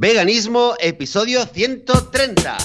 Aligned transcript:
Veganismo, 0.00 0.76
episodio 0.80 1.44
130. 1.44 2.56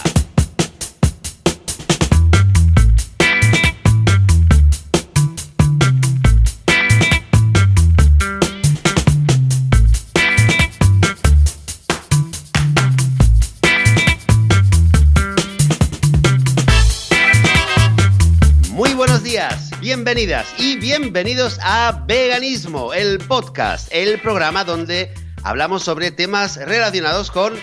Muy 18.69 18.93
buenos 18.93 19.23
días, 19.23 19.71
bienvenidas 19.81 20.47
y 20.57 20.77
bienvenidos 20.77 21.59
a 21.61 22.05
Veganismo, 22.07 22.93
el 22.93 23.17
podcast, 23.17 23.89
el 23.91 24.21
programa 24.21 24.63
donde 24.63 25.24
hablamos 25.45 25.83
sobre 25.83 26.09
temas 26.09 26.57
relacionados 26.57 27.29
con 27.29 27.53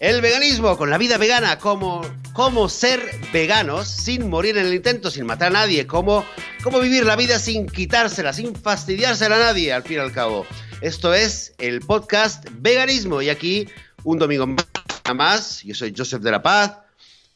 el 0.00 0.20
veganismo, 0.20 0.76
con 0.76 0.90
la 0.90 0.98
vida 0.98 1.16
vegana, 1.16 1.58
cómo, 1.58 2.02
ser 2.68 3.00
veganos 3.32 3.88
sin 3.88 4.28
morir 4.28 4.58
en 4.58 4.66
el 4.66 4.74
intento, 4.74 5.10
sin 5.10 5.24
matar 5.24 5.48
a 5.48 5.60
nadie, 5.60 5.86
cómo, 5.86 6.26
cómo 6.62 6.78
vivir 6.78 7.06
la 7.06 7.16
vida 7.16 7.38
sin 7.38 7.66
quitársela, 7.66 8.34
sin 8.34 8.54
fastidiársela 8.54 9.36
a 9.36 9.38
nadie, 9.38 9.72
al 9.72 9.82
fin 9.82 9.96
y 9.96 10.00
al 10.00 10.12
cabo. 10.12 10.44
Esto 10.82 11.14
es 11.14 11.54
el 11.56 11.80
podcast 11.80 12.46
Veganismo 12.58 13.22
y 13.22 13.30
aquí 13.30 13.66
un 14.04 14.18
domingo 14.18 14.46
más, 15.14 15.62
yo 15.62 15.74
soy 15.74 15.94
Joseph 15.96 16.20
de 16.20 16.32
la 16.32 16.42
Paz, 16.42 16.80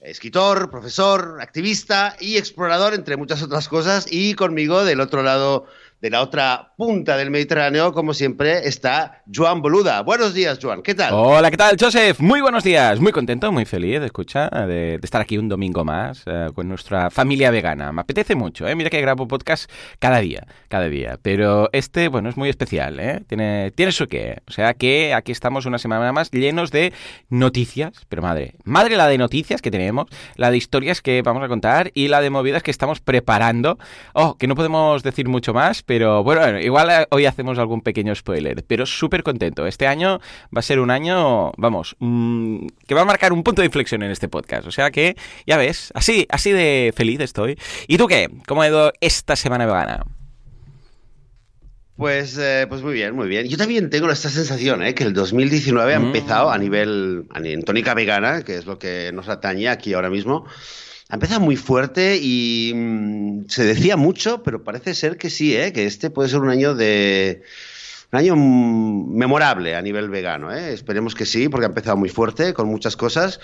escritor, 0.02 0.70
profesor, 0.70 1.38
activista 1.40 2.16
y 2.20 2.37
explorador, 2.37 2.92
entre 2.92 3.16
muchas 3.16 3.42
otras 3.42 3.66
cosas, 3.66 4.06
y 4.10 4.34
conmigo 4.34 4.84
del 4.84 5.01
otro 5.01 5.23
lado 5.23 5.66
de 6.00 6.10
la 6.10 6.20
otra 6.20 6.74
punta 6.77 7.16
del 7.16 7.30
Mediterráneo, 7.30 7.92
como 7.92 8.12
siempre, 8.12 8.68
está 8.68 9.23
Joan 9.34 9.62
Boluda. 9.62 10.02
Buenos 10.02 10.34
días, 10.34 10.59
Joan. 10.60 10.82
¿Qué 10.82 10.95
tal? 10.95 11.14
Hola, 11.14 11.50
¿qué 11.50 11.56
tal, 11.56 11.77
Joseph? 11.80 12.20
Muy 12.20 12.42
buenos 12.42 12.64
días. 12.64 13.00
Muy 13.00 13.12
contento, 13.12 13.50
muy 13.50 13.64
feliz 13.64 14.01
de 14.01 14.06
escuchar, 14.06 14.51
de, 14.66 15.01
estar 15.02 15.23
aquí 15.23 15.38
un 15.38 15.48
domingo 15.48 15.84
más 15.84 16.23
eh, 16.26 16.48
con 16.54 16.68
nuestra 16.68 17.10
familia 17.10 17.51
vegana. 17.51 17.93
Me 17.93 18.02
apetece 18.02 18.34
mucho, 18.34 18.68
¿eh? 18.68 18.74
Mira 18.74 18.90
que 18.90 19.01
grabo 19.01 19.26
podcast 19.26 19.71
cada 19.98 20.18
día, 20.18 20.46
cada 20.68 20.88
día. 20.88 21.18
Pero 21.23 21.71
este, 21.73 22.09
bueno, 22.09 22.28
es 22.28 22.37
muy 22.37 22.51
especial, 22.51 23.01
¿eh? 23.01 23.23
Tiene, 23.26 23.71
tiene 23.71 23.90
su 23.93 24.06
qué. 24.06 24.43
O 24.49 24.52
sea 24.52 24.74
que 24.74 25.15
aquí 25.15 25.32
estamos 25.32 25.65
una 25.65 25.78
semana 25.78 26.12
más 26.12 26.30
llenos 26.30 26.71
de 26.73 26.93
noticias. 27.30 27.93
Pero 28.10 28.21
madre, 28.21 28.54
madre 28.65 28.96
la 28.96 29.09
de 29.09 29.16
noticias 29.16 29.62
que 29.62 29.71
tenemos, 29.71 30.06
la 30.37 30.51
de 30.51 30.59
historias 30.59 31.01
que 31.01 31.23
vamos 31.23 31.43
a 31.43 31.49
contar 31.49 31.90
y 31.95 32.09
la 32.09 32.21
de 32.21 32.28
movidas 32.28 32.62
que 32.62 32.71
estamos 32.71 33.01
preparando. 33.01 33.78
Oh, 34.12 34.37
que 34.37 34.46
no 34.46 34.54
podemos 34.54 35.02
decir 35.02 35.26
mucho 35.26 35.54
más, 35.54 35.82
pero 35.87 36.23
bueno, 36.23 36.60
igual 36.60 36.90
eh, 36.90 37.06
hoy 37.10 37.24
hacemos 37.26 37.59
algún 37.59 37.80
pequeño 37.80 38.15
spoiler, 38.15 38.65
pero 38.66 38.84
súper 38.84 39.23
contento. 39.23 39.66
Este 39.66 39.87
año 39.87 40.18
va 40.54 40.59
a 40.59 40.62
ser 40.62 40.80
un 40.80 40.90
año, 40.90 41.52
vamos, 41.56 41.96
mmm, 42.01 42.66
que 42.87 42.95
va 42.95 43.02
a 43.02 43.04
marcar 43.06 43.32
un 43.32 43.43
punto 43.43 43.62
de 43.62 43.66
inflexión 43.66 44.02
en 44.02 44.10
este 44.10 44.28
podcast. 44.28 44.66
O 44.66 44.70
sea 44.73 44.90
que, 44.90 45.16
ya 45.46 45.56
ves, 45.56 45.93
así, 45.95 46.26
así 46.28 46.52
de 46.52 46.93
feliz 46.95 47.20
estoy. 47.20 47.59
¿Y 47.87 47.96
tú 47.96 48.06
qué? 48.09 48.28
¿Cómo 48.46 48.62
ha 48.62 48.68
ido 48.68 48.93
esta 49.01 49.37
semana 49.37 49.65
vegana? 49.65 50.04
Pues, 51.96 52.37
eh, 52.37 52.66
pues 52.68 52.82
muy 52.82 52.93
bien, 52.93 53.15
muy 53.15 53.26
bien. 53.26 53.48
Yo 53.48 53.56
también 53.56 53.88
tengo 53.88 54.10
esta 54.10 54.28
sensación, 54.28 54.82
¿eh? 54.82 54.95
que 54.95 55.04
el 55.04 55.15
2019 55.15 55.95
ha 55.95 55.98
Mm. 55.98 56.04
empezado 56.06 56.50
a 56.50 56.59
nivel, 56.59 57.24
en 57.34 57.62
tónica 57.62 57.95
vegana, 57.95 58.43
que 58.43 58.56
es 58.56 58.66
lo 58.66 58.78
que 58.78 59.12
nos 59.15 59.30
atañe 59.30 59.68
aquí 59.71 59.95
ahora 59.95 60.10
mismo, 60.10 60.45
ha 61.09 61.15
empezado 61.15 61.40
muy 61.40 61.57
fuerte 61.57 62.18
y 62.21 62.73
mm, 62.74 63.45
se 63.49 63.65
decía 63.65 63.96
mucho, 63.96 64.43
pero 64.43 64.65
parece 64.65 64.94
ser 64.94 65.16
que 65.16 65.31
sí, 65.31 65.56
¿eh? 65.56 65.72
que 65.72 65.87
este 65.87 66.10
puede 66.10 66.28
ser 66.28 66.41
un 66.41 66.50
año 66.50 66.75
de... 66.75 67.43
Un 68.12 68.21
año 68.21 68.37
memorable 68.37 69.75
a 69.75 69.82
nivel 69.82 70.09
vegano, 70.09 70.53
¿eh? 70.53 70.72
esperemos 70.72 71.16
que 71.16 71.27
sí, 71.27 71.49
porque 71.49 71.66
ha 71.66 71.69
empezado 71.69 71.97
muy 71.97 72.09
fuerte, 72.09 72.54
con 72.54 72.69
muchas 72.69 72.97
cosas. 72.97 73.41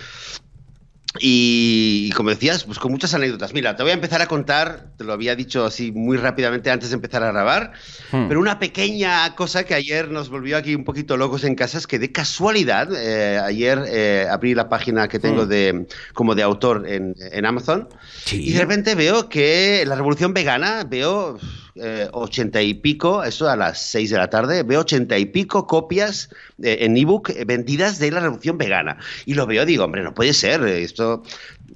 Y, 1.20 2.10
como 2.16 2.30
decías, 2.30 2.64
pues 2.64 2.78
con 2.78 2.91
muchas 2.91 3.12
anécdotas. 3.14 3.52
Mira, 3.52 3.77
te 3.77 3.82
voy 3.82 3.91
a 3.91 3.94
empezar 3.94 4.22
a 4.22 4.27
contar, 4.27 4.86
te 4.96 5.05
lo 5.05 5.12
había 5.12 5.36
dicho 5.36 5.64
así 5.64 5.92
muy 5.92 6.17
rápidamente 6.17 6.70
antes 6.70 6.89
de 6.90 6.95
empezar 6.96 7.23
a 7.23 7.33
grabar, 7.33 7.73
Hmm. 8.11 8.28
pero 8.28 8.40
una 8.40 8.58
pequeña 8.58 9.34
cosa 9.34 9.64
que 9.64 9.74
ayer 9.74 10.11
nos 10.11 10.28
volvió 10.30 10.56
aquí 10.56 10.74
un 10.74 10.84
poquito 10.84 11.17
locos 11.17 11.45
en 11.45 11.55
casa 11.55 11.78
es 11.78 11.86
que 11.86 11.98
de 11.98 12.12
casualidad, 12.12 12.89
eh, 12.95 13.39
ayer 13.39 13.83
eh, 13.89 14.27
abrí 14.30 14.55
la 14.55 14.68
página 14.68 15.08
que 15.08 15.18
tengo 15.18 15.45
Mm. 15.45 15.48
de, 15.48 15.86
como 16.14 16.34
de 16.34 16.42
autor 16.42 16.84
en, 16.89 17.14
en 17.18 17.46
Amazon 17.46 17.89
Sí. 18.24 18.42
y 18.48 18.52
de 18.52 18.61
repente 18.61 18.94
veo 18.94 19.29
que 19.29 19.84
la 19.86 19.94
revolución 19.94 20.33
vegana, 20.34 20.84
veo 20.89 21.39
eh, 21.77 22.08
ochenta 22.12 22.60
y 22.60 22.74
pico, 22.74 23.24
eso 23.24 23.48
a 23.48 23.56
las 23.56 23.80
seis 23.80 24.10
de 24.10 24.18
la 24.18 24.28
tarde, 24.28 24.62
veo 24.62 24.80
ochenta 24.80 25.18
y 25.18 25.27
pico 25.27 25.66
copias 25.66 26.28
eh, 26.62 26.78
en 26.80 26.96
ebook 26.96 27.30
eh, 27.30 27.44
vendidas 27.44 27.98
de 27.98 28.10
la 28.10 28.20
revolución 28.20 28.58
vegana. 28.58 28.98
Y 29.27 29.34
lo 29.34 29.46
veo, 29.46 29.64
digo, 29.64 29.84
hombre, 29.84 30.02
no 30.02 30.14
puede 30.14 30.32
ser, 30.32 30.62
eh, 30.62 30.82
esto 30.82 31.22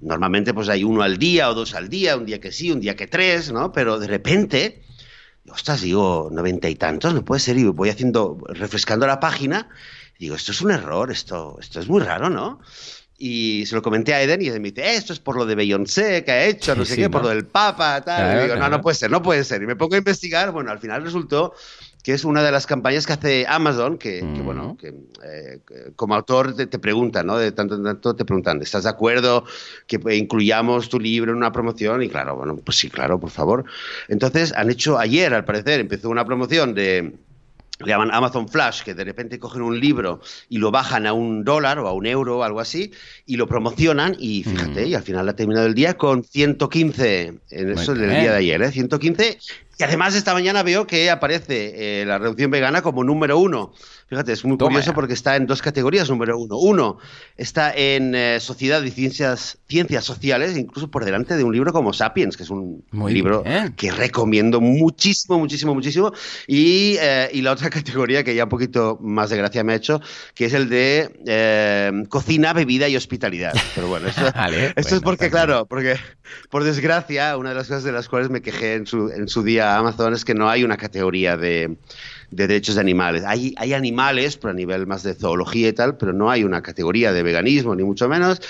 normalmente 0.02 0.52
pues 0.52 0.68
hay 0.68 0.84
uno 0.84 1.02
al 1.02 1.16
día 1.18 1.48
o 1.48 1.54
dos 1.54 1.74
al 1.74 1.88
día, 1.88 2.16
un 2.16 2.26
día 2.26 2.40
que 2.40 2.52
sí, 2.52 2.70
un 2.70 2.80
día 2.80 2.96
que 2.96 3.06
tres, 3.06 3.50
¿no? 3.50 3.72
Pero 3.72 3.98
de 3.98 4.06
repente, 4.06 4.82
ostras, 5.48 5.80
digo, 5.80 6.28
noventa 6.30 6.68
y 6.68 6.74
tantos, 6.74 7.14
no 7.14 7.24
puede 7.24 7.40
ser, 7.40 7.56
y 7.56 7.64
voy 7.64 7.88
haciendo, 7.88 8.38
refrescando 8.48 9.06
la 9.06 9.20
página, 9.20 9.68
digo, 10.18 10.36
esto 10.36 10.52
es 10.52 10.60
un 10.60 10.70
error, 10.70 11.10
esto, 11.10 11.56
esto 11.60 11.80
es 11.80 11.88
muy 11.88 12.02
raro, 12.02 12.28
¿no? 12.28 12.60
Y 13.19 13.65
se 13.66 13.75
lo 13.75 13.82
comenté 13.82 14.12
a 14.15 14.22
Eden 14.22 14.43
y 14.43 14.49
Eden 14.49 14.60
me 14.60 14.71
dice, 14.71 14.82
"Eh, 14.87 14.97
esto 14.97 15.12
es 15.12 15.21
por 15.21 15.37
lo 15.37 15.47
de 15.47 15.54
Beyoncé 15.54 16.22
que 16.25 16.32
ha 16.32 16.44
hecho, 16.44 16.75
no 16.77 16.84
Sí, 16.84 16.88
sé 16.91 16.94
sí, 16.97 17.00
qué, 17.03 17.06
¿no? 17.09 17.12
por 17.12 17.22
lo 17.22 17.28
del 17.31 17.47
Papa, 17.47 18.03
tal. 18.03 18.16
Claro, 18.25 18.38
y 18.41 18.43
digo, 18.43 18.54
no, 18.56 18.60
claro. 18.60 18.77
no 18.77 18.82
puede 18.82 18.94
ser, 18.97 19.10
no 19.10 19.22
puede 19.22 19.44
ser. 19.44 19.62
Y 19.62 19.66
me 19.66 19.77
pongo 19.77 19.94
a 19.94 19.99
investigar, 19.99 20.50
bueno, 20.53 20.71
al 20.71 20.78
final 20.78 21.03
resultó 21.03 21.54
que 22.04 22.12
es 22.12 22.25
una 22.25 22.41
de 22.44 22.53
las 22.53 22.66
campañas 22.69 23.04
que 23.04 23.15
hace 23.15 23.47
Amazon, 23.49 23.99
que, 23.99 24.21
que, 24.21 24.25
Mm. 24.25 24.44
bueno, 24.44 24.77
que 24.78 24.88
eh, 25.25 25.59
que 25.66 25.93
como 25.97 26.15
autor 26.15 26.54
te, 26.54 26.66
te 26.69 26.78
preguntan, 26.78 27.27
¿no? 27.27 27.37
De 27.37 27.50
tanto 27.50 27.75
en 27.75 27.82
tanto 27.82 28.15
te 28.15 28.25
preguntan, 28.25 28.62
¿estás 28.62 28.84
de 28.84 28.91
acuerdo 28.91 29.44
que 29.88 29.98
incluyamos 30.15 30.88
tu 30.88 31.00
libro 31.00 31.33
en 31.33 31.38
una 31.38 31.50
promoción? 31.50 32.03
Y 32.04 32.09
claro, 32.09 32.37
bueno, 32.37 32.54
pues 32.65 32.77
sí, 32.78 32.91
claro, 32.91 33.19
por 33.19 33.31
favor. 33.31 33.65
Entonces 34.06 34.53
han 34.53 34.71
hecho 34.71 34.98
ayer, 34.98 35.34
al 35.34 35.44
parecer, 35.44 35.81
empezó 35.81 36.09
una 36.09 36.25
promoción 36.25 36.75
de 36.75 37.12
le 37.81 37.87
llaman 37.88 38.10
Amazon 38.12 38.48
Flash, 38.48 38.82
que 38.82 38.94
de 38.94 39.04
repente 39.04 39.38
cogen 39.38 39.62
un 39.62 39.78
libro 39.78 40.20
y 40.48 40.59
lo 40.59 40.70
bajan 40.70 41.06
a 41.06 41.12
un 41.12 41.44
dólar 41.44 41.78
o 41.78 41.88
a 41.88 41.92
un 41.92 42.06
euro 42.06 42.38
o 42.38 42.42
algo 42.42 42.60
así, 42.60 42.92
y 43.26 43.37
lo 43.37 43.47
promocionan, 43.47 44.16
y 44.19 44.44
fíjate, 44.44 44.87
Mm. 44.87 44.88
y 44.88 44.94
al 44.94 45.03
final 45.03 45.28
ha 45.28 45.37
terminado 45.37 45.66
el 45.66 45.75
día 45.75 45.94
con 45.94 46.25
115, 46.25 47.34
en 47.50 47.70
eso 47.70 47.94
del 47.94 48.10
día 48.10 48.32
de 48.32 48.38
ayer, 48.38 48.62
¿eh? 48.62 48.72
115, 48.72 49.38
y 49.78 49.82
además 49.84 50.14
esta 50.14 50.32
mañana 50.32 50.62
veo 50.62 50.87
que 50.87 51.10
aparece 51.10 52.00
eh, 52.03 52.04
la 52.06 52.19
reducción 52.19 52.50
vegana 52.50 52.82
como 52.82 53.04
número 53.04 53.38
uno. 53.38 53.72
Fíjate, 54.09 54.32
es 54.32 54.44
muy 54.44 54.56
Toma 54.56 54.70
curioso 54.70 54.92
ya. 54.92 54.94
porque 54.94 55.14
está 55.14 55.34
en 55.34 55.47
dos 55.47 55.60
categorías, 55.60 56.09
número 56.09 56.38
uno. 56.38 56.56
Uno, 56.59 56.98
está 57.37 57.72
en 57.75 58.15
eh, 58.15 58.38
Sociedad 58.41 58.81
y 58.84 58.91
Ciencias, 58.92 59.59
Ciencias 59.69 60.04
Sociales, 60.04 60.56
incluso 60.56 60.88
por 60.91 61.04
delante 61.04 61.36
de 61.36 61.42
un 61.42 61.53
libro 61.53 61.72
como 61.72 61.92
Sapiens, 61.92 62.36
que 62.36 62.44
es 62.44 62.50
un 62.50 62.84
Muy 62.92 63.12
libro 63.12 63.42
bien. 63.42 63.72
que 63.72 63.91
recomiendo 63.91 64.60
muchísimo, 64.60 65.38
muchísimo, 65.41 65.75
muchísimo. 65.75 66.12
Y, 66.47 66.97
eh, 67.00 67.28
y 67.32 67.42
la 67.42 67.50
otra 67.50 67.69
categoría 67.70 68.22
que 68.22 68.34
ya 68.36 68.44
un 68.44 68.48
poquito 68.50 68.97
más 69.03 69.28
de 69.31 69.38
gracia 69.38 69.65
me 69.65 69.72
ha 69.72 69.76
hecho, 69.76 70.00
que 70.34 70.44
es 70.44 70.54
el 70.54 70.69
de 70.69 71.10
eh, 71.26 72.04
cocina, 72.09 72.53
bebida 72.53 72.88
y 72.88 72.97
hospitalidad. 72.97 73.53
Pero 73.75 73.88
bueno, 73.88 74.06
eso, 74.06 74.20
Vale, 74.34 74.72
esto 74.76 74.94
es 74.94 75.03
bueno, 75.03 75.03
porque, 75.03 75.25
está 75.26 75.38
bien. 75.38 75.47
claro, 75.47 75.66
porque 75.66 75.97
por 76.48 76.62
desgracia, 76.62 77.36
una 77.36 77.48
de 77.50 77.56
las 77.56 77.66
cosas 77.66 77.82
de 77.82 77.91
las 77.91 78.09
cuales 78.09 78.31
me 78.31 78.41
quejé 78.41 78.75
en 78.75 78.86
su, 78.86 79.10
en 79.10 79.26
su 79.26 79.42
día 79.42 79.66
a 79.66 79.78
Amazon 79.78 80.15
es 80.15 80.25
que 80.25 80.34
no 80.34 80.49
hay 80.49 80.65
una 80.65 80.77
categoría 80.77 81.37
de, 81.37 81.77
de 82.31 82.47
derechos 82.47 82.75
de 82.77 82.81
animales. 82.81 83.25
Hay, 83.27 83.54
hay 83.56 83.72
animales, 83.75 84.37
pero 84.37 84.53
a 84.53 84.54
nivel 84.54 84.87
más 84.87 85.03
de 85.03 85.15
zoología 85.15 85.69
y 85.69 85.72
tal, 85.72 85.97
pero 85.97 86.12
no 86.12 86.31
hay 86.31 86.44
una 86.44 86.62
categoría 86.62 87.12
de 87.12 87.22
veganismo, 87.22 87.75
ni 87.75 87.84
mucho 87.84 88.09
menos. 88.09 88.41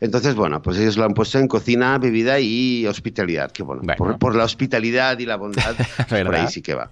Entonces, 0.00 0.34
bueno, 0.34 0.62
pues 0.62 0.78
ellos 0.78 0.96
lo 0.96 1.04
han 1.04 1.14
puesto 1.14 1.38
en 1.38 1.48
cocina, 1.48 1.98
bebida 1.98 2.40
y 2.40 2.86
hospitalidad. 2.86 3.50
Que 3.52 3.62
bueno, 3.62 3.82
Bueno. 3.84 3.96
Por, 3.96 4.18
por 4.18 4.34
la 4.34 4.44
hospitalidad 4.44 5.18
y 5.18 5.26
la 5.26 5.36
bondad, 5.36 5.74
por 6.08 6.34
ahí 6.34 6.48
sí 6.48 6.62
que 6.62 6.74
va. 6.74 6.90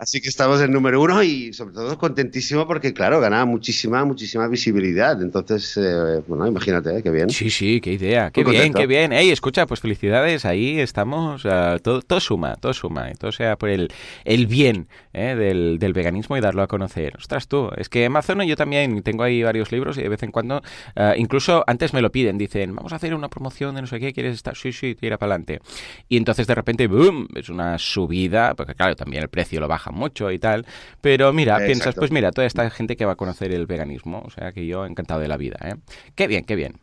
Así 0.00 0.22
que 0.22 0.30
estamos 0.30 0.62
en 0.62 0.72
número 0.72 0.98
uno 1.02 1.22
y 1.22 1.52
sobre 1.52 1.74
todo 1.74 1.98
contentísimo 1.98 2.66
porque, 2.66 2.94
claro, 2.94 3.20
ganaba 3.20 3.44
muchísima, 3.44 4.02
muchísima 4.06 4.48
visibilidad. 4.48 5.20
Entonces, 5.20 5.76
eh, 5.76 6.22
bueno, 6.26 6.46
imagínate, 6.46 6.96
¿eh? 6.96 7.02
qué 7.02 7.10
bien. 7.10 7.28
Sí, 7.28 7.50
sí, 7.50 7.82
qué 7.82 7.92
idea, 7.92 8.30
qué 8.30 8.42
Muy 8.42 8.52
bien, 8.52 8.72
contento. 8.72 8.78
qué 8.78 8.86
bien. 8.86 9.12
Ey, 9.12 9.28
escucha, 9.30 9.66
pues 9.66 9.80
felicidades, 9.80 10.46
ahí 10.46 10.80
estamos, 10.80 11.44
ah, 11.44 11.76
todo, 11.82 12.00
todo 12.00 12.18
suma, 12.18 12.56
todo 12.56 12.72
suma, 12.72 13.10
y 13.10 13.14
todo 13.14 13.30
sea 13.30 13.56
por 13.56 13.68
el, 13.68 13.92
el 14.24 14.46
bien 14.46 14.88
eh, 15.12 15.34
del, 15.36 15.78
del 15.78 15.92
veganismo 15.92 16.34
y 16.38 16.40
darlo 16.40 16.62
a 16.62 16.66
conocer. 16.66 17.16
Ostras, 17.18 17.46
tú, 17.46 17.68
es 17.76 17.90
que 17.90 18.06
Amazon 18.06 18.40
yo 18.44 18.56
también 18.56 19.02
tengo 19.02 19.22
ahí 19.22 19.42
varios 19.42 19.70
libros 19.70 19.98
y 19.98 20.02
de 20.02 20.08
vez 20.08 20.22
en 20.22 20.30
cuando, 20.30 20.62
ah, 20.96 21.12
incluso 21.14 21.62
antes 21.66 21.92
me 21.92 22.00
lo 22.00 22.10
piden, 22.10 22.38
dicen, 22.38 22.74
vamos 22.74 22.94
a 22.94 22.96
hacer 22.96 23.14
una 23.14 23.28
promoción 23.28 23.74
de 23.74 23.82
no 23.82 23.86
sé 23.86 24.00
qué, 24.00 24.14
¿quieres 24.14 24.34
estar? 24.34 24.56
Sí, 24.56 24.72
sí, 24.72 24.94
tira 24.94 25.18
para 25.18 25.34
adelante. 25.34 25.60
Y 26.08 26.16
entonces 26.16 26.46
de 26.46 26.54
repente, 26.54 26.86
boom, 26.86 27.28
es 27.34 27.50
una 27.50 27.76
subida, 27.76 28.54
porque 28.54 28.74
claro, 28.74 28.96
también 28.96 29.22
el 29.24 29.28
precio 29.28 29.60
lo 29.60 29.68
baja 29.68 29.89
mucho 29.90 30.30
y 30.30 30.38
tal, 30.38 30.66
pero 31.00 31.32
mira, 31.32 31.54
Exacto. 31.54 31.66
piensas, 31.66 31.94
pues 31.94 32.10
mira, 32.10 32.32
toda 32.32 32.46
esta 32.46 32.68
gente 32.70 32.96
que 32.96 33.04
va 33.04 33.12
a 33.12 33.16
conocer 33.16 33.52
el 33.52 33.66
veganismo, 33.66 34.22
o 34.24 34.30
sea 34.30 34.52
que 34.52 34.66
yo 34.66 34.86
encantado 34.86 35.20
de 35.20 35.28
la 35.28 35.36
vida, 35.36 35.58
¿eh? 35.62 35.74
Qué 36.14 36.26
bien, 36.26 36.44
qué 36.44 36.56
bien. 36.56 36.74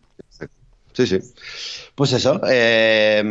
Sí, 0.97 1.05
sí. 1.05 1.19
Pues 1.93 2.11
eso. 2.13 2.41
Eh, 2.49 3.21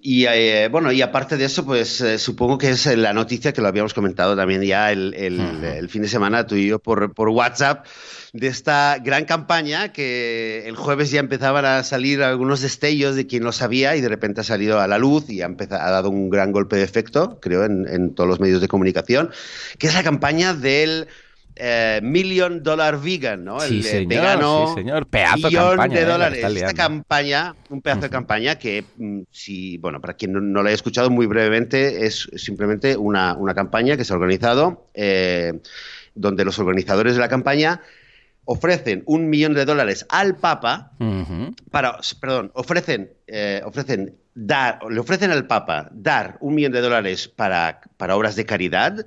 y 0.00 0.24
eh, 0.24 0.68
bueno, 0.70 0.90
y 0.90 1.02
aparte 1.02 1.36
de 1.36 1.44
eso, 1.44 1.66
pues 1.66 2.00
eh, 2.00 2.18
supongo 2.18 2.56
que 2.56 2.70
es 2.70 2.86
la 2.86 3.12
noticia 3.12 3.52
que 3.52 3.60
lo 3.60 3.68
habíamos 3.68 3.92
comentado 3.92 4.34
también 4.34 4.62
ya 4.62 4.90
el, 4.90 5.12
el, 5.12 5.88
fin 5.90 6.00
de 6.00 6.08
semana 6.08 6.46
tú 6.46 6.54
y 6.54 6.68
yo 6.68 6.78
por, 6.78 7.12
por, 7.12 7.28
WhatsApp 7.28 7.84
de 8.32 8.46
esta 8.46 8.96
gran 9.04 9.26
campaña 9.26 9.92
que 9.92 10.66
el 10.66 10.76
jueves 10.76 11.10
ya 11.10 11.20
empezaban 11.20 11.66
a 11.66 11.82
salir 11.82 12.22
algunos 12.22 12.62
destellos 12.62 13.16
de 13.16 13.26
quien 13.26 13.44
lo 13.44 13.52
sabía 13.52 13.96
y 13.96 14.00
de 14.00 14.08
repente 14.08 14.40
ha 14.40 14.44
salido 14.44 14.80
a 14.80 14.86
la 14.86 14.96
luz 14.96 15.28
y 15.28 15.42
ha, 15.42 15.44
empezado, 15.44 15.82
ha 15.82 15.90
dado 15.90 16.08
un 16.08 16.30
gran 16.30 16.52
golpe 16.52 16.76
de 16.76 16.84
efecto, 16.84 17.38
creo, 17.42 17.66
en, 17.66 17.86
en 17.86 18.14
todos 18.14 18.30
los 18.30 18.40
medios 18.40 18.62
de 18.62 18.68
comunicación, 18.68 19.30
que 19.78 19.88
es 19.88 19.94
la 19.94 20.02
campaña 20.02 20.54
del 20.54 21.06
eh, 21.62 22.00
Million 22.02 22.62
Dollar 22.62 22.98
Vegan, 22.98 23.44
¿no? 23.44 23.62
El 23.62 23.82
sí, 23.82 24.06
vegano. 24.06 24.68
Sí, 24.68 24.80
señor. 24.80 25.06
Pedazo 25.08 25.50
de 25.50 25.56
campaña. 25.56 25.94
de 25.94 26.02
eh, 26.02 26.06
dólares. 26.06 26.44
Esta 26.44 26.72
campaña, 26.72 27.54
un 27.68 27.82
pedazo 27.82 28.00
de 28.00 28.10
campaña 28.10 28.58
que, 28.58 28.84
mm, 28.96 29.20
si, 29.30 29.76
bueno, 29.76 30.00
para 30.00 30.14
quien 30.14 30.32
no, 30.32 30.40
lo 30.40 30.60
haya 30.60 30.74
escuchado 30.74 31.10
muy 31.10 31.26
brevemente, 31.26 32.06
es 32.06 32.30
simplemente 32.36 32.96
una, 32.96 33.36
campaña 33.54 33.98
que 33.98 34.04
se 34.04 34.12
ha 34.14 34.16
organizado 34.16 34.88
eh, 34.94 35.60
donde 36.14 36.46
los 36.46 36.58
organizadores 36.58 37.14
de 37.14 37.20
la 37.20 37.28
campaña 37.28 37.82
ofrecen 38.46 39.02
un 39.04 39.28
millón 39.28 39.52
de 39.52 39.66
dólares 39.66 40.06
al 40.08 40.36
Papa 40.36 40.92
para, 41.70 41.98
perdón, 42.20 42.52
ofrecen, 42.54 43.12
ofrecen 43.64 44.16
dar, 44.34 44.80
le 44.88 44.98
ofrecen 44.98 45.30
al 45.30 45.46
Papa 45.46 45.90
dar 45.92 46.38
un 46.40 46.54
millón 46.54 46.72
de 46.72 46.80
dólares 46.80 47.28
para, 47.28 47.82
para 47.98 48.16
obras 48.16 48.34
de 48.34 48.46
caridad 48.46 49.06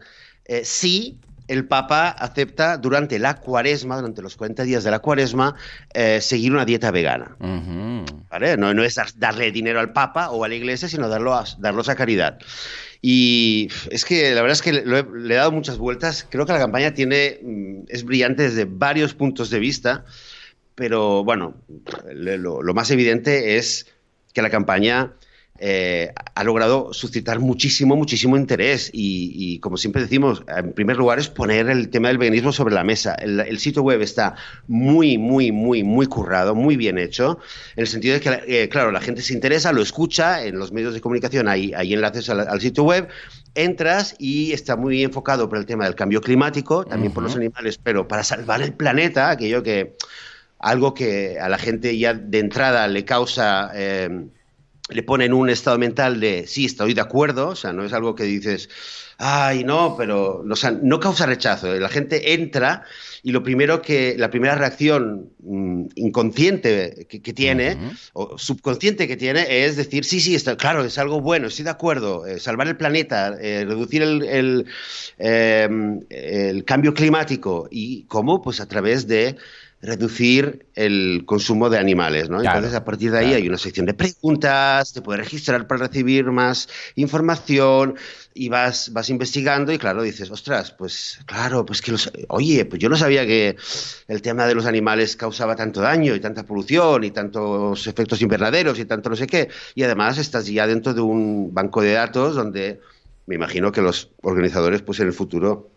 si 0.63 1.19
el 1.53 1.65
Papa 1.67 2.09
acepta 2.09 2.77
durante 2.77 3.19
la 3.19 3.35
cuaresma, 3.35 3.95
durante 3.97 4.21
los 4.21 4.35
40 4.35 4.63
días 4.63 4.83
de 4.83 4.91
la 4.91 4.99
cuaresma, 4.99 5.55
eh, 5.93 6.19
seguir 6.21 6.51
una 6.51 6.65
dieta 6.65 6.91
vegana. 6.91 7.35
¿Vale? 8.29 8.57
No, 8.57 8.83
es 8.83 8.99
darle 9.17 9.51
dinero 9.51 9.79
al 9.79 9.93
Papa 9.93 10.31
o 10.31 10.43
a 10.43 10.47
la 10.47 10.55
Iglesia, 10.55 10.87
sino 10.87 11.07
darlo 11.07 11.33
a, 11.33 11.45
darlos 11.59 11.89
a 11.89 11.95
caridad. 11.95 12.39
Y 13.01 13.69
es 13.91 14.05
que 14.05 14.33
la 14.33 14.41
verdad 14.41 14.53
es 14.53 14.61
que 14.61 14.73
le 14.73 15.33
he 15.33 15.37
dado 15.37 15.51
muchas 15.51 15.77
vueltas. 15.77 16.25
Creo 16.29 16.45
que 16.45 16.53
la 16.53 16.59
campaña 16.59 16.93
tiene, 16.93 17.39
mm, 17.41 17.83
es 17.89 18.03
brillante 18.03 18.43
desde 18.43 18.65
varios 18.65 19.13
puntos 19.13 19.49
de 19.49 19.59
vista, 19.59 20.05
pero 20.75 21.23
bueno, 21.23 21.55
lo 22.13 22.73
más 22.73 22.89
evidente 22.91 23.57
es 23.57 23.87
que 24.33 24.41
la 24.41 24.49
campaña 24.49 25.13
eh, 25.59 26.11
ha 26.33 26.43
logrado 26.43 26.93
suscitar 26.93 27.39
muchísimo, 27.39 27.95
muchísimo 27.95 28.35
interés 28.37 28.89
y, 28.91 29.59
como 29.59 29.77
siempre 29.77 30.01
decimos, 30.01 30.43
en 30.47 30.73
primer 30.73 30.97
lugar 30.97 31.19
es 31.19 31.29
poner 31.29 31.69
el 31.69 31.89
tema 31.89 32.07
del 32.07 32.17
veganismo 32.17 32.51
sobre 32.51 32.73
la 32.73 32.83
mesa. 32.83 33.13
El, 33.13 33.59
sitio 33.59 33.83
web 33.83 34.01
está 34.01 34.35
muy, 34.67 35.19
muy, 35.19 35.51
muy, 35.51 35.83
muy 35.83 36.07
currado, 36.07 36.55
muy 36.55 36.75
bien 36.75 36.97
hecho, 36.97 37.39
en 37.75 37.81
el 37.81 37.87
sentido 37.87 38.15
de 38.15 38.21
que, 38.21 38.63
eh, 38.63 38.67
claro, 38.69 38.91
la 38.91 38.99
gente 38.99 39.21
se 39.21 39.33
interesa, 39.33 39.71
lo 39.71 39.83
escucha, 39.83 40.43
en 40.43 40.57
los 40.57 40.71
medios 40.71 40.95
de 40.95 41.01
comunicación 41.01 41.47
hay, 41.47 41.71
hay 41.73 41.93
enlaces 41.93 42.29
al, 42.29 42.59
sitio 42.59 42.83
web, 42.83 43.07
entras 43.53 44.15
y 44.17 44.53
está 44.53 44.75
muy 44.75 45.03
enfocado 45.03 45.47
por 45.49 45.59
el 45.59 45.67
tema 45.67 45.85
del 45.85 45.93
cambio 45.93 46.19
climático, 46.21 46.83
también 46.83 47.13
por 47.13 47.21
los 47.21 47.35
animales, 47.35 47.77
pero 47.77 48.07
para 48.07 48.23
salvar 48.23 48.63
el 48.63 48.73
planeta, 48.73 49.29
aquello 49.29 49.61
que 49.61 49.95
algo 50.57 50.95
que 50.95 51.39
a 51.39 51.47
la 51.47 51.59
gente 51.59 51.95
ya 51.95 52.15
de 52.15 52.39
entrada 52.39 52.87
le 52.87 53.05
causa... 53.05 53.71
Eh, 53.75 54.25
le 54.93 55.03
ponen 55.03 55.33
un 55.33 55.49
estado 55.49 55.77
mental 55.77 56.19
de 56.19 56.45
sí, 56.47 56.65
estoy 56.65 56.93
de 56.93 57.01
acuerdo, 57.01 57.49
o 57.49 57.55
sea, 57.55 57.73
no 57.73 57.83
es 57.83 57.93
algo 57.93 58.15
que 58.15 58.23
dices, 58.23 58.69
ay, 59.17 59.63
no, 59.63 59.95
pero 59.97 60.43
o 60.49 60.55
sea, 60.55 60.71
no 60.71 60.99
causa 60.99 61.25
rechazo. 61.25 61.73
La 61.75 61.89
gente 61.89 62.33
entra 62.33 62.83
y 63.21 63.31
lo 63.31 63.43
primero 63.43 63.81
que, 63.81 64.15
la 64.17 64.29
primera 64.29 64.55
reacción 64.55 65.29
mm, 65.39 65.85
inconsciente 65.95 67.07
que, 67.07 67.33
tiene, 67.33 67.77
o 68.13 68.37
subconsciente 68.37 69.07
que 69.07 69.15
tiene, 69.15 69.65
es 69.65 69.77
decir, 69.77 70.03
sí, 70.03 70.19
sí, 70.19 70.35
está, 70.35 70.57
claro, 70.57 70.83
es 70.83 70.97
algo 70.97 71.21
bueno, 71.21 71.47
estoy 71.47 71.63
de 71.63 71.71
acuerdo, 71.71 72.25
eh, 72.25 72.39
salvar 72.39 72.67
el 72.67 72.75
planeta, 72.75 73.37
eh, 73.41 73.63
reducir 73.65 74.01
el, 74.01 74.65
em, 75.17 76.01
el 76.09 76.65
cambio 76.65 76.93
climático. 76.93 77.67
¿Y 77.71 78.03
cómo? 78.03 78.41
Pues 78.41 78.59
a 78.59 78.67
través 78.67 79.07
de 79.07 79.37
reducir 79.83 80.65
el 80.75 81.23
consumo 81.25 81.69
de 81.69 81.77
animales, 81.77 82.29
¿no? 82.29 82.41
Entonces, 82.41 82.73
a 82.73 82.85
partir 82.85 83.11
de 83.11 83.19
ahí 83.19 83.33
hay 83.33 83.45
una 83.49 83.57
sección 83.57 83.85
de 83.85 83.93
preguntas, 83.93 84.93
te 84.93 85.01
puedes 85.01 85.21
registrar 85.21 85.67
para 85.67 85.87
recibir 85.87 86.31
más 86.31 86.69
información 86.95 87.95
y 88.33 88.47
vas, 88.47 88.93
vas 88.93 89.09
investigando 89.09 89.73
y, 89.73 89.77
claro, 89.77 90.01
dices, 90.01 90.31
ostras, 90.31 90.71
pues 90.71 91.19
claro, 91.25 91.65
pues 91.65 91.81
que 91.81 91.91
los... 91.91 92.09
Oye, 92.29 92.63
pues 92.63 92.81
yo 92.81 92.87
no 92.87 92.95
sabía 92.95 93.25
que 93.25 93.57
el 94.07 94.21
tema 94.21 94.47
de 94.47 94.55
los 94.55 94.65
animales 94.65 95.17
causaba 95.17 95.57
tanto 95.57 95.81
daño 95.81 96.15
y 96.15 96.21
tanta 96.21 96.43
polución 96.43 97.03
y 97.03 97.11
tantos 97.11 97.85
efectos 97.85 98.21
invernaderos 98.21 98.79
y 98.79 98.85
tanto 98.85 99.09
no 99.09 99.17
sé 99.17 99.27
qué. 99.27 99.49
Y 99.75 99.83
además 99.83 100.17
estás 100.17 100.47
ya 100.47 100.65
dentro 100.65 100.93
de 100.93 101.01
un 101.01 101.53
banco 101.53 101.81
de 101.81 101.91
datos 101.91 102.35
donde 102.35 102.79
me 103.25 103.35
imagino 103.35 103.73
que 103.73 103.81
los 103.81 104.11
organizadores, 104.21 104.81
pues 104.81 105.01
en 105.01 105.07
el 105.07 105.13
futuro 105.13 105.72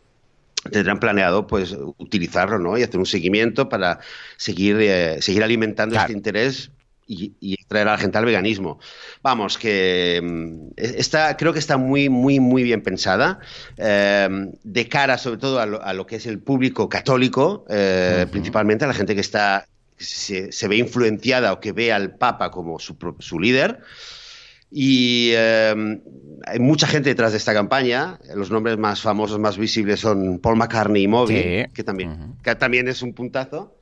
tendrán 0.71 1.01
planeado 1.01 1.47
pues 1.47 1.77
utilizarlo 1.99 2.59
¿no? 2.59 2.77
y 2.79 2.83
hacer 2.83 2.99
un 2.99 3.07
seguimiento 3.07 3.69
para 3.69 4.01
seguir, 4.37 4.77
eh, 4.81 5.21
seguir 5.21 5.43
alimentando 5.43 5.97
este 5.97 6.13
interés 6.13 6.71
y, 7.07 7.35
y, 7.41 7.57
traer 7.69 7.89
a 7.89 7.93
la 7.93 7.99
gente 7.99 8.19
al 8.19 8.25
veganismo. 8.25 8.79
Vamos, 9.23 9.59
que 9.59 10.21
mm, 10.23 10.71
está, 10.77 11.37
creo 11.37 11.53
que 11.53 11.59
está 11.59 11.77
muy, 11.77 12.09
muy, 12.09 12.41
muy 12.41 12.63
bien 12.63 12.83
pensada, 12.83 13.39
eh, 13.77 14.29
de 14.63 14.89
cara 14.89 15.17
sobre 15.19 15.39
todo 15.39 15.61
a 15.61 15.95
lo, 15.95 16.07
que 16.07 16.17
es 16.17 16.27
el 16.27 16.41
público 16.41 16.89
católico, 16.89 17.65
eh, 17.69 18.27
principalmente 18.31 18.85
a 18.85 18.89
la 18.89 18.95
gente 18.95 19.15
que 19.15 19.21
está 19.21 19.67
se, 19.97 20.53
se, 20.53 20.69
ve 20.69 20.77
influenciada 20.77 21.53
o 21.53 21.61
que 21.61 21.73
ve 21.73 21.93
al 21.93 22.17
Papa 22.17 22.51
como 22.51 22.79
su, 22.79 22.97
su 23.21 23.41
líder. 23.41 23.81
Y 24.71 25.31
em, 25.35 26.01
hay 26.45 26.59
mucha 26.59 26.87
gente 26.87 27.09
detrás 27.09 27.33
de 27.33 27.39
esta 27.39 27.55
campaña. 27.55 28.19
Los 28.35 28.51
nombres 28.51 28.79
más 28.79 29.01
famosos, 29.01 29.39
más 29.39 29.57
visibles 29.57 30.01
son 30.01 30.39
Paul 30.39 30.57
McCartney 30.57 31.05
y 31.05 31.09
Moby, 31.09 31.67
que, 31.73 31.85
también, 31.85 32.35
que 32.43 32.55
también 32.55 32.89
es 32.89 33.03
un 33.03 33.13
puntazo. 33.13 33.81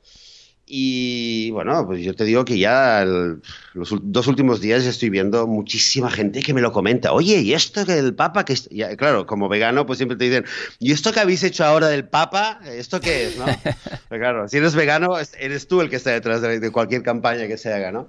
Y 0.67 1.51
bueno, 1.51 1.85
pues 1.85 2.03
yo 2.03 2.15
te 2.15 2.23
digo 2.23 2.43
que 2.43 2.57
ya 2.57 3.05
los 3.05 3.93
dos 4.01 4.25
últimos 4.25 4.61
días 4.61 4.83
estoy 4.85 5.11
viendo 5.11 5.45
muchísima 5.45 6.09
gente 6.09 6.41
que 6.41 6.55
me 6.55 6.61
lo 6.61 6.71
comenta. 6.71 7.13
Oye, 7.13 7.37
¿y 7.41 7.53
esto 7.53 7.85
que 7.85 7.99
el 7.99 8.15
Papa? 8.15 8.45
que 8.45 8.55
Claro, 8.97 9.27
como 9.27 9.47
vegano, 9.47 9.85
pues 9.85 9.97
siempre 9.97 10.17
te 10.17 10.25
dicen, 10.25 10.45
¿y 10.79 10.91
esto 10.91 11.11
que 11.11 11.19
habéis 11.19 11.43
hecho 11.43 11.65
ahora 11.65 11.87
del 11.87 12.07
Papa? 12.07 12.59
¿Esto 12.65 12.99
qué 12.99 13.27
es? 13.27 13.37
¿no? 13.37 13.45
claro, 14.09 14.47
si 14.47 14.57
eres 14.57 14.73
vegano, 14.73 15.15
eres 15.39 15.67
tú 15.67 15.81
el 15.81 15.89
que 15.89 15.97
está 15.97 16.11
detrás 16.11 16.41
de 16.41 16.71
cualquier 16.71 17.03
campaña 17.03 17.47
que 17.47 17.57
se 17.57 17.71
haga, 17.71 17.91
¿no? 17.91 18.07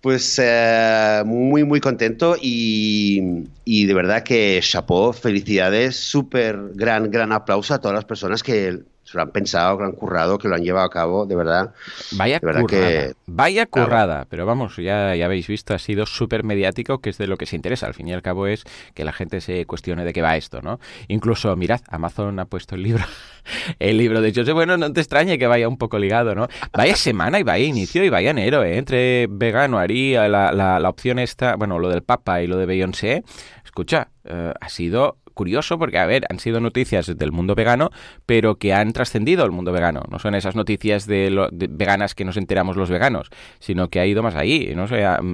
Pues 0.00 0.40
eh, 0.40 1.22
muy, 1.26 1.64
muy 1.64 1.80
contento 1.80 2.36
y, 2.40 3.48
y, 3.64 3.86
de 3.86 3.94
verdad 3.94 4.22
que 4.22 4.60
chapó, 4.62 5.12
felicidades, 5.12 5.96
súper 5.96 6.56
gran, 6.74 7.10
gran 7.10 7.32
aplauso 7.32 7.74
a 7.74 7.80
todas 7.80 7.96
las 7.96 8.04
personas 8.04 8.44
que 8.44 8.84
se 9.08 9.16
lo 9.16 9.22
han 9.22 9.30
pensado, 9.30 9.78
que 9.78 9.84
lo 9.84 9.88
han 9.88 9.94
currado, 9.94 10.36
que 10.36 10.48
lo 10.48 10.54
han 10.54 10.62
llevado 10.62 10.84
a 10.84 10.90
cabo, 10.90 11.24
de 11.24 11.34
verdad. 11.34 11.72
Vaya 12.12 12.40
currada. 12.40 13.12
Vaya 13.26 13.64
currada. 13.64 14.26
Pero 14.28 14.44
vamos, 14.44 14.76
ya, 14.76 15.14
ya 15.14 15.24
habéis 15.24 15.46
visto, 15.46 15.72
ha 15.72 15.78
sido 15.78 16.04
súper 16.04 16.44
mediático, 16.44 16.98
que 16.98 17.08
es 17.08 17.16
de 17.16 17.26
lo 17.26 17.38
que 17.38 17.46
se 17.46 17.56
interesa. 17.56 17.86
Al 17.86 17.94
fin 17.94 18.08
y 18.08 18.12
al 18.12 18.20
cabo 18.20 18.46
es 18.46 18.64
que 18.92 19.04
la 19.04 19.14
gente 19.14 19.40
se 19.40 19.64
cuestione 19.64 20.04
de 20.04 20.12
qué 20.12 20.20
va 20.20 20.36
esto, 20.36 20.60
¿no? 20.60 20.78
Incluso, 21.06 21.56
mirad, 21.56 21.80
Amazon 21.88 22.38
ha 22.38 22.44
puesto 22.44 22.74
el 22.74 22.82
libro, 22.82 23.02
el 23.78 23.96
libro 23.96 24.20
de 24.20 24.30
José. 24.34 24.52
Bueno, 24.52 24.76
no 24.76 24.92
te 24.92 25.00
extrañe 25.00 25.38
que 25.38 25.46
vaya 25.46 25.68
un 25.68 25.78
poco 25.78 25.98
ligado, 25.98 26.34
¿no? 26.34 26.46
Vaya 26.74 26.94
semana 26.94 27.40
y 27.40 27.44
vaya 27.44 27.64
inicio 27.64 28.04
y 28.04 28.10
vaya 28.10 28.32
enero, 28.32 28.62
¿eh? 28.62 28.76
Entre 28.76 29.26
vegano, 29.30 29.78
haría 29.78 30.28
la, 30.28 30.52
la, 30.52 30.78
la 30.78 30.88
opción 30.90 31.18
esta, 31.18 31.56
bueno, 31.56 31.78
lo 31.78 31.88
del 31.88 32.02
Papa 32.02 32.42
y 32.42 32.46
lo 32.46 32.58
de 32.58 32.66
Beyoncé. 32.66 33.24
Escucha, 33.64 34.10
eh, 34.24 34.52
ha 34.60 34.68
sido 34.68 35.16
curioso 35.38 35.78
porque, 35.78 35.98
a 35.98 36.06
ver, 36.06 36.26
han 36.30 36.40
sido 36.40 36.58
noticias 36.58 37.06
del 37.16 37.30
mundo 37.30 37.54
vegano, 37.54 37.90
pero 38.26 38.56
que 38.56 38.74
han 38.74 38.92
trascendido 38.92 39.44
el 39.44 39.52
mundo 39.52 39.70
vegano. 39.70 40.02
No 40.10 40.18
son 40.18 40.34
esas 40.34 40.56
noticias 40.56 41.06
de, 41.06 41.48
veganas 41.52 42.16
que 42.16 42.24
nos 42.24 42.36
enteramos 42.36 42.76
los 42.76 42.90
veganos, 42.90 43.30
sino 43.60 43.88
que 43.88 44.00
ha 44.00 44.06
ido 44.06 44.20
más 44.24 44.34
ahí. 44.34 44.74
¿no? 44.74 44.86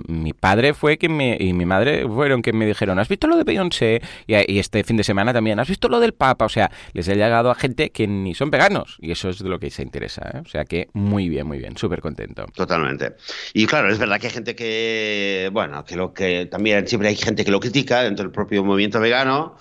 mi 0.08 0.34
padre 0.34 0.75
fue 0.75 0.99
quien 0.99 1.16
me, 1.16 1.38
y 1.40 1.54
mi 1.54 1.64
madre 1.64 2.06
fueron 2.06 2.42
quien 2.42 2.58
me 2.58 2.66
dijeron, 2.66 2.99
¿has 2.99 3.08
visto 3.08 3.26
lo 3.28 3.38
de 3.38 3.44
Beyoncé? 3.44 4.02
Y, 4.26 4.34
y, 4.52 4.58
este 4.58 4.84
fin 4.84 4.99
de 4.99 5.04
semana 5.04 5.32
también, 5.32 5.58
¿has 5.58 5.68
visto 5.68 5.88
lo 5.88 6.00
del 6.00 6.12
Papa? 6.12 6.44
O 6.44 6.50
sea, 6.50 6.70
les 6.92 7.08
ha 7.08 7.14
llegado 7.14 7.50
a 7.50 7.54
gente 7.54 7.88
que 7.90 8.06
ni 8.06 8.34
son 8.34 8.50
veganos. 8.50 8.99
Y 9.00 9.11
eso 9.11 9.30
es 9.30 9.38
de 9.38 9.49
lo 9.49 9.58
que 9.58 9.70
se 9.70 9.82
interesa. 9.82 10.30
¿eh? 10.34 10.42
O 10.44 10.49
sea 10.49 10.66
que 10.66 10.88
muy 10.92 11.30
bien, 11.30 11.46
muy 11.46 11.58
bien, 11.58 11.78
súper 11.78 12.02
contento. 12.02 12.44
Totalmente. 12.54 13.14
Y 13.54 13.64
claro, 13.66 13.90
es 13.90 13.99
verdad 13.99 14.20
que 14.20 14.26
hay 14.26 14.32
gente 14.34 14.54
que, 14.54 15.49
bueno, 15.50 15.82
que 15.87 15.96
lo 15.96 16.12
que 16.12 16.44
también 16.44 16.87
siempre 16.87 17.08
hay 17.08 17.16
gente 17.16 17.42
que 17.42 17.50
lo 17.50 17.61
critica 17.61 18.02
dentro 18.02 18.25
del 18.25 18.32
propio 18.32 18.62
movimiento 18.64 19.00
vegano. 19.00 19.56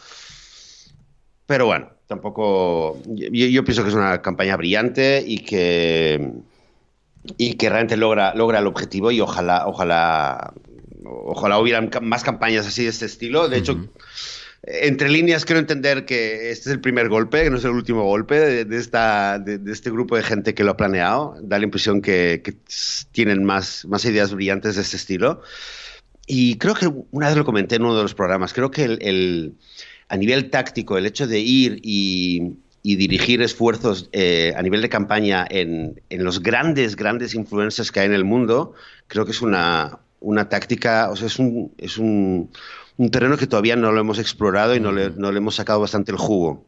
Pero 1.54 1.68
bueno, 1.68 1.92
tampoco. 2.08 3.00
Yo, 3.06 3.64
pienso 3.64 3.84
que 3.84 3.90
es 3.90 3.94
una 3.94 4.24
campaña 4.24 4.58
brillante 4.58 5.24
y 5.24 5.38
que. 5.38 6.32
Y 7.38 7.54
que 7.54 7.70
realmente 7.70 7.96
logra, 7.96 8.34
logra 8.34 8.58
el 8.58 8.66
objetivo 8.66 9.12
y 9.12 9.22
ojalá, 9.22 9.68
ojalá, 9.68 10.52
ojalá 11.04 11.60
hubieran 11.60 11.92
más 12.02 12.24
campañas 12.24 12.66
así 12.66 12.86
de 12.86 12.90
este 12.90 13.06
estilo. 13.06 13.50
De 13.50 13.60
hecho, 13.60 13.88
entre 14.64 15.10
líneas 15.10 15.46
quiero 15.46 15.60
entender 15.60 16.06
que 16.06 16.50
este 16.50 16.70
es 16.70 16.74
el 16.74 16.82
primer 16.82 17.08
golpe, 17.08 17.44
que 17.44 17.52
no 17.52 17.58
es 17.58 17.66
el 17.66 17.72
último 17.72 18.04
golpe 18.04 18.66
de, 18.66 18.78
esta, 18.80 19.38
de, 19.38 19.60
este 19.72 19.92
grupo 19.92 20.16
de 20.18 20.24
gente 20.24 20.56
que 20.56 20.64
lo 20.64 20.72
ha 20.72 20.78
planeado. 20.78 21.38
Da 21.40 21.60
la 21.60 21.66
impresión 21.66 22.02
que, 22.02 22.42
tienen 23.12 23.44
más, 23.44 23.86
más 23.86 24.04
ideas 24.06 24.34
brillantes 24.34 24.76
de 24.76 24.82
este 24.82 24.98
estilo. 24.98 25.44
Y 26.26 26.58
creo 26.58 26.74
que 26.74 26.92
una 27.12 27.28
vez 27.28 27.38
lo 27.38 27.46
comenté 27.46 27.76
en 27.76 27.84
uno 27.84 27.96
de 27.96 28.02
los 28.02 28.16
programas, 28.16 28.54
creo 28.54 28.72
que 28.72 28.86
el, 28.86 29.54
a 30.14 30.18
nivel 30.18 30.52
táctico, 30.52 30.96
el 31.00 31.08
hecho 31.08 31.26
de 31.26 31.40
ir 31.40 31.80
y, 31.82 32.54
dirigir 32.84 33.42
esfuerzos 33.42 34.10
eh, 34.12 34.54
a 34.56 34.62
nivel 34.62 34.84
de 34.84 34.90
campaña 34.90 35.44
en, 35.50 36.00
en, 36.12 36.24
los 36.24 36.44
grandes, 36.44 36.96
grandes 36.96 37.34
influencers 37.34 37.92
que 37.92 38.02
hay 38.02 38.06
en 38.06 38.14
el 38.14 38.24
mundo, 38.24 38.76
creo 39.08 39.26
que 39.26 39.32
es 39.32 39.42
una, 39.42 39.98
una 40.20 40.50
táctica, 40.50 41.10
o 41.10 41.16
sea, 41.16 41.26
es 41.26 41.40
un, 41.40 41.74
es 41.80 41.98
un, 41.98 42.52
un 42.98 43.10
terreno 43.10 43.38
que 43.38 43.48
todavía 43.48 43.76
no 43.76 43.92
lo 43.92 44.02
hemos 44.02 44.20
explorado 44.20 44.76
y 44.76 44.80
no 44.80 44.92
le, 44.92 45.10
no 45.10 45.32
le 45.32 45.40
hemos 45.40 45.56
sacado 45.56 45.80
bastante 45.80 46.12
el 46.12 46.20
jugo 46.20 46.64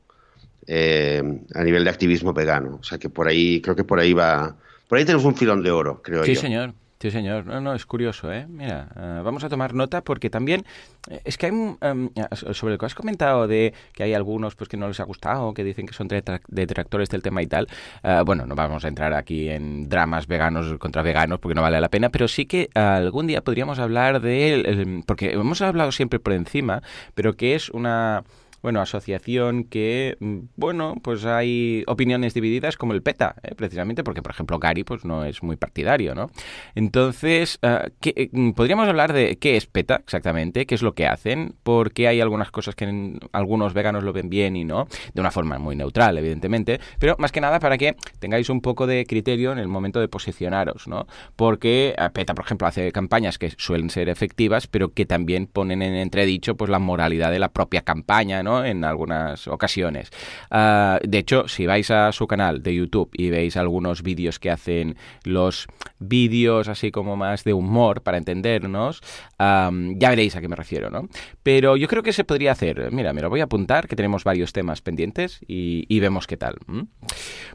eh, 0.66 1.22
a 1.54 1.64
nivel 1.64 1.84
de 1.84 1.90
activismo 1.92 2.34
vegano. 2.34 2.80
O 2.82 2.84
sea 2.84 2.98
que 2.98 3.10
por 3.10 3.28
ahí, 3.28 3.62
creo 3.62 3.76
que 3.76 3.84
por 3.84 4.00
ahí 4.00 4.14
va, 4.14 4.56
por 4.88 4.98
ahí 4.98 5.06
tenemos 5.06 5.26
un 5.26 5.36
filón 5.36 5.62
de 5.62 5.70
oro, 5.70 6.02
creo 6.02 6.22
yo. 6.22 6.26
Sí, 6.26 6.36
señor. 6.36 6.74
Sí, 7.00 7.12
señor. 7.12 7.46
No, 7.46 7.60
no, 7.60 7.74
es 7.74 7.86
curioso, 7.86 8.32
¿eh? 8.32 8.46
Mira, 8.48 8.88
eh, 8.96 9.22
vamos 9.24 9.44
a 9.44 9.50
tomar 9.50 9.74
nota 9.74 10.02
porque 10.02 10.30
también 10.30 10.66
eh, 11.10 11.20
es 11.26 11.38
que 11.38 11.48
hay, 11.48 11.52
em, 11.82 12.10
sobre 12.54 12.74
lo 12.74 12.78
que 12.78 12.86
has 12.86 12.96
comentado 12.96 13.48
de 13.48 13.74
que 13.94 14.04
hay 14.04 14.14
algunos 14.14 14.56
pues 14.56 14.70
que 14.70 14.78
no 14.78 14.88
les 14.88 15.00
ha 15.02 15.04
gustado, 15.04 15.54
que 15.54 15.66
dicen 15.66 15.86
que 15.86 15.94
son 15.94 16.08
detractores 16.08 17.10
del 17.10 17.22
tema 17.22 17.42
y 17.42 17.48
tal. 17.48 17.68
Eh, 18.02 18.22
bueno, 18.26 18.46
no 18.46 18.56
vamos 18.56 18.86
a 18.86 18.88
entrar 18.88 19.14
aquí 19.14 19.50
en 19.50 19.90
dramas 19.90 20.26
veganos 20.26 20.78
contra 20.80 21.02
veganos 21.02 21.40
porque 21.40 21.56
no 21.56 21.62
vale 21.62 21.82
la 21.82 21.90
pena, 21.90 22.10
pero 22.10 22.30
sí 22.30 22.46
que 22.46 22.70
algún 22.74 23.28
día 23.28 23.42
podríamos 23.42 23.78
hablar 23.80 24.22
de, 24.22 25.04
porque 25.06 25.34
hemos 25.34 25.62
hablado 25.62 25.92
siempre 25.92 26.20
por 26.20 26.32
encima, 26.32 26.82
pero 27.14 27.36
que 27.36 27.56
es 27.56 27.70
una 27.70 28.24
bueno, 28.66 28.82
asociación 28.82 29.66
que, 29.66 30.18
mm, 30.20 30.40
bueno, 30.56 30.96
pues 31.04 31.24
hay 31.24 31.84
opiniones 31.86 32.34
divididas 32.34 32.78
como 32.78 32.94
el 32.94 33.04
PETA, 33.04 33.36
¿eh? 33.44 33.54
precisamente 33.54 34.04
porque, 34.04 34.24
por 34.24 34.32
ejemplo, 34.32 34.58
Gary 34.58 34.84
pues 34.84 35.06
no 35.06 35.24
es 35.24 35.44
muy 35.44 35.56
partidario, 35.56 36.16
¿no? 36.16 36.32
Entonces, 36.74 37.60
uh, 37.62 38.54
podríamos 38.56 38.88
hablar 38.88 39.14
de 39.14 39.36
qué 39.36 39.56
es 39.56 39.68
PETA 39.68 39.98
exactamente, 39.98 40.66
qué 40.66 40.74
es 40.74 40.82
lo 40.82 40.96
que 40.96 41.06
hacen, 41.06 41.54
porque 41.62 42.08
hay 42.08 42.22
algunas 42.22 42.50
cosas 42.50 42.74
que 42.74 43.20
algunos 43.34 43.76
veganos 43.76 44.04
lo 44.04 44.14
ven 44.14 44.32
bien 44.32 44.56
y 44.56 44.66
no, 44.66 44.88
de 45.14 45.22
una 45.22 45.30
forma 45.30 45.60
muy 45.60 45.76
neutral, 45.76 46.18
evidentemente, 46.18 46.80
pero 46.98 47.16
más 47.20 47.32
que 47.32 47.42
nada 47.42 47.60
para 47.60 47.78
que 47.78 47.96
tengáis 48.18 48.50
un 48.50 48.62
poco 48.62 48.88
de 48.88 49.06
criterio 49.06 49.52
en 49.52 49.60
el 49.60 49.68
momento 49.68 50.00
de 50.00 50.08
posicionaros, 50.08 50.88
¿no? 50.88 51.06
Porque 51.36 51.94
eh, 51.96 52.10
PETA, 52.12 52.34
por 52.34 52.46
ejemplo, 52.46 52.66
hace 52.66 52.92
campañas 52.92 53.38
que 53.38 53.52
suelen 53.58 53.92
ser 53.92 54.10
efectivas, 54.10 54.66
pero 54.66 54.92
que 54.92 55.06
también 55.06 55.46
ponen 55.46 55.84
en 55.84 55.94
entredicho 55.94 56.56
pues 56.58 56.72
la 56.72 56.80
moralidad 56.80 57.30
de 57.30 57.38
la 57.38 57.50
propia 57.50 57.84
campaña, 57.84 58.42
¿no? 58.42 58.55
En 58.64 58.84
algunas 58.84 59.48
ocasiones. 59.48 60.12
Ah, 60.52 61.00
de 61.04 61.18
hecho, 61.18 61.48
si 61.48 61.66
vais 61.66 61.90
a 61.92 62.12
su 62.12 62.28
canal 62.28 62.64
de 62.64 62.76
YouTube 62.76 63.10
y 63.14 63.30
veis 63.30 63.58
algunos 63.58 64.04
vídeos 64.04 64.40
que 64.40 64.52
hacen 64.52 64.96
los 65.24 65.68
vídeos 66.00 66.68
así 66.68 66.92
como 66.92 67.16
más 67.16 67.44
de 67.44 67.54
humor 67.54 68.02
para 68.02 68.18
entendernos, 68.18 69.02
ya 69.40 70.10
veréis 70.10 70.36
a 70.36 70.42
qué 70.42 70.48
me 70.48 70.56
refiero, 70.56 70.90
¿no? 70.90 71.08
Pero 71.44 71.78
yo 71.78 71.88
creo 71.88 72.04
que 72.04 72.14
se 72.14 72.24
podría 72.24 72.52
hacer. 72.52 72.92
Mira, 72.92 73.14
me 73.14 73.22
lo 73.22 73.30
voy 73.30 73.42
a 73.42 73.46
apuntar, 73.46 73.88
que 73.88 73.96
tenemos 73.96 74.24
varios 74.24 74.54
temas 74.54 74.82
pendientes 74.82 75.40
y, 75.48 76.00
vemos 76.00 76.28
qué 76.28 76.38
tal. 76.38 76.58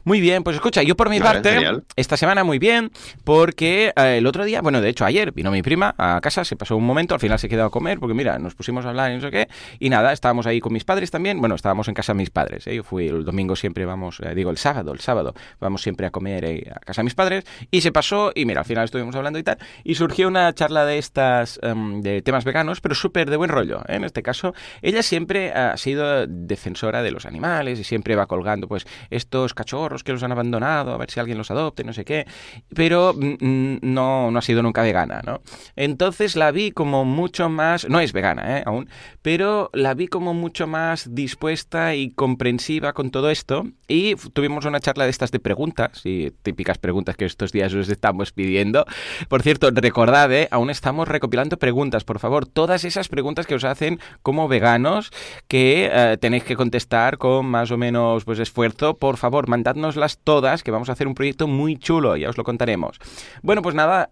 Muy 0.03 0.19
bien, 0.19 0.43
pues 0.43 0.55
escucha, 0.55 0.83
yo 0.83 0.97
por 0.97 1.09
mi 1.09 1.19
parte, 1.19 1.59
esta 1.95 2.17
semana 2.17 2.43
muy 2.43 2.59
bien, 2.59 2.91
porque 3.23 3.93
eh, 3.95 4.17
el 4.17 4.27
otro 4.27 4.43
día, 4.43 4.61
bueno, 4.61 4.81
de 4.81 4.89
hecho 4.89 5.05
ayer 5.05 5.31
vino 5.31 5.51
mi 5.51 5.61
prima 5.61 5.95
a 5.97 6.19
casa, 6.21 6.43
se 6.43 6.55
pasó 6.55 6.75
un 6.75 6.85
momento, 6.85 7.13
al 7.13 7.19
final 7.19 7.39
se 7.39 7.47
quedó 7.47 7.65
a 7.65 7.69
comer, 7.69 7.99
porque 7.99 8.13
mira, 8.13 8.39
nos 8.39 8.55
pusimos 8.55 8.85
a 8.85 8.89
hablar 8.89 9.11
y 9.11 9.15
no 9.15 9.21
sé 9.21 9.31
qué, 9.31 9.47
y 9.79 9.89
nada, 9.89 10.11
estábamos 10.11 10.47
ahí 10.47 10.59
con 10.59 10.73
mis 10.73 10.83
padres 10.91 11.09
también. 11.09 11.39
Bueno, 11.39 11.55
estábamos 11.55 11.87
en 11.87 11.93
casa 11.93 12.11
de 12.11 12.17
mis 12.17 12.31
padres. 12.31 12.67
¿eh? 12.67 12.75
Yo 12.75 12.83
fui 12.83 13.07
el 13.07 13.23
domingo 13.23 13.55
siempre, 13.55 13.85
vamos, 13.85 14.19
eh, 14.19 14.35
digo 14.35 14.51
el 14.51 14.57
sábado, 14.57 14.91
el 14.91 14.99
sábado, 14.99 15.33
vamos 15.61 15.81
siempre 15.81 16.05
a 16.05 16.11
comer 16.11 16.43
eh, 16.43 16.69
a 16.69 16.81
casa 16.81 16.99
de 16.99 17.05
mis 17.05 17.15
padres. 17.15 17.45
Y 17.71 17.79
se 17.79 17.93
pasó, 17.93 18.33
y 18.35 18.45
mira, 18.45 18.59
al 18.59 18.65
final 18.65 18.83
estuvimos 18.83 19.15
hablando 19.15 19.39
y 19.39 19.43
tal. 19.43 19.57
Y 19.85 19.95
surgió 19.95 20.27
una 20.27 20.53
charla 20.53 20.83
de 20.83 20.97
estas, 20.97 21.61
em, 21.63 22.01
de 22.01 22.21
temas 22.21 22.43
veganos, 22.43 22.81
pero 22.81 22.93
súper 22.93 23.29
de 23.29 23.37
buen 23.37 23.49
rollo. 23.49 23.83
En 23.87 24.03
este 24.03 24.21
caso, 24.21 24.53
ella 24.81 25.01
siempre 25.01 25.53
ha 25.53 25.77
sido 25.77 26.27
defensora 26.27 27.01
de 27.03 27.11
los 27.11 27.25
animales 27.25 27.79
y 27.79 27.85
siempre 27.85 28.17
va 28.17 28.25
colgando, 28.25 28.67
pues, 28.67 28.85
estos 29.11 29.53
cachorros 29.53 30.03
que 30.03 30.11
los 30.11 30.23
han 30.23 30.33
abandonado, 30.33 30.93
a 30.93 30.97
ver 30.97 31.09
si 31.09 31.21
alguien 31.21 31.37
los 31.37 31.51
adopte, 31.51 31.85
no 31.85 31.93
sé 31.93 32.03
qué. 32.03 32.27
Pero 32.75 33.13
mm, 33.13 33.45
mm, 33.45 33.79
no, 33.83 34.29
no 34.29 34.39
ha 34.39 34.41
sido 34.41 34.61
nunca 34.61 34.81
vegana, 34.81 35.21
¿no? 35.25 35.39
Entonces 35.77 36.35
la 36.35 36.51
vi 36.51 36.71
como 36.71 37.05
mucho 37.05 37.47
más, 37.47 37.87
no 37.87 38.01
es 38.01 38.11
vegana, 38.11 38.57
¿eh? 38.57 38.63
Aún, 38.65 38.89
pero 39.21 39.69
la 39.71 39.93
vi 39.93 40.09
como 40.09 40.33
mucho 40.33 40.67
más 40.67 40.80
dispuesta 41.09 41.95
y 41.95 42.11
comprensiva 42.11 42.93
con 42.93 43.11
todo 43.11 43.29
esto 43.29 43.65
y 43.87 44.15
tuvimos 44.15 44.65
una 44.65 44.79
charla 44.79 45.05
de 45.05 45.09
estas 45.09 45.31
de 45.31 45.39
preguntas 45.39 46.01
y 46.05 46.31
típicas 46.31 46.77
preguntas 46.77 47.17
que 47.17 47.25
estos 47.25 47.51
días 47.51 47.73
os 47.73 47.89
estamos 47.89 48.31
pidiendo. 48.31 48.85
Por 49.27 49.41
cierto, 49.41 49.69
recordad, 49.71 50.31
¿eh? 50.31 50.47
aún 50.51 50.69
estamos 50.69 51.07
recopilando 51.07 51.57
preguntas, 51.57 52.03
por 52.03 52.19
favor, 52.19 52.45
todas 52.45 52.85
esas 52.85 53.07
preguntas 53.07 53.47
que 53.47 53.55
os 53.55 53.63
hacen 53.63 53.99
como 54.21 54.47
veganos 54.47 55.11
que 55.47 55.89
eh, 55.91 56.17
tenéis 56.19 56.43
que 56.43 56.55
contestar 56.55 57.17
con 57.17 57.45
más 57.45 57.71
o 57.71 57.77
menos 57.77 58.23
pues 58.25 58.39
esfuerzo, 58.39 58.95
por 58.95 59.17
favor, 59.17 59.47
mandádnoslas 59.47 60.19
todas 60.19 60.63
que 60.63 60.71
vamos 60.71 60.89
a 60.89 60.93
hacer 60.93 61.07
un 61.07 61.15
proyecto 61.15 61.47
muy 61.47 61.77
chulo, 61.77 62.15
ya 62.17 62.29
os 62.29 62.37
lo 62.37 62.43
contaremos. 62.43 62.97
Bueno, 63.41 63.61
pues 63.61 63.75
nada, 63.75 64.09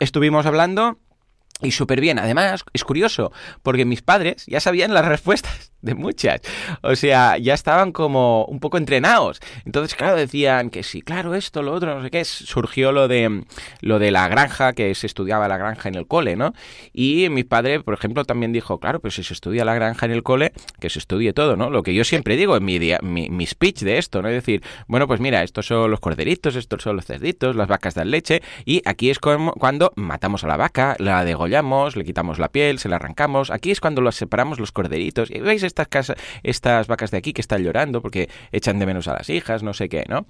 estuvimos 0.00 0.46
hablando 0.46 0.98
y 1.62 1.70
súper 1.70 2.00
bien. 2.00 2.18
Además, 2.18 2.64
es 2.72 2.84
curioso, 2.84 3.32
porque 3.62 3.84
mis 3.84 4.02
padres 4.02 4.44
ya 4.46 4.60
sabían 4.60 4.92
las 4.92 5.04
respuestas 5.06 5.72
de 5.86 5.94
muchas. 5.94 6.40
O 6.82 6.96
sea, 6.96 7.38
ya 7.38 7.54
estaban 7.54 7.92
como 7.92 8.44
un 8.46 8.60
poco 8.60 8.76
entrenados. 8.76 9.40
Entonces, 9.64 9.94
claro, 9.94 10.16
decían 10.16 10.68
que 10.68 10.82
sí, 10.82 11.00
claro, 11.00 11.34
esto, 11.34 11.62
lo 11.62 11.72
otro, 11.72 11.94
no 11.94 12.02
sé 12.02 12.10
qué. 12.10 12.24
Surgió 12.24 12.92
lo 12.92 13.08
de 13.08 13.44
lo 13.80 13.98
de 13.98 14.10
la 14.10 14.28
granja, 14.28 14.72
que 14.72 14.94
se 14.94 15.06
estudiaba 15.06 15.48
la 15.48 15.56
granja 15.56 15.88
en 15.88 15.94
el 15.94 16.06
cole, 16.06 16.36
¿no? 16.36 16.52
Y 16.92 17.28
mi 17.30 17.44
padre, 17.44 17.80
por 17.80 17.94
ejemplo, 17.94 18.24
también 18.24 18.52
dijo, 18.52 18.78
claro, 18.80 19.00
pero 19.00 19.12
si 19.12 19.22
se 19.22 19.32
estudia 19.32 19.64
la 19.64 19.74
granja 19.74 20.06
en 20.06 20.12
el 20.12 20.22
cole, 20.22 20.52
que 20.80 20.90
se 20.90 20.98
estudie 20.98 21.32
todo, 21.32 21.56
¿no? 21.56 21.70
Lo 21.70 21.82
que 21.82 21.94
yo 21.94 22.04
siempre 22.04 22.36
digo 22.36 22.56
en 22.56 22.64
mi, 22.64 22.78
mi, 23.30 23.46
speech 23.46 23.82
de 23.82 23.98
esto, 23.98 24.22
¿no? 24.22 24.28
Es 24.28 24.34
decir, 24.34 24.62
bueno, 24.88 25.06
pues 25.06 25.20
mira, 25.20 25.42
estos 25.44 25.66
son 25.66 25.90
los 25.90 26.00
corderitos, 26.00 26.56
estos 26.56 26.82
son 26.82 26.96
los 26.96 27.06
cerditos, 27.06 27.54
las 27.54 27.68
vacas 27.68 27.94
dan 27.94 28.10
leche, 28.10 28.42
y 28.64 28.82
aquí 28.84 29.08
es 29.10 29.20
como, 29.20 29.52
cuando 29.52 29.92
matamos 29.94 30.42
a 30.42 30.48
la 30.48 30.56
vaca, 30.56 30.96
la 30.98 31.24
degollamos, 31.24 31.45
le 31.48 32.04
quitamos 32.04 32.38
la 32.38 32.48
piel, 32.48 32.78
se 32.78 32.88
la 32.88 32.96
arrancamos. 32.96 33.50
Aquí 33.50 33.70
es 33.70 33.80
cuando 33.80 34.00
los 34.00 34.16
separamos 34.16 34.58
los 34.58 34.72
corderitos. 34.72 35.30
Y 35.30 35.40
veis 35.40 35.62
estas 35.62 35.88
casas, 35.88 36.16
estas 36.42 36.86
vacas 36.86 37.10
de 37.10 37.18
aquí 37.18 37.32
que 37.32 37.40
están 37.40 37.62
llorando 37.62 38.02
porque 38.02 38.28
echan 38.52 38.78
de 38.78 38.86
menos 38.86 39.08
a 39.08 39.14
las 39.14 39.30
hijas, 39.30 39.62
no 39.62 39.74
sé 39.74 39.88
qué, 39.88 40.04
¿no? 40.08 40.26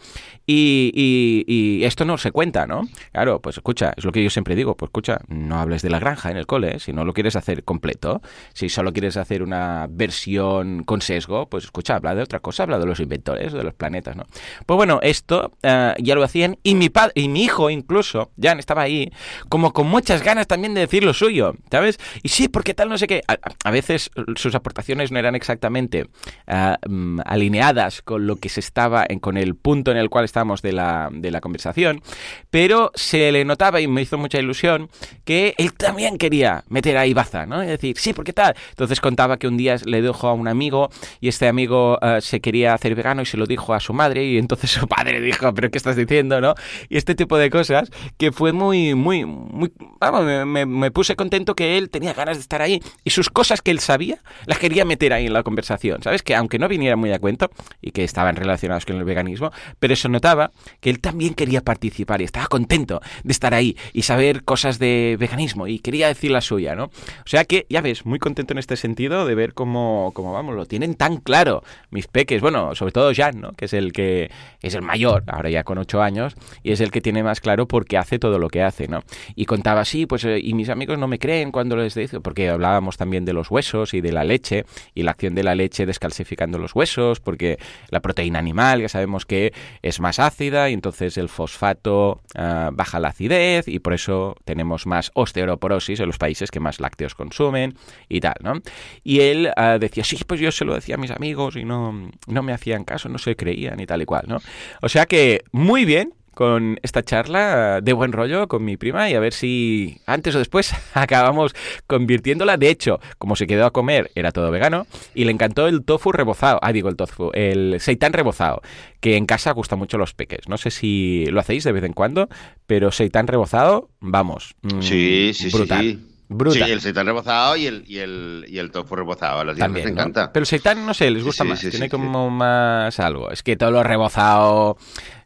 Y, 0.47 1.83
esto 1.87 2.05
no 2.05 2.19
se 2.19 2.33
cuenta, 2.33 2.67
¿no? 2.67 2.83
Claro, 3.13 3.41
pues 3.41 3.57
escucha, 3.57 3.93
es 3.97 4.05
lo 4.05 4.13
que 4.13 4.23
yo 4.23 4.31
siempre 4.31 4.55
digo, 4.55 4.77
pues 4.77 4.89
escucha, 4.89 5.21
no 5.29 5.59
hables 5.61 5.83
de 5.83 5.91
la 5.91 5.99
granja 5.99 6.31
en 6.31 6.37
el 6.37 6.47
cole, 6.47 6.81
si 6.81 6.93
no 6.93 7.05
lo 7.05 7.13
quieres 7.13 7.37
hacer 7.37 7.65
completo, 7.65 8.23
si 8.55 8.69
solo 8.69 8.93
quieres 8.93 9.17
hacer 9.17 9.43
una 9.43 9.87
versión 9.89 10.83
con 10.85 11.01
sesgo, 11.01 11.49
pues 11.49 11.65
escucha, 11.65 11.97
habla 11.97 12.15
de 12.15 12.23
otra 12.23 12.41
cosa, 12.41 12.65
habla 12.65 12.79
de 12.79 12.87
los 12.87 13.01
inventores, 13.01 13.53
de 13.53 13.63
los 13.63 13.75
planetas, 13.75 14.17
¿no? 14.17 14.27
Pues 14.67 14.77
bueno, 14.77 14.99
esto 15.03 15.53
eh, 15.63 15.95
ya 15.99 16.15
lo 16.15 16.25
hacían 16.25 16.59
y 16.63 16.75
mi 16.75 16.89
padre 16.89 17.13
y 17.15 17.29
mi 17.29 17.45
hijo 17.45 17.71
incluso, 17.71 18.31
Jan, 18.41 18.59
estaba 18.59 18.83
ahí, 18.83 19.13
como 19.49 19.73
con 19.73 19.87
muchas 19.87 20.23
ganas 20.23 20.47
también 20.47 20.75
de 20.75 20.81
decir 20.81 21.05
lo 21.07 21.15
suyo, 21.15 21.55
¿sabes? 21.71 21.99
Y 22.23 22.29
sí, 22.29 22.49
porque 22.49 22.75
tal, 22.75 22.91
no 22.91 22.99
sé 22.99 23.07
qué. 23.07 23.23
a 23.65 23.71
veces 23.71 24.11
sus 24.37 24.55
aportaciones 24.55 25.11
no 25.11 25.19
eran 25.19 25.35
exactamente 25.35 26.09
ah, 26.47 26.79
mm, 26.87 27.21
alineadas 27.25 28.03
con 28.03 28.27
lo 28.27 28.37
que 28.37 28.49
se 28.49 28.61
estaba, 28.61 29.07
en, 29.09 29.21
con 29.21 29.37
el 29.37 29.55
punto 29.55 29.91
en 29.91 29.97
el 29.97 30.11
cual 30.11 30.25
estábamos 30.25 30.61
de 30.61 30.73
la, 30.73 31.09
de 31.13 31.31
la 31.31 31.41
conversación, 31.41 32.03
pero 32.51 32.91
se 32.95 33.33
le 33.33 33.45
notaba 33.45 33.81
y 33.81 33.87
me 33.87 34.03
hizo 34.03 34.19
mucha 34.19 34.39
ilusión 34.39 34.91
que 35.25 35.55
él 35.59 35.73
también 35.73 36.19
quería 36.19 36.65
meter 36.69 36.97
ahí 36.97 37.15
baza, 37.15 37.47
¿no? 37.47 37.63
Es 37.63 37.69
decir, 37.69 37.97
sí, 37.99 38.13
porque 38.13 38.33
tal. 38.33 38.55
Entonces 38.71 39.01
contaba 39.01 39.39
que 39.39 39.49
un 39.49 39.57
día 39.57 39.77
le 39.85 40.03
dejó 40.03 40.29
a 40.29 40.33
un 40.33 40.49
amigo 40.49 40.91
y 41.21 41.29
este 41.29 41.49
amigo 41.49 41.99
ah, 42.03 42.21
se 42.21 42.41
quería 42.41 42.75
hacer 42.75 42.95
vegano 42.95 43.23
y 43.23 43.27
se 43.27 43.37
lo 43.37 43.47
dijo 43.47 43.73
a 43.75 43.81
su 43.81 43.93
madre 43.93 44.25
y 44.25 44.39
entonces 44.39 44.71
su 44.71 44.87
padre 44.89 45.21
dijo, 45.21 45.55
pero 45.55 45.71
¿qué 45.71 45.79
estás 45.79 45.97
diciendo, 45.97 46.41
no? 46.41 46.55
Y 46.89 46.97
este 46.97 47.15
tipo 47.15 47.39
de 47.39 47.51
cosas 47.51 47.91
que 48.19 48.33
fue 48.33 48.53
muy, 48.53 48.95
muy, 48.95 49.25
muy, 49.25 49.73
vamos, 50.01 50.25
me, 50.25 50.67
me 50.67 50.91
puse 50.97 51.15
contento 51.15 51.55
que 51.55 51.77
él 51.77 51.91
tenía 51.91 52.15
ganas 52.15 52.39
de 52.39 52.41
estar 52.41 52.63
ahí 52.63 52.81
y 53.05 53.11
sus 53.11 53.29
cosas 53.29 53.61
que 53.61 53.71
él 53.71 53.81
sabía 53.81 54.17
las 54.47 54.59
quería 54.59 54.87
meter 54.87 55.13
ahí 55.13 55.27
en 55.27 55.35
la 55.35 55.43
conversación, 55.43 56.03
¿sabes? 56.03 56.23
Que 56.23 56.35
aunque 56.35 56.59
no 56.59 56.69
viniera 56.69 56.97
muy 56.97 57.13
a 57.13 57.19
cuento 57.19 57.51
y 57.83 57.91
que 57.91 58.03
estaban 58.03 58.35
relacionados 58.35 58.87
con 58.87 58.97
el 58.97 59.05
veganismo, 59.05 59.51
pero 59.79 59.93
eso 59.93 60.09
notaba 60.09 60.53
que 60.81 60.89
él 60.89 61.01
también 61.01 61.35
quería 61.35 61.61
participar 61.61 62.23
y 62.23 62.25
estaba 62.25 62.47
contento 62.47 63.03
de 63.25 63.31
estar 63.31 63.53
ahí 63.53 63.77
y 63.93 64.05
saber 64.05 64.43
cosas 64.43 64.79
de 64.79 65.19
veganismo 65.21 65.67
y 65.67 65.81
quería 65.81 66.09
decir 66.09 66.31
la 66.31 66.41
suya, 66.41 66.75
¿no? 66.75 66.85
O 66.85 67.27
sea 67.27 67.45
que, 67.45 67.67
ya 67.69 67.83
ves, 67.83 68.07
muy 68.07 68.19
contento 68.19 68.55
en 68.55 68.59
este 68.59 68.77
sentido 68.77 69.27
de 69.27 69.35
ver 69.35 69.53
cómo, 69.53 70.13
cómo 70.15 70.33
vamos, 70.33 70.55
lo 70.55 70.65
tienen 70.65 70.95
tan 70.95 71.19
claro 71.19 71.63
mis 71.91 72.07
peques, 72.07 72.41
bueno, 72.41 72.75
sobre 72.75 72.93
todo 72.93 73.13
Jan, 73.15 73.39
¿no? 73.39 73.53
Que 73.53 73.67
es 73.67 73.75
el 73.75 73.93
que 73.93 74.31
es 74.63 74.75
el 74.75 74.81
mayor, 74.81 75.25
ahora 75.27 75.51
ya 75.51 75.63
con 75.63 75.77
ocho 75.77 76.01
años, 76.01 76.37
y 76.63 76.73
es 76.73 76.81
el 76.81 76.91
que 76.91 77.03
tiene 77.03 77.23
más 77.23 77.43
claro 77.43 77.69
por 77.69 77.85
qué 77.85 77.99
hace 77.99 78.19
todo 78.19 78.39
lo 78.39 78.49
que 78.49 78.63
hace, 78.63 78.89
¿no? 78.89 79.03
Y 79.35 79.45
contaba 79.45 79.83
así, 79.83 80.07
pues, 80.07 80.25
eh, 80.25 80.41
y 80.43 80.55
mis 80.55 80.71
amigos 80.71 80.86
no 80.97 81.09
me 81.09 81.19
creen 81.19 81.51
cuando 81.51 81.77
les 81.77 81.95
digo, 81.95 82.21
porque 82.21 82.49
hablábamos 82.49 82.97
también 82.97 83.25
de 83.25 83.33
los 83.33 83.51
huesos 83.51 83.95
y 83.95 84.01
de 84.01 84.13
la 84.13 84.25
leche 84.25 84.65
y 84.95 85.03
la 85.03 85.13
acción 85.13 85.35
de 85.35 85.43
la 85.43 85.55
leche 85.55 85.87
descalcificando 85.87 86.59
los 86.59 86.75
huesos, 86.75 87.21
porque 87.21 87.59
la 87.91 88.01
proteína 88.01 88.39
animal 88.39 88.83
ya 88.83 88.89
sabemos 88.89 89.27
que 89.27 89.53
es 89.83 90.01
más 90.01 90.19
ácida 90.19 90.71
y 90.71 90.75
entonces 90.75 91.17
el 91.17 91.29
fosfato 91.29 92.21
ah, 92.35 92.71
baja 92.73 93.01
la 93.01 93.09
acidez 93.09 93.69
y 93.69 93.79
por 93.79 93.95
eso 93.95 94.37
tenemos 94.45 94.87
más 94.87 95.11
osteoporosis 95.15 96.01
en 96.01 96.07
los 96.07 96.19
países 96.19 96.51
que 96.51 96.61
más 96.61 96.81
lácteos 96.81 97.15
consumen 97.15 97.75
y 98.09 98.21
tal, 98.21 98.37
¿no? 98.43 98.61
Y 99.03 99.21
él 99.21 99.51
ah, 99.57 99.79
decía, 99.79 100.05
sí, 100.05 100.19
pues 100.27 100.41
yo 100.41 100.53
se 100.53 100.65
lo 100.65 100.75
decía 100.75 100.97
a 100.97 100.99
mis 100.99 101.11
amigos 101.11 101.57
y 101.57 101.65
no, 101.65 102.11
no 102.27 102.43
me 102.43 102.53
hacían 102.53 102.85
caso, 102.85 103.09
no 103.09 103.19
se 103.19 103.37
creían 103.37 103.81
y 103.81 103.87
tal 103.87 104.03
y 104.03 104.05
cual, 104.05 104.25
¿no? 104.29 104.39
O 104.83 104.89
sea 104.89 105.07
que 105.07 105.45
muy 105.53 105.85
bien, 105.85 106.13
con 106.37 106.79
esta 106.83 107.03
charla 107.03 107.81
de 107.81 107.95
buen 107.95 108.13
rollo 108.13 108.47
con 108.47 108.63
mi 108.63 108.77
prima 108.77 109.09
y 109.09 109.15
a 109.15 109.21
ver 109.21 109.33
si 109.33 110.03
antes 110.05 110.35
o 110.35 110.39
después 110.39 110.71
acabamos 110.95 111.55
convirtiéndola. 111.87 112.59
De 112.59 112.69
hecho, 112.69 113.01
como 113.17 113.37
se 113.37 113.47
quedó 113.47 113.65
a 113.65 113.71
comer, 113.71 114.11
era 114.15 114.33
todo 114.33 114.51
vegano 114.51 114.87
y 115.15 115.25
le 115.25 115.33
encantó 115.33 115.67
el 115.67 115.83
tofu 115.83 116.13
rebozado. 116.13 116.59
Ah, 116.61 116.75
digo 116.75 116.91
el 116.91 116.97
tofu, 116.97 117.31
el 117.33 117.81
seitan 117.81 118.13
rebozado, 118.13 118.61
que 119.01 119.17
en 119.17 119.25
casa 119.25 119.51
gusta 119.53 119.77
mucho 119.77 119.97
los 119.97 120.13
peques. 120.13 120.47
No 120.47 120.59
sé 120.59 120.71
si 120.71 121.25
lo 121.31 121.41
hacéis 121.41 121.65
de 121.65 121.73
vez 121.73 121.85
en 121.85 121.95
cuando, 121.95 122.29
pero 122.67 122.93
seitan 122.93 123.29
rebozado, 123.29 123.89
vamos. 124.01 124.57
Mm, 124.61 124.83
sí, 124.83 125.33
sí, 125.33 125.49
brutal. 125.49 125.87
sí. 125.87 126.07
Sí, 126.51 126.61
el 126.61 126.81
seitán 126.81 127.07
rebozado 127.07 127.57
y 127.57 127.67
el, 127.67 127.85
y 127.87 127.99
el, 127.99 128.47
y 128.49 128.59
el 128.59 128.73
tofu 128.73 128.97
rebozado. 128.97 129.39
A 129.39 129.45
los 129.45 129.57
También, 129.57 129.87
les 129.87 129.93
encanta. 129.93 130.33
Pero 130.33 130.43
el 130.43 130.47
seitán, 130.47 130.85
no 130.85 130.93
sé, 130.93 131.09
les 131.11 131.23
gusta 131.23 131.45
más. 131.45 131.61
Tiene 131.61 131.89
como 131.89 132.31
más 132.31 132.99
algo. 132.99 133.31
Es 133.31 133.45
que 133.45 133.57
todo 133.57 133.71
lo 133.71 133.83
rebozado. 133.85 134.77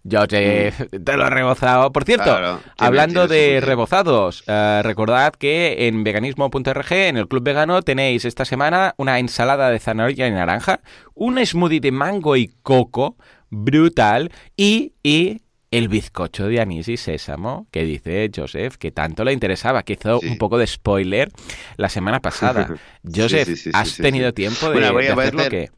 Yo 0.02 0.26
te, 0.26 0.72
mm. 0.72 1.04
te 1.04 1.16
lo 1.16 1.26
he 1.26 1.30
rebozado. 1.30 1.92
Por 1.92 2.04
cierto, 2.04 2.60
hablando 2.78 3.28
de 3.28 3.60
rebozados, 3.60 4.44
eh, 4.46 4.80
recordad 4.82 5.32
que 5.34 5.88
en 5.88 6.04
veganismo.org, 6.04 6.92
en 6.92 7.16
el 7.16 7.28
Club 7.28 7.42
Vegano, 7.42 7.82
tenéis 7.82 8.24
esta 8.24 8.44
semana 8.44 8.94
una 8.96 9.18
ensalada 9.18 9.70
de 9.70 9.78
zanahoria 9.78 10.26
y 10.26 10.30
naranja, 10.30 10.80
un 11.14 11.44
smoothie 11.44 11.80
de 11.80 11.92
mango 11.92 12.36
y 12.36 12.48
coco 12.62 13.16
brutal 13.50 14.30
y, 14.56 14.94
y 15.02 15.42
el 15.70 15.88
bizcocho 15.88 16.46
de 16.48 16.60
anís 16.60 16.88
y 16.88 16.96
sésamo, 16.96 17.66
que 17.70 17.84
dice 17.84 18.30
Joseph 18.34 18.76
que 18.76 18.90
tanto 18.90 19.24
le 19.24 19.32
interesaba, 19.32 19.82
que 19.82 19.92
hizo 19.94 20.20
un 20.20 20.38
poco 20.38 20.58
de 20.58 20.66
spoiler 20.66 21.30
la 21.76 21.88
semana 21.88 22.20
pasada. 22.20 22.74
Joseph, 23.04 23.68
¿has 23.72 23.96
tenido 23.96 24.32
tiempo 24.32 24.70
de, 24.70 24.86
hacerlo 24.86 25.48
que 25.48 25.70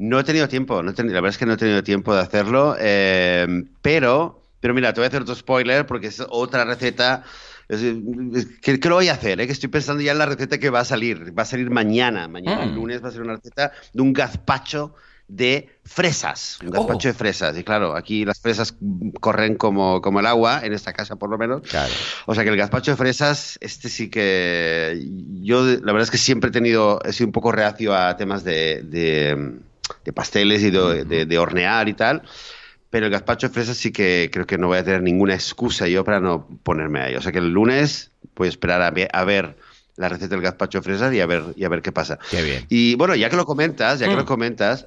No 0.00 0.18
he 0.18 0.24
tenido 0.24 0.48
tiempo, 0.48 0.82
no 0.82 0.92
la 0.96 1.04
verdad 1.04 1.28
es 1.28 1.38
que 1.38 1.46
no 1.46 1.52
he 1.52 1.56
tenido 1.56 1.82
tiempo 1.82 2.14
de 2.14 2.22
hacerlo, 2.22 2.74
eh, 2.78 3.46
pero, 3.82 4.42
pero 4.60 4.72
mira, 4.72 4.92
te 4.94 5.00
voy 5.00 5.04
a 5.04 5.08
hacer 5.08 5.22
otro 5.22 5.34
spoiler 5.34 5.86
porque 5.86 6.06
es 6.06 6.22
otra 6.28 6.64
receta 6.64 7.24
¿Qué, 7.68 8.80
lo 8.88 8.96
voy 8.96 9.08
a 9.08 9.12
hacer? 9.12 9.40
Eh? 9.40 9.46
Que 9.46 9.52
estoy 9.52 9.68
pensando 9.68 10.02
ya 10.02 10.10
en 10.12 10.18
la 10.18 10.26
receta 10.26 10.58
que 10.58 10.70
va 10.70 10.80
a 10.80 10.84
salir. 10.84 11.38
Va 11.38 11.44
a 11.44 11.46
salir 11.46 11.70
mañana. 11.70 12.26
Mañana, 12.26 12.64
el 12.64 12.72
mm. 12.72 12.74
lunes, 12.74 13.04
va 13.04 13.10
a 13.10 13.12
ser 13.12 13.22
una 13.22 13.36
receta 13.36 13.72
de 13.92 14.02
un 14.02 14.12
gazpacho 14.12 14.94
de 15.28 15.68
fresas, 15.84 16.58
un 16.60 16.70
gazpacho 16.70 17.06
de 17.06 17.14
fresas. 17.14 17.56
Y 17.56 17.62
claro, 17.62 17.94
aquí 17.94 18.24
las 18.24 18.40
fresas 18.40 18.74
corren 19.20 19.54
como, 19.54 20.02
como 20.02 20.18
el 20.18 20.26
agua, 20.26 20.60
en 20.64 20.72
esta 20.72 20.92
casa 20.92 21.14
por 21.14 21.30
lo 21.30 21.38
menos. 21.38 21.62
O 22.26 22.34
sea 22.34 22.42
que 22.42 22.50
el 22.50 22.56
gazpacho 22.56 22.90
de 22.90 22.96
fresas, 22.96 23.56
este 23.60 23.88
sí 23.88 24.10
que 24.10 25.00
yo 25.40 25.62
la 25.62 25.92
verdad 25.92 26.02
es 26.02 26.10
que 26.10 26.18
siempre 26.18 26.48
he 26.48 26.52
tenido, 26.52 27.00
he 27.04 27.12
sido 27.12 27.28
un 27.28 27.32
poco 27.32 27.52
reacio 27.52 27.94
a 27.94 28.16
temas 28.16 28.42
de, 28.42 28.82
de, 28.82 29.60
pasteles 30.14 30.62
y 30.62 30.70
de, 30.70 31.38
hornear 31.38 31.88
y 31.88 31.94
tal. 31.94 32.22
Pero 32.90 33.06
el 33.06 33.12
gazpacho 33.12 33.48
de 33.48 33.54
fresas 33.54 33.76
sí 33.76 33.92
que 33.92 34.30
creo 34.32 34.46
que 34.46 34.58
no 34.58 34.66
voy 34.66 34.78
a 34.78 34.84
tener 34.84 35.02
ninguna 35.02 35.34
excusa 35.34 35.86
yo 35.86 36.04
para 36.04 36.20
no 36.20 36.48
ponerme 36.62 37.00
ahí. 37.00 37.14
O 37.14 37.22
sea 37.22 37.30
que 37.30 37.38
el 37.38 37.50
lunes 37.52 38.10
voy 38.34 38.46
a 38.46 38.50
esperar 38.50 38.82
a 38.82 38.88
a 38.88 39.24
ver 39.24 39.56
la 39.96 40.08
receta 40.08 40.34
del 40.34 40.42
gazpacho 40.42 40.78
de 40.78 40.82
fresas 40.82 41.12
y 41.14 41.20
a 41.20 41.26
ver, 41.26 41.44
y 41.56 41.64
a 41.64 41.68
ver 41.68 41.82
qué 41.82 41.92
pasa. 41.92 42.18
Qué 42.30 42.42
bien. 42.42 42.66
Y 42.68 42.94
bueno, 42.96 43.14
ya 43.14 43.28
que 43.30 43.36
lo 43.36 43.46
comentas, 43.46 44.00
ya 44.00 44.08
que 44.08 44.16
lo 44.16 44.22
mm. 44.22 44.26
comentas, 44.26 44.86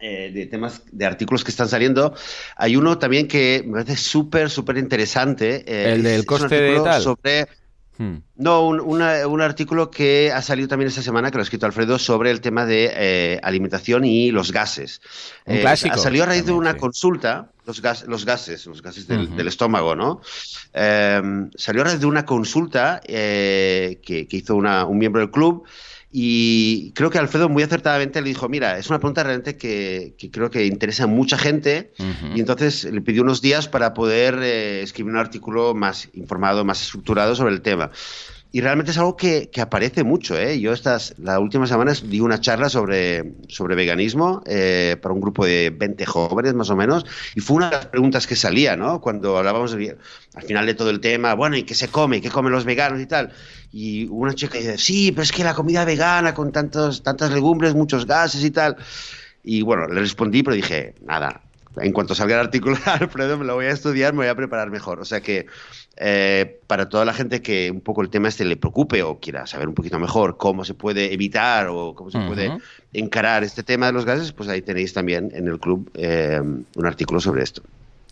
eh, 0.00 0.30
de 0.34 0.46
temas, 0.46 0.82
de 0.92 1.06
artículos 1.06 1.42
que 1.42 1.50
están 1.50 1.68
saliendo, 1.68 2.14
hay 2.56 2.76
uno 2.76 2.98
también 2.98 3.26
que 3.26 3.62
me 3.64 3.82
parece 3.82 3.96
súper, 3.96 4.50
súper 4.50 4.76
interesante. 4.76 5.64
Eh, 5.66 5.94
el 5.94 6.02
del 6.02 6.26
coste 6.26 6.60
de 6.60 6.80
tal. 6.80 7.02
Sobre 7.02 7.48
Hmm. 7.96 8.16
No, 8.36 8.66
un, 8.66 9.40
artículo 9.40 9.90
que 9.90 10.32
ha 10.32 10.42
salido 10.42 10.66
también 10.66 10.88
esta 10.88 11.02
semana, 11.02 11.30
que 11.30 11.36
lo 11.36 11.42
ha 11.42 11.44
escrito 11.44 11.66
Alfredo, 11.66 11.98
sobre 11.98 12.30
el 12.30 12.40
tema 12.40 12.66
de 12.66 12.90
eh, 12.92 13.40
alimentación 13.42 14.04
y 14.04 14.32
los 14.32 14.50
gases. 14.50 15.00
Un 15.46 15.56
eh, 15.56 15.60
clásico. 15.60 15.98
Salió 15.98 16.24
a 16.24 16.26
raíz 16.26 16.44
de 16.44 16.52
una 16.52 16.76
consulta, 16.76 17.52
los, 17.66 17.80
los 18.08 18.24
gases, 18.24 18.66
los 18.66 18.82
gases 18.82 19.06
del, 19.06 19.46
estómago, 19.46 19.94
¿no? 19.94 20.20
Em, 20.72 21.50
salió 21.54 21.82
a 21.82 21.84
raíz 21.84 22.00
de 22.00 22.06
una 22.06 22.24
consulta 22.24 23.00
eh, 23.04 24.00
que, 24.02 24.26
que, 24.26 24.36
hizo 24.38 24.56
un 24.56 24.98
miembro 24.98 25.20
del 25.20 25.30
club 25.30 25.64
y 26.16 26.92
creo 26.92 27.10
que 27.10 27.18
Alfredo 27.18 27.48
muy 27.48 27.64
acertadamente 27.64 28.22
le 28.22 28.28
dijo, 28.28 28.48
mira, 28.48 28.78
es 28.78 28.88
una 28.88 29.00
pregunta 29.00 29.24
realmente 29.24 29.56
que, 29.56 30.14
creo 30.30 30.48
que 30.48 30.64
interesa 30.64 31.04
a 31.04 31.06
mucha 31.08 31.36
gente 31.36 31.90
y 32.32 32.38
entonces 32.38 32.84
le 32.84 33.00
pidió 33.00 33.22
unos 33.22 33.42
días 33.42 33.66
para 33.66 33.94
poder 33.94 34.38
eh, 34.40 34.82
escribir 34.82 35.12
un 35.12 35.18
artículo 35.18 35.74
más 35.74 36.08
informado, 36.14 36.64
más 36.64 36.82
estructurado 36.82 37.34
sobre 37.34 37.52
el 37.54 37.62
tema 37.62 37.90
y 38.54 38.60
realmente 38.60 38.92
es 38.92 38.98
algo 38.98 39.16
que, 39.16 39.50
aparece 39.60 40.04
mucho. 40.04 40.38
¿eh? 40.38 40.60
Yo 40.60 40.72
estas, 40.72 41.16
las 41.18 41.40
últimas 41.40 41.70
semanas 41.70 42.08
di 42.08 42.20
una 42.20 42.40
charla 42.40 42.68
sobre, 42.68 43.34
sobre 43.48 43.74
veganismo 43.74 44.44
eh, 44.46 44.96
para 45.02 45.12
un 45.12 45.20
grupo 45.20 45.44
de 45.44 45.74
20 45.76 46.06
jóvenes 46.06 46.54
más 46.54 46.70
o 46.70 46.76
menos 46.76 47.04
y 47.34 47.40
fue 47.40 47.56
una 47.56 47.70
de 47.70 47.76
las 47.78 47.86
preguntas 47.86 48.28
que 48.28 48.36
salía 48.36 48.76
¿no? 48.76 49.00
cuando 49.00 49.36
hablábamos 49.38 49.74
al 49.74 50.42
final 50.44 50.66
de 50.66 50.74
todo 50.74 50.90
el 50.90 51.00
tema, 51.00 51.34
bueno, 51.34 51.56
¿y 51.56 51.64
qué 51.64 51.74
se 51.74 51.88
come? 51.88 52.20
¿Qué 52.20 52.30
comen 52.30 52.52
los 52.52 52.64
veganos 52.64 53.00
y 53.00 53.06
tal? 53.06 53.32
Y 53.72 54.06
una 54.06 54.36
chica 54.36 54.56
dice, 54.56 54.78
sí, 54.78 55.10
pero 55.10 55.24
es 55.24 55.32
que 55.32 55.42
la 55.42 55.54
comida 55.54 55.84
vegana 55.84 56.32
con 56.32 56.52
tantos, 56.52 57.02
tantas 57.02 57.32
legumbres, 57.32 57.74
muchos 57.74 58.06
gases 58.06 58.44
y 58.44 58.52
tal. 58.52 58.76
Y 59.42 59.62
bueno, 59.62 59.88
le 59.88 59.98
respondí, 59.98 60.44
pero 60.44 60.54
dije, 60.54 60.94
nada, 61.04 61.42
en 61.78 61.92
cuanto 61.92 62.14
salga 62.14 62.36
el 62.36 62.40
artículo, 62.42 62.76
Alfredo, 62.84 63.36
me 63.36 63.44
lo 63.44 63.54
voy 63.54 63.66
a 63.66 63.70
estudiar, 63.70 64.12
me 64.12 64.18
voy 64.18 64.28
a 64.28 64.36
preparar 64.36 64.70
mejor. 64.70 65.00
O 65.00 65.04
sea 65.04 65.20
que 65.20 65.46
eh, 65.96 66.60
para 66.66 66.88
toda 66.88 67.04
la 67.04 67.12
gente 67.12 67.40
que 67.40 67.70
un 67.70 67.80
poco 67.80 68.02
el 68.02 68.10
tema 68.10 68.28
este 68.28 68.44
le 68.44 68.56
preocupe 68.56 69.02
o 69.02 69.20
quiera 69.20 69.46
saber 69.46 69.68
un 69.68 69.74
poquito 69.74 69.98
mejor 69.98 70.36
cómo 70.36 70.64
se 70.64 70.74
puede 70.74 71.12
evitar 71.12 71.68
o 71.68 71.94
cómo 71.94 72.10
se 72.10 72.18
puede 72.20 72.58
encarar 72.92 73.44
este 73.44 73.62
tema 73.62 73.86
de 73.86 73.92
los 73.92 74.04
gases, 74.04 74.32
pues 74.32 74.48
ahí 74.48 74.60
tenéis 74.62 74.92
también 74.92 75.30
en 75.34 75.46
el 75.46 75.60
club 75.60 75.90
eh, 75.94 76.40
un 76.40 76.86
artículo 76.86 77.20
sobre 77.20 77.42
esto. 77.42 77.62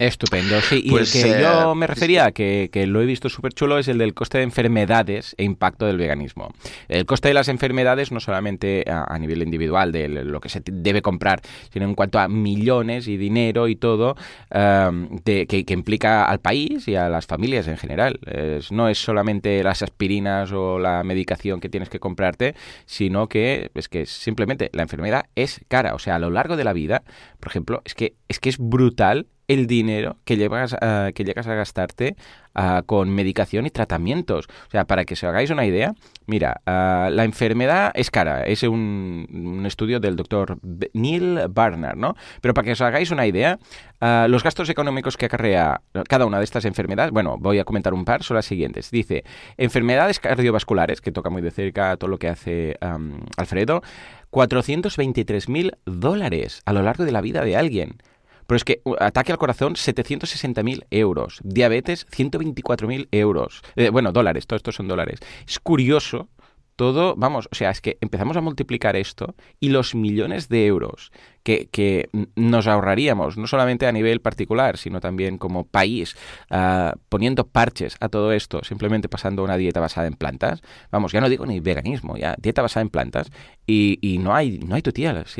Estupendo, 0.02 0.60
sí. 0.60 0.82
Y 0.84 0.88
el 0.88 0.90
pues, 0.90 1.12
que 1.12 1.40
yo 1.40 1.70
eh, 1.70 1.74
me 1.76 1.86
refería, 1.86 2.32
que, 2.32 2.70
que, 2.72 2.88
lo 2.88 3.00
he 3.00 3.06
visto 3.06 3.28
súper 3.28 3.52
chulo, 3.52 3.78
es 3.78 3.86
el 3.86 3.98
del 3.98 4.14
coste 4.14 4.38
de 4.38 4.44
enfermedades 4.44 5.36
e 5.38 5.44
impacto 5.44 5.86
del 5.86 5.96
veganismo. 5.96 6.52
El 6.88 7.06
coste 7.06 7.28
de 7.28 7.34
las 7.34 7.46
enfermedades 7.46 8.10
no 8.10 8.18
solamente 8.18 8.84
a, 8.88 9.16
nivel 9.20 9.42
individual 9.42 9.92
de 9.92 10.08
lo 10.08 10.40
que 10.40 10.48
se 10.48 10.60
debe 10.64 11.02
comprar, 11.02 11.40
sino 11.72 11.84
en 11.84 11.94
cuanto 11.94 12.18
a 12.18 12.26
millones 12.26 13.06
y 13.06 13.16
dinero 13.16 13.68
y 13.68 13.76
todo 13.76 14.16
um, 14.52 15.18
que, 15.18 15.46
que, 15.46 15.72
implica 15.72 16.24
al 16.24 16.40
país 16.40 16.88
y 16.88 16.96
a 16.96 17.08
las 17.08 17.26
familias 17.26 17.68
en 17.68 17.76
general. 17.76 18.18
no 18.72 18.88
es 18.88 18.98
solamente 18.98 19.62
las 19.62 19.82
aspirinas 19.82 20.50
o 20.50 20.80
la 20.80 21.04
medicación 21.04 21.60
que 21.60 21.68
tienes 21.68 21.88
que 21.88 22.00
comprarte, 22.00 22.56
sino 22.86 23.28
que 23.28 23.70
es 23.74 23.88
que 23.88 24.04
simplemente 24.06 24.68
la 24.72 24.82
enfermedad 24.82 25.26
es 25.36 25.60
cara. 25.68 25.94
O 25.94 26.00
sea, 26.00 26.16
a 26.16 26.18
lo 26.18 26.30
largo 26.30 26.56
de 26.56 26.64
la 26.64 26.72
vida, 26.72 27.04
por 27.38 27.52
ejemplo, 27.52 27.82
es 27.84 27.94
que 27.94 28.14
es, 28.28 28.40
que 28.40 28.48
es 28.48 28.58
brutal 28.58 29.26
el 29.52 29.66
dinero 29.66 30.16
que 30.24 30.36
llegas, 30.36 30.74
a, 30.80 31.10
que 31.14 31.24
llegas 31.24 31.46
a 31.46 31.54
gastarte 31.54 32.16
ah, 32.54 32.82
con 32.86 33.10
medicación 33.10 33.66
y 33.66 33.70
tratamientos. 33.70 34.46
O 34.68 34.70
sea, 34.70 34.86
para 34.86 35.04
que 35.04 35.14
os 35.14 35.24
hagáis 35.24 35.50
una 35.50 35.66
idea, 35.66 35.94
mira, 36.26 36.60
ah, 36.66 37.08
la 37.12 37.24
enfermedad 37.24 37.92
es 37.94 38.10
cara, 38.10 38.44
es 38.44 38.62
un, 38.62 39.62
estudio 39.66 40.00
del 40.00 40.16
doctor 40.16 40.58
Neil 40.94 41.40
Barnard, 41.50 41.96
¿no? 41.96 42.14
Pero 42.40 42.54
para 42.54 42.64
que 42.64 42.72
os 42.72 42.80
hagáis 42.80 43.10
una 43.10 43.26
idea, 43.26 43.58
ah, 44.00 44.26
los 44.28 44.42
gastos 44.42 44.68
económicos 44.68 45.16
que 45.16 45.26
acarrea 45.26 45.80
cada 46.08 46.26
una 46.26 46.38
de 46.38 46.44
estas 46.44 46.64
enfermedades, 46.64 47.12
bueno, 47.12 47.36
voy 47.38 47.58
a 47.58 47.64
comentar 47.64 47.94
un 47.94 48.04
par, 48.04 48.22
son 48.22 48.36
las 48.36 48.46
siguientes. 48.46 48.90
Dice, 48.90 49.24
enfermedades 49.56 50.18
cardiovasculares, 50.18 51.00
que 51.00 51.12
toca 51.12 51.30
muy 51.30 51.42
de 51.42 51.50
cerca 51.50 51.96
todo 51.96 52.08
lo 52.08 52.18
que 52.18 52.28
hace 52.28 52.76
Alfredo, 53.36 53.82
423.000 54.30 55.76
dólares 55.84 56.62
a 56.64 56.72
lo 56.72 56.82
largo 56.82 57.04
de 57.04 57.12
la 57.12 57.20
vida 57.20 57.44
de 57.44 57.56
alguien. 57.56 57.98
Pero 58.46 58.56
es 58.56 58.64
que 58.64 58.82
ataque 58.98 59.32
al 59.32 59.38
corazón, 59.38 59.74
760.000 59.74 60.86
euros. 60.90 61.40
Diabetes, 61.42 62.06
124.000 62.08 63.08
euros. 63.12 63.62
Eh, 63.76 63.90
bueno, 63.90 64.12
dólares, 64.12 64.46
todo 64.46 64.56
esto 64.56 64.72
son 64.72 64.88
dólares. 64.88 65.20
Es 65.46 65.58
curioso 65.58 66.28
todo, 66.76 67.14
vamos, 67.16 67.48
o 67.50 67.54
sea, 67.54 67.70
es 67.70 67.80
que 67.80 67.98
empezamos 68.00 68.36
a 68.36 68.40
multiplicar 68.40 68.96
esto 68.96 69.34
y 69.60 69.68
los 69.68 69.94
millones 69.94 70.48
de 70.48 70.66
euros 70.66 71.12
que, 71.42 72.08
nos 72.36 72.66
ahorraríamos, 72.66 73.36
no 73.36 73.46
solamente 73.46 73.86
a 73.86 73.92
nivel 73.92 74.20
particular, 74.20 74.78
sino 74.78 75.00
también 75.00 75.38
como 75.38 75.64
país, 75.64 76.16
ah, 76.50 76.94
poniendo 77.08 77.46
parches 77.46 77.96
a 78.00 78.08
todo 78.08 78.32
esto, 78.32 78.62
simplemente 78.62 79.08
pasando 79.08 79.42
una 79.42 79.56
dieta 79.56 79.80
basada 79.80 80.06
en 80.06 80.14
plantas. 80.14 80.62
Vamos, 80.90 81.12
ya 81.12 81.20
no 81.20 81.28
digo 81.28 81.46
ni 81.46 81.60
veganismo, 81.60 82.16
ya 82.16 82.36
dieta 82.38 82.62
basada 82.62 82.82
en 82.82 82.90
plantas 82.90 83.30
y, 83.66 83.98
y 84.00 84.18
no 84.18 84.34
hay 84.34 84.58
no 84.58 84.74
hay 84.74 84.82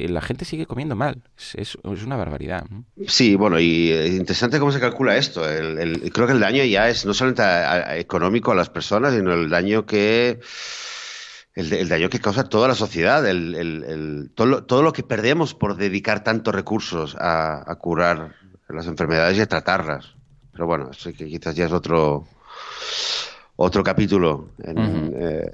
la 0.09 0.21
gente 0.21 0.45
sigue 0.45 0.67
comiendo 0.67 0.97
mal, 0.97 1.23
es, 1.37 1.55
es, 1.85 2.05
una 2.05 2.17
barbaridad. 2.17 2.65
Sí, 3.07 3.35
bueno, 3.35 3.59
y 3.61 3.91
eh, 3.91 4.09
interesante 4.09 4.59
cómo 4.59 4.73
se 4.73 4.81
calcula 4.81 5.17
esto. 5.17 5.43
creo 5.43 6.27
que 6.27 6.33
el 6.33 6.41
daño 6.41 6.65
ya 6.65 6.89
es 6.89 7.05
no 7.05 7.15
solamente 7.15 8.01
económico 8.01 8.53
a 8.53 8.55
las 8.55 8.71
personas, 8.71 9.15
sino 9.15 9.33
el 9.35 9.51
daño 9.51 9.85
que 9.87 10.41
el, 11.55 11.89
daño 11.89 12.09
que 12.09 12.21
causa 12.21 12.45
toda 12.45 12.69
la 12.69 12.75
sociedad, 12.75 13.27
el, 13.27 14.31
todo, 14.35 14.47
lo, 14.47 14.65
todo, 14.65 14.83
lo, 14.83 14.93
que 14.93 15.03
perdemos 15.03 15.55
por 15.55 15.77
dedicar 15.77 16.25
tantos 16.25 16.55
recursos 16.55 17.17
a, 17.19 17.77
curar 17.81 18.35
las 18.69 18.87
enfermedades 18.87 19.37
y 19.37 19.43
a 19.43 19.47
tratarlas. 19.47 20.15
Pero 20.53 20.67
bueno, 20.67 20.91
eso 20.91 21.13
que 21.13 21.27
quizás 21.27 21.55
ya 21.55 21.67
es 21.67 21.73
otro, 21.73 22.27
otro 23.57 23.85
capítulo 23.85 24.49
en, 24.65 25.15
eh, 25.15 25.51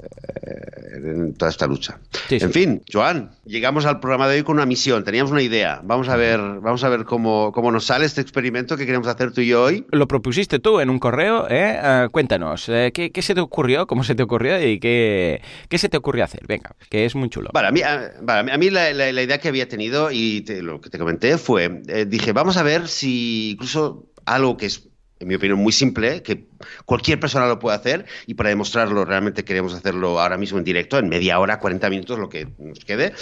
en 0.94 1.34
toda 1.34 1.50
esta 1.50 1.66
lucha. 1.66 1.98
en 2.30 2.52
fin, 2.52 2.82
Joan, 2.90 3.32
llegamos 3.44 3.86
al 3.86 4.00
programa 4.00 4.28
de 4.28 4.36
hoy 4.36 4.42
con 4.44 4.56
una 4.56 4.66
misión, 4.66 5.04
teníamos 5.04 5.32
una 5.32 5.42
idea. 5.42 5.80
Vamos 5.82 6.08
a 6.08 6.16
ver, 6.16 6.38
vamos 6.38 6.84
a 6.84 6.88
ver 6.88 7.04
cómo, 7.04 7.52
cómo 7.52 7.72
nos 7.72 7.86
sale 7.86 8.06
este 8.06 8.20
experimento 8.20 8.76
que 8.76 8.86
queremos 8.86 9.08
hacer 9.08 9.32
tú 9.32 9.40
y 9.40 9.48
yo 9.48 9.64
hoy. 9.64 9.86
Lo 9.90 10.06
propusiste 10.06 10.58
tú 10.58 10.80
en 10.80 10.90
un 10.90 10.98
correo, 10.98 11.48
¿eh? 11.50 11.78
Ah, 11.80 12.08
cuéntanos, 12.10 12.68
eh, 12.68 12.92
¿qué, 12.92 13.22
se 13.22 13.34
te 13.34 13.40
ocurrió? 13.40 13.86
¿Cómo 13.86 14.04
se 14.04 14.14
te 14.14 14.22
ocurrió? 14.22 14.62
¿Y 14.64 14.78
qué, 14.78 15.42
qué 15.68 15.78
se 15.78 15.88
te 15.88 15.96
ocurrió 15.96 16.24
hacer? 16.24 16.46
Venga, 16.46 16.74
que 16.88 17.04
es 17.04 17.14
muy 17.14 17.28
chulo. 17.28 17.50
Vale, 17.52 17.68
a 17.68 17.72
mí, 17.72 17.80
a, 17.82 18.58
mí 18.58 18.70
la, 18.70 18.92
la, 18.92 19.22
idea 19.22 19.38
que 19.38 19.48
había 19.48 19.68
tenido 19.68 20.10
y 20.10 20.44
lo 20.62 20.80
que 20.80 20.90
te 20.90 20.98
comenté 20.98 21.36
fue, 21.36 21.82
eh, 21.88 22.06
dije, 22.06 22.32
vamos 22.32 22.56
a 22.56 22.62
ver 22.62 22.88
si 22.88 23.50
incluso 23.52 24.06
algo 24.24 24.56
que 24.56 24.66
es 24.66 24.88
en 25.20 25.28
mi 25.28 25.34
opinión, 25.34 25.58
muy 25.58 25.72
simple, 25.72 26.22
que 26.22 26.46
cualquier 26.84 27.20
persona 27.20 27.46
lo 27.46 27.58
puede 27.58 27.76
hacer 27.76 28.06
y 28.26 28.34
para 28.34 28.50
demostrarlo 28.50 29.04
realmente 29.04 29.44
queremos 29.44 29.74
hacerlo 29.74 30.20
ahora 30.20 30.36
mismo 30.36 30.58
en 30.58 30.64
directo, 30.64 30.98
en 30.98 31.08
media 31.08 31.38
hora, 31.38 31.58
40 31.58 31.90
minutos, 31.90 32.18
lo 32.18 32.28
que 32.28 32.48
nos 32.58 32.84
quede. 32.84 33.12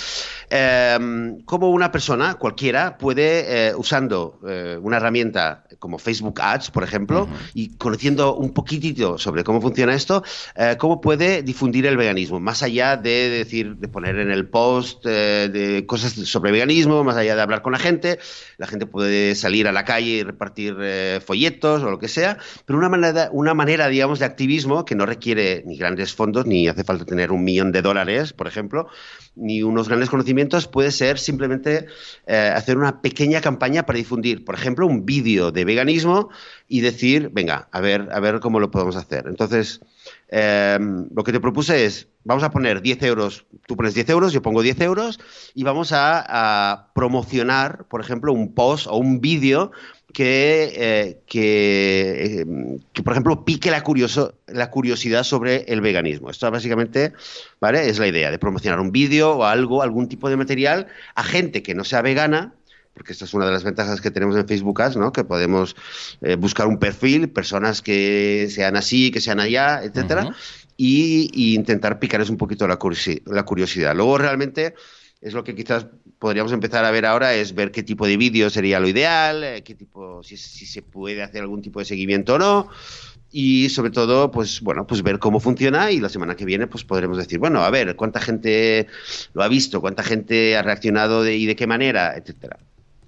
Eh, 0.50 1.36
como 1.44 1.70
una 1.70 1.90
persona, 1.92 2.34
cualquiera, 2.34 2.98
puede, 2.98 3.68
eh, 3.68 3.74
usando 3.76 4.40
eh, 4.46 4.78
una 4.80 4.98
herramienta 4.98 5.64
como 5.78 5.98
Facebook 5.98 6.40
Ads, 6.40 6.70
por 6.70 6.84
ejemplo, 6.84 7.28
y 7.54 7.76
conociendo 7.76 8.36
un 8.36 8.52
poquitito 8.52 9.18
sobre 9.18 9.44
cómo 9.44 9.60
funciona 9.60 9.94
esto, 9.94 10.22
cómo 10.78 11.00
puede 11.00 11.42
difundir 11.42 11.86
el 11.86 11.96
veganismo, 11.96 12.40
más 12.40 12.62
allá 12.62 12.96
de 12.96 13.28
decir, 13.28 13.76
de 13.76 13.88
poner 13.88 14.18
en 14.18 14.30
el 14.30 14.48
post 14.48 15.04
de 15.04 15.84
cosas 15.86 16.12
sobre 16.12 16.50
veganismo, 16.50 17.04
más 17.04 17.16
allá 17.16 17.36
de 17.36 17.42
hablar 17.42 17.62
con 17.62 17.72
la 17.72 17.78
gente, 17.78 18.18
la 18.56 18.66
gente 18.66 18.86
puede 18.86 19.34
salir 19.34 19.68
a 19.68 19.72
la 19.72 19.84
calle 19.84 20.10
y 20.10 20.22
repartir 20.22 20.76
folletos 21.24 21.82
o 21.82 21.90
lo 21.90 21.98
que 21.98 22.08
sea, 22.08 22.38
pero 22.64 22.78
una 22.78 22.88
manera, 22.88 23.25
una 23.32 23.54
manera, 23.54 23.88
digamos, 23.88 24.18
de 24.18 24.24
activismo 24.24 24.84
que 24.84 24.94
no 24.94 25.06
requiere 25.06 25.62
ni 25.66 25.76
grandes 25.76 26.14
fondos, 26.14 26.46
ni 26.46 26.68
hace 26.68 26.84
falta 26.84 27.04
tener 27.04 27.32
un 27.32 27.44
millón 27.44 27.72
de 27.72 27.82
dólares, 27.82 28.32
por 28.32 28.46
ejemplo, 28.46 28.88
ni 29.34 29.62
unos 29.62 29.88
grandes 29.88 30.10
conocimientos, 30.10 30.66
puede 30.66 30.90
ser 30.90 31.18
simplemente 31.18 31.86
eh, 32.26 32.52
hacer 32.54 32.78
una 32.78 33.02
pequeña 33.02 33.40
campaña 33.40 33.84
para 33.84 33.98
difundir, 33.98 34.44
por 34.44 34.54
ejemplo, 34.54 34.86
un 34.86 35.04
vídeo 35.04 35.52
de 35.52 35.64
veganismo 35.64 36.30
y 36.68 36.80
decir, 36.80 37.30
venga, 37.32 37.68
a 37.70 37.80
ver, 37.80 38.08
a 38.12 38.20
ver 38.20 38.40
cómo 38.40 38.60
lo 38.60 38.70
podemos 38.70 38.96
hacer. 38.96 39.26
Entonces, 39.28 39.80
eh, 40.28 40.78
lo 41.14 41.22
que 41.22 41.32
te 41.32 41.40
propuse 41.40 41.84
es, 41.84 42.08
vamos 42.24 42.42
a 42.42 42.50
poner 42.50 42.82
10 42.82 43.02
euros, 43.04 43.46
tú 43.66 43.76
pones 43.76 43.94
10 43.94 44.08
euros, 44.10 44.32
yo 44.32 44.42
pongo 44.42 44.62
10 44.62 44.80
euros 44.80 45.20
y 45.54 45.62
vamos 45.62 45.92
a, 45.92 46.24
a 46.26 46.92
promocionar, 46.94 47.86
por 47.88 48.00
ejemplo, 48.00 48.32
un 48.32 48.54
post 48.54 48.86
o 48.88 48.96
un 48.96 49.20
vídeo 49.20 49.70
que, 50.16 50.72
eh, 50.74 51.20
que, 51.26 52.46
que, 52.94 53.02
por 53.02 53.12
ejemplo, 53.12 53.44
pique 53.44 53.70
la, 53.70 53.82
curioso, 53.82 54.38
la 54.46 54.70
curiosidad 54.70 55.24
sobre 55.24 55.64
el 55.68 55.82
veganismo. 55.82 56.30
Esto 56.30 56.50
básicamente 56.50 57.12
¿vale? 57.60 57.90
es 57.90 57.98
la 57.98 58.06
idea 58.06 58.30
de 58.30 58.38
promocionar 58.38 58.80
un 58.80 58.92
vídeo 58.92 59.32
o 59.32 59.44
algo, 59.44 59.82
algún 59.82 60.08
tipo 60.08 60.30
de 60.30 60.38
material 60.38 60.86
a 61.14 61.22
gente 61.22 61.62
que 61.62 61.74
no 61.74 61.84
sea 61.84 62.00
vegana, 62.00 62.54
porque 62.94 63.12
esta 63.12 63.26
es 63.26 63.34
una 63.34 63.44
de 63.44 63.52
las 63.52 63.62
ventajas 63.62 64.00
que 64.00 64.10
tenemos 64.10 64.36
en 64.36 64.48
Facebook 64.48 64.80
Ads, 64.80 64.96
¿no? 64.96 65.12
que 65.12 65.22
podemos 65.22 65.76
eh, 66.22 66.36
buscar 66.36 66.66
un 66.66 66.78
perfil, 66.78 67.28
personas 67.28 67.82
que 67.82 68.48
sean 68.50 68.74
así, 68.76 69.10
que 69.10 69.20
sean 69.20 69.38
allá, 69.38 69.82
etcétera, 69.82 70.34
y, 70.78 71.30
y, 71.34 71.54
intentar 71.54 71.98
picarles 71.98 72.30
un 72.30 72.38
poquito 72.38 72.66
la 72.66 72.78
curiosidad. 72.78 73.94
Luego 73.94 74.16
realmente 74.16 74.76
es 75.20 75.34
lo 75.34 75.44
que 75.44 75.54
quizás 75.54 75.88
podríamos 76.18 76.52
empezar 76.52 76.84
a 76.84 76.90
ver 76.90 77.06
ahora 77.06 77.34
es 77.34 77.54
ver 77.54 77.70
qué 77.70 77.82
tipo 77.82 78.06
de 78.06 78.16
vídeo 78.16 78.50
sería 78.50 78.80
lo 78.80 78.88
ideal, 78.88 79.44
eh, 79.44 79.62
qué 79.62 79.74
tipo, 79.74 80.22
si, 80.22 80.36
se 80.36 80.82
puede 80.82 81.22
hacer 81.22 81.42
algún 81.42 81.62
tipo 81.62 81.78
de 81.78 81.84
seguimiento 81.84 82.34
o 82.34 82.38
no. 82.38 82.68
Y 83.30 83.68
sobre 83.68 83.90
todo, 83.90 84.30
pues 84.30 84.60
bueno, 84.60 84.86
pues 84.86 85.02
ver 85.02 85.18
cómo 85.18 85.40
funciona 85.40 85.90
y 85.90 86.00
la 86.00 86.08
semana 86.08 86.36
que 86.36 86.44
viene 86.44 86.66
pues 86.68 86.84
podremos 86.84 87.18
decir, 87.18 87.38
bueno, 87.38 87.62
a 87.62 87.70
ver, 87.70 87.96
cuánta 87.96 88.20
gente 88.20 88.86
lo 89.34 89.42
ha 89.42 89.48
visto, 89.48 89.80
cuánta 89.80 90.02
gente 90.02 90.56
ha 90.56 90.62
reaccionado 90.62 91.28
y 91.28 91.44
de 91.44 91.56
qué 91.56 91.66
manera, 91.66 92.16
etcétera. 92.16 92.58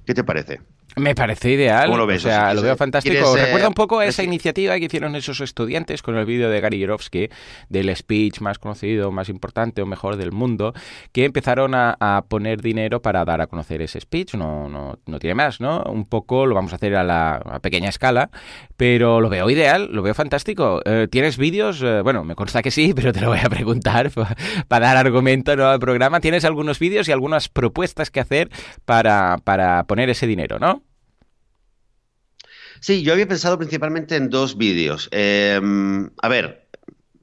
¿Qué 0.05 0.15
te 0.15 0.25
parece? 0.25 0.61
Me 0.99 1.15
parece 1.15 1.51
ideal. 1.51 1.91
Lo 1.91 2.05
o 2.05 2.19
sea, 2.19 2.55
lo 2.55 2.63
veo 2.63 2.77
fantástico. 2.77 3.37
Recuerda 3.37 3.69
un 3.69 3.75
poco 3.75 4.03
esa 4.03 4.23
iniciativa 4.23 4.79
que 4.79 4.87
hicieron 4.87 5.15
esos 5.17 5.41
estudiantes 5.41 6.03
con 6.03 6.17
el 6.17 6.25
vídeo 6.25 6.51
de 6.51 6.61
Gary 6.61 6.79
Yorovsky, 6.79 7.29
del 7.69 7.95
speech 7.95 8.41
más 8.41 8.59
conocido, 8.59 9.11
más 9.11 9.29
importante 9.29 9.83
o 9.83 9.87
mejor 9.87 10.17
del 10.17 10.33
mundo, 10.33 10.73
que 11.13 11.25
empezaron 11.25 11.75
a, 11.75 12.25
poner 12.29 12.61
dinero 12.61 13.01
para 13.01 13.25
dar 13.25 13.41
a 13.41 13.47
conocer 13.47 13.83
ese 13.83 14.01
speech. 14.01 14.35
No, 14.35 14.69
no, 14.69 14.99
no 15.07 15.19
tiene 15.19 15.35
más, 15.35 15.61
¿no? 15.61 15.83
Un 15.85 16.07
poco 16.07 16.47
lo 16.47 16.55
vamos 16.55 16.73
a 16.73 16.77
hacer 16.77 16.97
a 16.97 17.05
la 17.05 17.61
pequeña 17.63 17.89
escala, 17.89 18.31
pero 18.77 19.21
lo 19.21 19.29
veo 19.29 19.51
ideal, 19.51 19.89
lo 19.93 20.03
veo 20.03 20.15
fantástico. 20.15 20.81
Eh, 20.85 21.09
¿Tienes 21.11 21.39
vídeos? 21.39 21.83
Eh, 21.83 22.01
bueno, 22.03 22.25
me 22.25 22.35
consta 22.35 22.63
que 22.63 22.71
sí, 22.71 22.93
pero 22.97 23.13
te 23.13 23.21
lo 23.21 23.29
voy 23.29 23.41
a 23.43 23.49
preguntar 23.49 24.11
para 24.69 24.87
dar 24.87 24.97
argumento 24.97 25.57
¿no? 25.57 25.69
al 25.69 25.81
programa. 25.81 26.21
¿Tienes 26.21 26.45
algunos 26.45 26.79
vídeos 26.79 27.09
y 27.09 27.13
algunas 27.13 27.49
propuestas 27.49 28.11
que 28.11 28.21
hacer 28.21 28.51
para, 28.85 29.39
para 29.45 29.85
poner 29.85 30.11
ese 30.11 30.27
dinero, 30.27 30.59
no? 30.59 30.83
Sí, 32.81 33.03
yo 33.03 33.13
había 33.13 33.27
pensado 33.29 33.59
principalmente 33.59 34.17
en 34.17 34.31
dos 34.31 34.57
vídeos. 34.57 35.09
Em, 35.13 36.11
a 36.23 36.29
ver, 36.29 36.68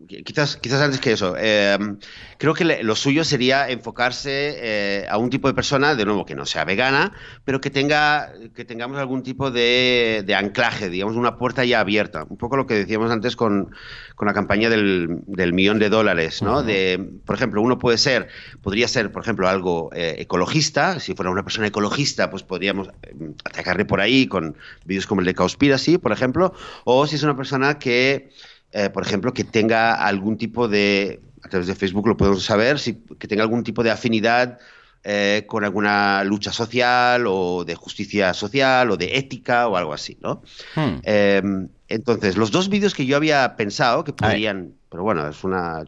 quizás, 0.08 0.58
quizás 0.58 0.82
antes 0.82 1.00
que 1.00 1.14
eso, 1.14 1.36
em, 1.38 1.98
creo 2.38 2.54
que 2.54 2.84
lo 2.84 2.96
suyo 2.96 3.24
sería 3.24 3.70
enfocarse 3.70 4.56
eh, 4.58 5.08
a 5.10 5.18
un 5.18 5.30
tipo 5.30 5.48
de 5.48 5.54
persona, 5.54 5.96
de 5.96 6.06
nuevo, 6.06 6.26
que 6.26 6.36
no 6.36 6.46
sea 6.46 6.66
vegana, 6.66 7.14
pero 7.44 7.62
que 7.62 7.70
tenga 7.70 8.34
que 8.54 8.66
tengamos 8.66 8.98
algún 8.98 9.24
tipo 9.24 9.52
de, 9.52 10.26
anclaje, 10.38 10.90
digamos, 10.90 11.16
una 11.16 11.38
puerta 11.38 11.64
ya 11.66 11.80
abierta. 11.80 12.26
Un 12.30 12.38
poco 12.38 12.58
lo 12.58 12.68
que 12.68 12.74
decíamos 12.76 13.12
antes 13.12 13.36
con, 13.36 13.72
la 14.20 14.34
campaña 14.34 14.70
del, 14.70 15.22
millón 15.54 15.80
de 15.80 15.90
dólares, 15.90 16.42
¿no? 16.42 16.64
De, 16.64 17.00
por 17.26 17.36
ejemplo, 17.36 17.62
uno 17.62 17.80
puede 17.80 17.98
ser, 17.98 18.28
podría 18.62 18.88
ser, 18.88 19.12
por 19.12 19.22
ejemplo, 19.22 19.48
algo 19.48 19.90
eh, 19.94 20.16
ecologista. 20.20 21.00
Si 21.00 21.16
fuera 21.16 21.32
una 21.32 21.44
persona 21.44 21.68
ecologista, 21.68 22.30
pues 22.30 22.44
podríamos 22.44 22.90
em, 23.04 23.34
atacarle 23.44 23.86
por 23.86 24.02
ahí 24.02 24.28
con 24.28 24.58
vídeos 24.86 25.08
como 25.08 25.22
el 25.22 25.26
de 25.26 25.36
Conspiracy, 25.36 25.98
por 25.98 26.12
ejemplo. 26.12 26.54
O 26.84 27.08
si 27.08 27.16
es 27.16 27.24
una 27.24 27.36
persona 27.36 27.80
que 27.80 28.30
eh, 28.78 28.90
por 28.90 29.04
ejemplo, 29.04 29.34
que 29.34 29.46
tenga 29.46 29.94
algún 29.94 30.38
tipo 30.38 30.68
de, 30.68 31.22
a 31.42 31.48
través 31.48 31.68
de 31.68 31.76
Facebook 31.76 32.10
lo 32.10 32.18
podemos 32.18 32.44
saber, 32.44 32.78
si, 32.78 32.96
que 33.18 33.26
tenga 33.26 33.42
algún 33.42 33.64
tipo 33.64 33.84
de 33.84 33.92
afinidad 33.92 34.60
eh, 35.06 35.46
con 35.48 35.64
alguna 35.64 36.26
lucha 36.26 36.52
social 36.52 37.24
o 37.26 37.64
de 37.64 37.74
justicia 37.76 38.34
social 38.34 38.92
o 38.92 38.98
de 38.98 39.18
ética 39.18 39.70
o 39.70 39.78
algo 39.78 39.94
así, 39.94 40.18
¿no? 40.22 40.42
Hmm. 40.76 41.00
Em, 41.04 41.70
entonces, 41.88 42.36
los 42.36 42.52
dos 42.52 42.68
vídeos 42.68 42.94
que 42.94 43.06
yo 43.06 43.16
había 43.16 43.56
pensado 43.56 44.04
que 44.04 44.12
podrían, 44.12 44.74
pero 44.90 45.04
bueno, 45.04 45.26
es 45.30 45.46
una, 45.46 45.86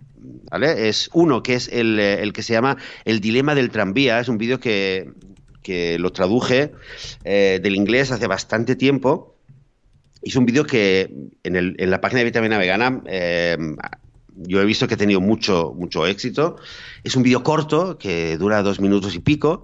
¿vale? 0.50 0.88
Es 0.88 1.10
uno 1.12 1.44
que 1.44 1.56
es 1.56 1.68
el, 1.68 2.00
el 2.00 2.32
que 2.32 2.42
se 2.42 2.54
llama 2.54 2.78
El 3.04 3.20
dilema 3.20 3.54
del 3.54 3.70
tranvía, 3.70 4.22
es 4.22 4.30
un 4.30 4.38
vídeo 4.38 4.62
que, 4.62 5.12
que 5.62 6.00
lo 6.00 6.14
traduje 6.14 6.72
eh, 7.26 7.60
del 7.62 7.76
inglés 7.76 8.14
hace 8.14 8.28
bastante 8.28 8.78
tiempo 8.78 9.37
Hice 10.24 10.40
un 10.40 10.46
vídeo 10.46 10.66
que 10.66 11.14
en, 11.44 11.56
el, 11.56 11.76
en, 11.78 11.92
la 11.92 12.02
página 12.02 12.20
de 12.20 12.26
Vitamina 12.26 12.58
Vegana 12.58 13.02
eh, 13.06 13.58
yo 14.38 14.62
he 14.62 14.66
visto 14.66 14.88
que 14.88 14.94
ha 14.94 14.98
tenido 14.98 15.22
mucho, 15.22 15.74
mucho 15.76 16.06
éxito. 16.06 16.58
Es 17.04 17.16
un 17.16 17.24
vídeo 17.24 17.44
corto 17.44 17.98
que 17.98 18.38
dura 18.38 18.62
dos 18.62 18.80
minutos 18.80 19.16
y 19.16 19.20
pico 19.20 19.64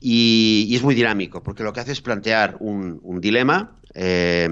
y, 0.00 0.72
es 0.74 0.82
muy 0.82 0.94
dinámico 0.94 1.42
porque 1.42 1.62
lo 1.62 1.72
que 1.72 1.80
hace 1.80 1.92
es 1.92 2.00
plantear 2.00 2.56
un, 2.60 3.20
dilema 3.20 3.76
eh, 3.94 4.44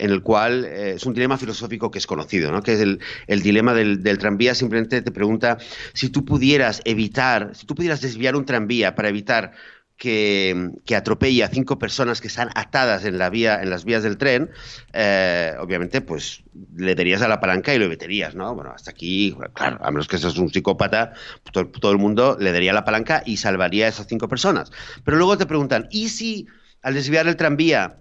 en 0.00 0.10
el 0.10 0.22
cual 0.22 0.64
eh, 0.64 0.94
es 0.96 1.06
un 1.06 1.14
dilema 1.14 1.38
filosófico 1.38 1.90
que 1.90 1.98
es 1.98 2.06
conocido, 2.06 2.50
¿no? 2.50 2.62
que 2.62 2.74
es 2.74 2.80
el, 2.80 3.42
dilema 3.42 3.74
del, 3.74 4.18
tranvía. 4.18 4.54
Simplemente 4.54 5.02
te 5.02 5.10
pregunta 5.10 5.58
si 5.92 6.08
tú 6.08 6.24
pudieras 6.24 6.80
evitar, 6.84 7.50
si 7.54 7.66
tú 7.66 7.74
pudieras 7.74 8.00
desviar 8.00 8.36
un 8.36 8.44
tranvía 8.44 8.94
para 8.94 9.08
evitar 9.08 9.52
que, 10.00 10.70
que, 10.86 10.96
atropella 10.96 11.44
a 11.44 11.48
cinco 11.48 11.78
personas 11.78 12.22
que 12.22 12.28
están 12.28 12.48
atadas 12.54 13.04
en 13.04 13.18
la 13.18 13.28
vía, 13.28 13.60
en 13.60 13.68
las 13.68 13.84
vías 13.84 14.02
del 14.02 14.16
tren, 14.16 14.50
eh, 14.94 15.54
obviamente, 15.60 16.00
pues 16.00 16.42
le 16.74 16.94
darías 16.94 17.20
a 17.20 17.28
la 17.28 17.38
palanca 17.38 17.74
y 17.74 17.78
lo 17.78 17.86
meterías, 17.86 18.34
¿no? 18.34 18.54
Bueno, 18.54 18.72
hasta 18.74 18.92
aquí, 18.92 19.36
claro, 19.52 19.76
a 19.84 19.90
menos 19.90 20.08
que 20.08 20.16
seas 20.16 20.38
un 20.38 20.50
psicópata, 20.50 21.12
todo, 21.52 21.66
todo, 21.66 21.92
el 21.92 21.98
mundo 21.98 22.38
le 22.40 22.50
daría 22.50 22.72
la 22.72 22.86
palanca 22.86 23.22
y 23.26 23.36
salvaría 23.36 23.84
a 23.84 23.88
esas 23.90 24.06
cinco 24.06 24.26
personas. 24.26 24.72
Pero 25.04 25.18
luego 25.18 25.36
te 25.36 25.44
preguntan, 25.44 25.86
¿y 25.90 26.08
si 26.08 26.46
al 26.80 26.94
desviar 26.94 27.28
el 27.28 27.36
tranvía, 27.36 27.98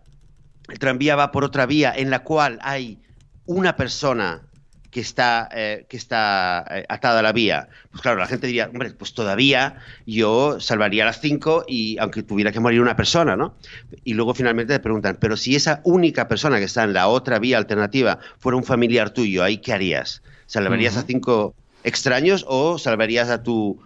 el 0.69 0.79
tranvía 0.79 1.17
va 1.17 1.33
por 1.33 1.43
otra 1.43 1.65
vía 1.65 1.93
en 1.93 2.11
la 2.11 2.19
cual 2.19 2.59
hay 2.61 3.01
una 3.45 3.75
persona 3.75 4.48
que 4.91 5.01
está, 5.01 5.49
eh, 5.51 5.85
que 5.87 5.97
está 5.97 6.65
eh, 6.69 6.85
atada 6.89 7.19
a 7.19 7.21
la 7.21 7.31
vía. 7.31 7.69
Pues 7.91 8.01
claro, 8.01 8.19
la 8.19 8.27
gente 8.27 8.47
diría, 8.47 8.67
hombre, 8.67 8.91
pues 8.91 9.13
todavía 9.13 9.77
yo 10.05 10.59
salvaría 10.59 11.03
a 11.03 11.07
las 11.07 11.21
cinco 11.21 11.63
y 11.67 11.97
aunque 11.99 12.23
tuviera 12.23 12.51
que 12.51 12.59
morir 12.59 12.81
una 12.81 12.95
persona, 12.95 13.35
¿no? 13.35 13.55
Y 14.03 14.13
luego 14.13 14.33
finalmente 14.33 14.73
te 14.73 14.79
preguntan, 14.79 15.17
pero 15.19 15.37
si 15.37 15.55
esa 15.55 15.81
única 15.83 16.27
persona 16.27 16.57
que 16.57 16.65
está 16.65 16.83
en 16.83 16.93
la 16.93 17.07
otra 17.07 17.39
vía 17.39 17.57
alternativa 17.57 18.19
fuera 18.39 18.57
un 18.57 18.63
familiar 18.63 19.11
tuyo, 19.11 19.43
¿ahí 19.43 19.57
qué 19.57 19.73
harías? 19.73 20.23
¿Salvarías 20.47 20.97
a 20.97 21.03
cinco 21.03 21.53
extraños 21.83 22.43
o 22.47 22.77
salvarías 22.77 23.29
a 23.29 23.43
tu 23.43 23.79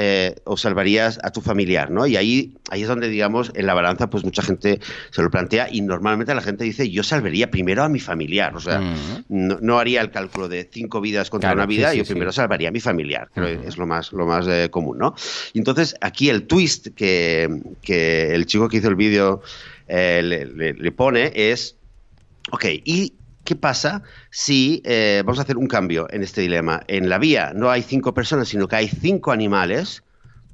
eh, 0.00 0.36
o 0.44 0.56
salvarías 0.56 1.18
a 1.24 1.32
tu 1.32 1.40
familiar, 1.40 1.90
¿no? 1.90 2.06
Y 2.06 2.16
ahí, 2.16 2.54
ahí 2.70 2.82
es 2.82 2.88
donde, 2.88 3.08
digamos, 3.08 3.50
en 3.56 3.66
la 3.66 3.74
balanza, 3.74 4.08
pues 4.08 4.22
mucha 4.22 4.42
gente 4.42 4.78
se 5.10 5.22
lo 5.22 5.28
plantea 5.28 5.66
y 5.72 5.80
normalmente 5.80 6.32
la 6.36 6.40
gente 6.40 6.62
dice, 6.62 6.88
yo 6.88 7.02
salvaría 7.02 7.50
primero 7.50 7.82
a 7.82 7.88
mi 7.88 7.98
familiar, 7.98 8.54
o 8.54 8.60
sea, 8.60 8.80
no, 9.28 9.78
haría 9.80 10.00
el 10.00 10.12
cálculo 10.12 10.48
de 10.48 10.68
cinco 10.70 11.00
vidas 11.00 11.30
contra 11.30 11.52
una 11.52 11.66
vida, 11.66 11.94
yo 11.94 12.04
primero 12.04 12.30
salvaría 12.30 12.68
a 12.68 12.70
mi 12.70 12.78
familiar, 12.78 13.28
creo 13.34 13.60
que 13.60 13.66
es 13.66 13.76
lo 13.76 13.88
más, 13.88 14.12
lo 14.12 14.24
más 14.24 14.46
eh, 14.46 14.68
común, 14.70 14.98
¿no? 14.98 15.16
Y 15.52 15.58
entonces, 15.58 15.96
aquí 16.00 16.30
el 16.30 16.46
twist 16.46 16.94
que, 16.94 17.48
el 17.82 18.46
chico 18.46 18.68
que 18.68 18.76
hizo 18.76 18.86
el 18.86 18.94
vídeo 18.94 19.42
eh, 19.88 20.22
le 20.22 20.92
pone 20.92 21.32
es, 21.34 21.74
ok, 22.52 22.66
y 22.84 23.14
¿Qué 23.48 23.56
pasa 23.56 24.02
si 24.30 24.82
eh, 24.84 25.22
vamos 25.24 25.38
a 25.38 25.42
hacer 25.42 25.56
un 25.56 25.68
cambio 25.68 26.06
en 26.10 26.22
este 26.22 26.42
dilema? 26.42 26.82
En 26.86 27.08
la 27.08 27.16
vía 27.16 27.54
no 27.54 27.70
hay 27.70 27.80
cinco 27.80 28.12
personas, 28.12 28.48
sino 28.48 28.68
que 28.68 28.76
hay 28.76 28.88
cinco 28.88 29.32
animales, 29.32 30.04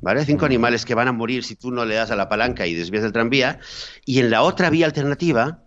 ¿vale? 0.01 0.25
Cinco 0.25 0.47
animales 0.47 0.85
que 0.85 0.95
van 0.95 1.09
a 1.09 1.13
morir 1.13 1.43
si 1.43 1.57
tú 1.57 1.73
no 1.73 1.85
le 1.85 1.97
das 1.97 2.13
a 2.13 2.15
la 2.15 2.29
palanca 2.29 2.69
y 2.69 2.75
desvías 2.75 3.03
el 3.03 3.11
tranvía. 3.11 3.59
Y 4.05 4.21
en 4.21 4.31
la 4.31 4.43
otra 4.43 4.71
vía 4.71 4.87
alternativa, 4.87 5.65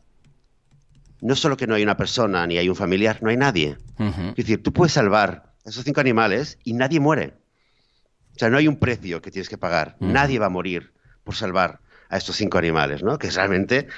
no 1.19 1.35
solo 1.35 1.57
que 1.57 1.67
no 1.67 1.75
hay 1.75 1.83
una 1.83 1.97
persona 1.97 2.47
ni 2.47 2.59
hay 2.59 2.69
un 2.69 2.77
familiar, 2.77 3.17
no 3.21 3.29
hay 3.29 3.35
nadie. 3.35 3.75
Es 3.99 4.35
decir, 4.37 4.63
tú 4.63 4.71
puedes 4.71 4.93
salvar 4.93 5.51
a 5.65 5.69
esos 5.69 5.83
cinco 5.83 5.99
animales 5.99 6.57
y 6.63 6.71
nadie 6.71 7.01
muere. 7.01 7.33
O 8.37 8.39
sea, 8.39 8.49
no 8.49 8.57
hay 8.57 8.69
un 8.69 8.77
precio 8.77 9.21
que 9.21 9.31
tienes 9.31 9.49
que 9.49 9.57
pagar. 9.57 9.97
Nadie 9.99 10.39
va 10.39 10.45
a 10.45 10.49
morir 10.49 10.93
por 11.25 11.35
salvar 11.35 11.81
a 12.07 12.15
estos 12.15 12.37
cinco 12.37 12.57
animales, 12.57 13.03
¿no? 13.03 13.19
Que 13.19 13.29
realmente 13.29 13.89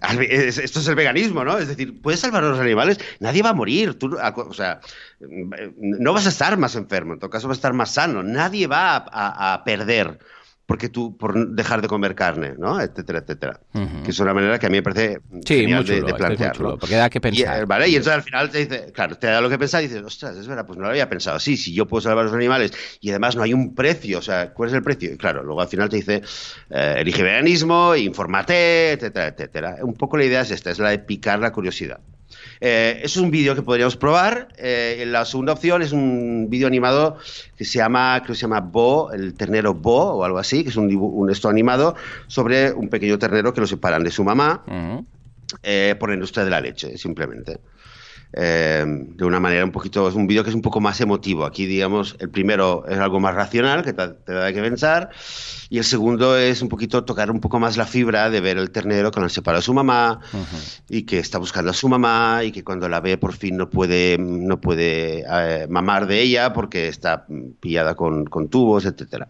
esto 0.00 0.80
es 0.80 0.88
el 0.88 0.94
veganismo, 0.94 1.44
¿no? 1.44 1.58
Es 1.58 1.68
decir, 1.68 2.00
puedes 2.00 2.20
salvar 2.20 2.44
a 2.44 2.48
los 2.48 2.58
animales, 2.58 2.98
nadie 3.18 3.42
va 3.42 3.50
a 3.50 3.54
morir, 3.54 3.98
tú, 3.98 4.16
o 4.16 4.54
sea, 4.54 4.80
no 5.20 6.12
vas 6.12 6.26
a 6.26 6.30
estar 6.30 6.56
más 6.56 6.74
enfermo, 6.76 7.14
en 7.14 7.18
todo 7.18 7.30
caso 7.30 7.48
vas 7.48 7.56
a 7.56 7.60
estar 7.60 7.72
más 7.72 7.92
sano, 7.92 8.22
nadie 8.22 8.66
va 8.66 8.96
a 8.96 9.62
perder 9.64 10.18
porque 10.70 10.88
tú 10.88 11.16
por 11.16 11.48
dejar 11.48 11.82
de 11.82 11.88
comer 11.88 12.14
carne, 12.14 12.54
¿no? 12.56 12.80
etcétera, 12.80 13.18
etcétera. 13.18 13.58
Que 14.04 14.12
es 14.12 14.20
una 14.20 14.32
manera 14.32 14.56
que 14.56 14.66
a 14.66 14.68
mí 14.68 14.76
me 14.76 14.84
parece 14.84 15.18
sí, 15.44 15.62
genial 15.62 15.84
de, 15.84 16.00
plantear. 16.14 16.56
porque 16.56 16.94
da 16.94 17.10
que 17.10 17.20
pensar. 17.20 17.64
Y, 17.64 17.66
¿vale? 17.66 17.88
y 17.88 17.96
entonces 17.96 18.12
al 18.12 18.22
final 18.22 18.50
te 18.50 18.58
dice, 18.58 18.92
claro, 18.92 19.18
te 19.18 19.26
da 19.26 19.40
lo 19.40 19.50
que 19.50 19.58
pensar 19.58 19.82
y 19.82 19.88
dices, 19.88 20.00
ostras, 20.04 20.36
es 20.36 20.46
verdad, 20.46 20.64
pues 20.64 20.78
no 20.78 20.84
lo 20.84 20.90
había 20.90 21.08
pensado. 21.08 21.40
Sí, 21.40 21.56
si 21.56 21.74
yo 21.74 21.88
puedo 21.88 22.02
salvar 22.02 22.22
a 22.22 22.26
los 22.28 22.34
animales 22.36 22.72
y 23.00 23.10
además 23.10 23.34
no 23.34 23.42
hay 23.42 23.52
un 23.52 23.74
precio, 23.74 24.20
o 24.20 24.22
sea, 24.22 24.52
¿cuál 24.52 24.68
es 24.68 24.76
el 24.76 24.84
precio? 24.84 25.12
Y 25.12 25.16
claro, 25.16 25.42
luego 25.42 25.60
al 25.60 25.66
final 25.66 25.88
te 25.88 25.96
dice, 25.96 26.22
eh, 26.70 26.94
elige 26.98 27.24
veganismo, 27.24 27.96
infórmate, 27.96 28.92
etcétera, 28.92 29.26
etcétera. 29.26 29.76
Un 29.82 29.94
poco 29.94 30.18
la 30.18 30.24
idea 30.24 30.42
es 30.42 30.52
esta, 30.52 30.70
es 30.70 30.78
la 30.78 30.90
de 30.90 31.00
picar 31.00 31.40
la 31.40 31.50
curiosidad. 31.50 31.98
Eh, 32.60 33.00
es 33.02 33.16
un 33.16 33.30
vídeo 33.30 33.54
que 33.54 33.62
podríamos 33.62 33.96
probar. 33.96 34.48
Eh, 34.56 35.04
la 35.06 35.24
segunda 35.24 35.52
opción 35.52 35.82
es 35.82 35.92
un 35.92 36.46
vídeo 36.48 36.66
animado 36.66 37.16
que 37.56 37.64
se 37.64 37.78
llama, 37.78 38.20
creo 38.22 38.34
que 38.34 38.38
se 38.38 38.42
llama 38.42 38.60
Bo, 38.60 39.12
el 39.12 39.34
ternero 39.34 39.74
Bo 39.74 40.14
o 40.14 40.24
algo 40.24 40.38
así, 40.38 40.62
que 40.62 40.70
es 40.70 40.76
un, 40.76 40.94
un 40.94 41.30
esto 41.30 41.48
animado 41.48 41.94
sobre 42.26 42.72
un 42.72 42.88
pequeño 42.88 43.18
ternero 43.18 43.52
que 43.52 43.60
lo 43.60 43.66
separan 43.66 44.04
de 44.04 44.10
su 44.10 44.24
mamá 44.24 44.62
eh, 45.62 45.94
por 45.98 46.08
la 46.08 46.14
industria 46.14 46.44
de 46.44 46.50
la 46.50 46.60
leche, 46.60 46.96
simplemente. 46.96 47.58
Eh, 48.32 48.84
de 48.86 49.24
una 49.24 49.40
manera 49.40 49.64
un 49.64 49.72
poquito, 49.72 50.08
es 50.08 50.14
un 50.14 50.26
vídeo 50.26 50.44
que 50.44 50.50
es 50.50 50.54
un 50.54 50.62
poco 50.62 50.80
más 50.80 51.00
emotivo. 51.00 51.44
Aquí, 51.44 51.66
digamos, 51.66 52.16
el 52.20 52.30
primero 52.30 52.84
es 52.88 52.98
algo 52.98 53.18
más 53.18 53.34
racional, 53.34 53.82
que 53.82 53.92
te, 53.92 54.32
da 54.32 54.52
que 54.52 54.60
pensar, 54.60 55.10
y 55.68 55.78
el 55.78 55.84
segundo 55.84 56.36
es 56.36 56.62
un 56.62 56.68
poquito 56.68 57.04
tocar 57.04 57.30
un 57.30 57.40
poco 57.40 57.58
más 57.58 57.76
la 57.76 57.86
fibra 57.86 58.30
de 58.30 58.40
ver 58.40 58.58
el 58.58 58.70
ternero 58.70 59.10
con 59.10 59.24
el 59.24 59.30
separado 59.30 59.60
de 59.60 59.64
su 59.64 59.74
mamá 59.74 60.20
y 60.88 61.02
que 61.02 61.18
está 61.18 61.38
buscando 61.38 61.70
a 61.70 61.74
su 61.74 61.88
mamá 61.88 62.42
y 62.44 62.52
que 62.52 62.62
cuando 62.62 62.88
la 62.88 63.00
ve 63.00 63.18
por 63.18 63.32
fin 63.32 63.56
no 63.56 63.68
puede, 63.68 64.16
no 64.18 64.60
puede 64.60 65.24
eh, 65.28 65.66
mamar 65.68 66.06
de 66.06 66.20
ella 66.20 66.52
porque 66.52 66.88
está 66.88 67.26
pillada 67.60 67.94
con, 67.94 68.26
con 68.26 68.48
tubos, 68.48 68.84
etcétera. 68.84 69.28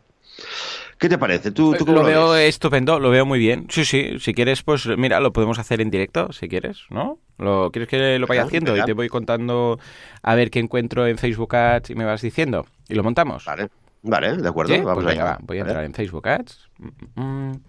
¿Qué 1.00 1.08
te 1.08 1.16
parece? 1.16 1.50
¿Tú, 1.50 1.74
tú 1.78 1.86
lo, 1.86 2.04
veo 2.04 2.36
estupendo, 2.36 3.00
lo 3.00 3.08
veo 3.08 3.24
muy 3.24 3.38
bien. 3.38 3.66
Sí, 3.70 3.86
sí, 3.86 4.18
si 4.18 4.34
quieres, 4.34 4.62
pues 4.62 4.86
mira, 4.98 5.18
lo 5.18 5.32
podemos 5.32 5.58
hacer 5.58 5.80
en 5.80 5.88
directo, 5.88 6.30
si 6.30 6.46
quieres, 6.46 6.82
¿no? 6.90 7.18
¿Lo, 7.38 7.70
¿Quieres 7.72 7.88
que 7.88 8.18
lo 8.18 8.26
vaya 8.26 8.42
haciendo? 8.42 8.76
Y 8.76 8.82
te 8.82 8.92
voy 8.92 9.08
contando 9.08 9.78
a 10.22 10.34
ver 10.34 10.50
qué 10.50 10.58
encuentro 10.58 11.06
en 11.06 11.16
Facebook 11.16 11.56
Ads 11.56 11.88
y 11.88 11.94
me 11.94 12.04
vas 12.04 12.20
diciendo. 12.20 12.66
¿Y 12.86 12.96
lo 12.96 13.02
montamos? 13.02 13.46
Vale, 13.46 13.70
vale, 14.02 14.36
de 14.36 14.46
acuerdo. 14.46 14.74
Vamos 14.84 15.02
pues 15.02 15.18
va, 15.18 15.38
voy 15.40 15.56
a 15.56 15.60
entrar 15.62 15.84
en 15.84 15.94
Facebook 15.94 16.28
Ads. 16.28 16.68
Mm, 16.76 17.20
mm. 17.22 17.60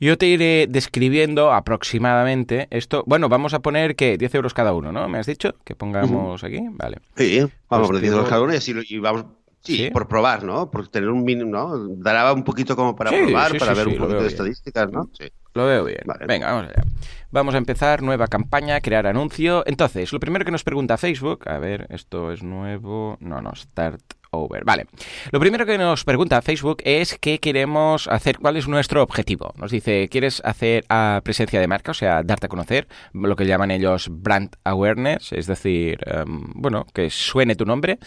Yo 0.00 0.18
te 0.18 0.26
iré 0.26 0.66
describiendo 0.68 1.52
aproximadamente 1.52 2.66
esto. 2.70 3.04
Bueno, 3.06 3.28
vamos 3.28 3.54
a 3.54 3.60
poner 3.60 3.94
que 3.94 4.18
10 4.18 4.34
euros 4.34 4.52
cada 4.52 4.72
uno, 4.72 4.90
¿no? 4.90 5.08
¿Me 5.08 5.20
has 5.20 5.26
dicho? 5.26 5.54
Que 5.64 5.76
pongamos 5.76 6.42
aquí. 6.42 6.58
Vale. 6.72 6.98
Sí, 7.16 7.38
vamos 7.70 7.84
a 7.84 7.86
poner 7.86 8.02
10 8.02 8.14
euros 8.14 8.28
cada 8.28 8.42
uno 8.42 8.52
y 8.52 8.56
así 8.56 8.74
y 8.88 8.98
vamos 8.98 9.26
Sí, 9.62 9.90
por 9.92 10.08
probar, 10.08 10.42
¿no? 10.42 10.70
Por 10.70 10.88
tener 10.88 11.08
un 11.08 11.24
mínimo, 11.24 11.50
¿no? 11.50 11.88
Dará 11.96 12.32
un 12.32 12.44
poquito 12.44 12.74
como 12.74 12.96
para 12.96 13.10
probar, 13.10 13.56
para 13.58 13.74
ver 13.74 13.88
un 13.88 13.96
poquito 13.96 14.22
de 14.22 14.28
estadísticas, 14.28 14.90
¿no? 14.90 15.08
Sí. 15.18 15.30
Lo 15.54 15.66
veo 15.66 15.84
bien. 15.84 16.00
Venga, 16.26 16.52
vamos 16.52 16.70
allá. 16.70 16.82
Vamos 17.30 17.54
a 17.54 17.58
empezar, 17.58 18.02
nueva 18.02 18.26
campaña, 18.26 18.80
crear 18.80 19.06
anuncio. 19.06 19.62
Entonces, 19.66 20.12
lo 20.12 20.20
primero 20.20 20.44
que 20.44 20.50
nos 20.50 20.64
pregunta 20.64 20.98
Facebook, 20.98 21.48
a 21.48 21.58
ver, 21.58 21.86
esto 21.90 22.32
es 22.32 22.42
nuevo, 22.42 23.16
no, 23.20 23.40
no, 23.40 23.54
start 23.54 24.02
Vale. 24.32 24.86
Lo 25.30 25.40
primero 25.40 25.66
que 25.66 25.76
nos 25.76 26.04
pregunta 26.04 26.40
Facebook 26.40 26.78
es 26.86 27.18
qué 27.20 27.38
queremos 27.38 28.08
hacer, 28.08 28.38
cuál 28.38 28.56
es 28.56 28.66
nuestro 28.66 29.02
objetivo. 29.02 29.52
Nos 29.58 29.70
dice, 29.70 30.08
¿quieres 30.10 30.40
hacer 30.42 30.86
a 30.88 31.20
presencia 31.22 31.60
de 31.60 31.68
marca? 31.68 31.90
O 31.90 31.94
sea, 31.94 32.22
darte 32.22 32.46
a 32.46 32.48
conocer, 32.48 32.88
lo 33.12 33.36
que 33.36 33.44
llaman 33.44 33.70
ellos 33.70 34.08
brand 34.10 34.56
awareness, 34.64 35.32
es 35.32 35.46
decir, 35.46 35.98
em, 36.06 36.44
bueno, 36.54 36.86
que 36.94 37.10
suene 37.10 37.56
tu 37.56 37.66
nombre. 37.66 37.98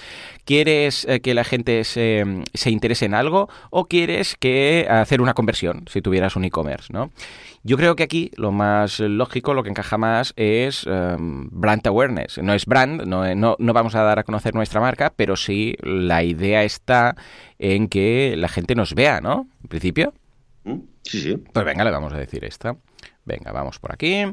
¿Quieres 0.46 1.06
eh, 1.06 1.22
que 1.22 1.36
la 1.36 1.44
gente 1.44 1.84
se, 1.84 2.24
se, 2.56 2.72
interese 2.72 3.06
en 3.06 3.14
algo 3.14 3.48
o 3.70 3.86
quieres 3.86 4.36
que 4.36 4.88
hacer 4.90 5.22
una 5.22 5.36
conversión 5.36 5.86
si 5.92 6.02
tuvieras 6.02 6.36
un 6.36 6.46
e-commerce, 6.46 6.92
¿no? 6.92 7.12
Yo 7.68 7.78
creo 7.78 7.96
que 7.96 8.04
aquí 8.04 8.30
lo 8.36 8.52
más 8.52 9.00
lógico, 9.00 9.56
lo 9.56 9.64
que 9.64 9.70
encaja 9.70 9.98
más 9.98 10.34
es 10.36 10.86
em, 10.86 11.50
brand 11.50 11.86
awareness. 11.88 12.38
No 12.38 12.54
es 12.54 12.68
brand, 12.68 13.02
no, 13.08 13.34
no, 13.34 13.56
no, 13.58 13.74
vamos 13.74 13.96
a 13.96 14.04
dar 14.04 14.20
a 14.20 14.24
conocer 14.24 14.54
nuestra 14.54 14.80
marca, 14.80 15.12
pero 15.16 15.36
sí 15.36 15.76
la 15.82 16.15
idea 16.24 16.64
está 16.64 17.16
en 17.60 17.88
que 17.88 18.36
la 18.38 18.48
gente 18.48 18.76
nos 18.76 18.94
vea, 18.94 19.22
¿no? 19.22 19.48
En 19.62 19.68
principio. 19.68 20.14
Mm, 20.64 20.80
sí, 21.04 21.22
sí. 21.22 21.38
Pues 21.38 21.66
venga, 21.66 21.84
le 21.84 21.92
vamos 21.92 22.14
a 22.14 22.18
decir 22.18 22.44
esta. 22.46 22.78
Venga, 23.26 23.52
vamos 23.52 23.80
por 23.80 23.94
aquí. 23.94 24.26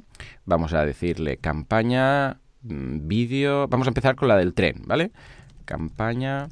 Vamos 0.45 0.75
a 0.75 0.85
decirle 0.85 1.39
campaña, 1.39 2.41
mm, 2.63 3.09
vídeo. 3.09 3.69
Vamos 3.69 3.87
a 3.87 3.91
empezar 3.91 4.17
con 4.17 4.29
la 4.29 4.37
del 4.37 4.55
tren, 4.55 4.83
¿vale? 4.87 5.11
Campaña, 5.65 6.49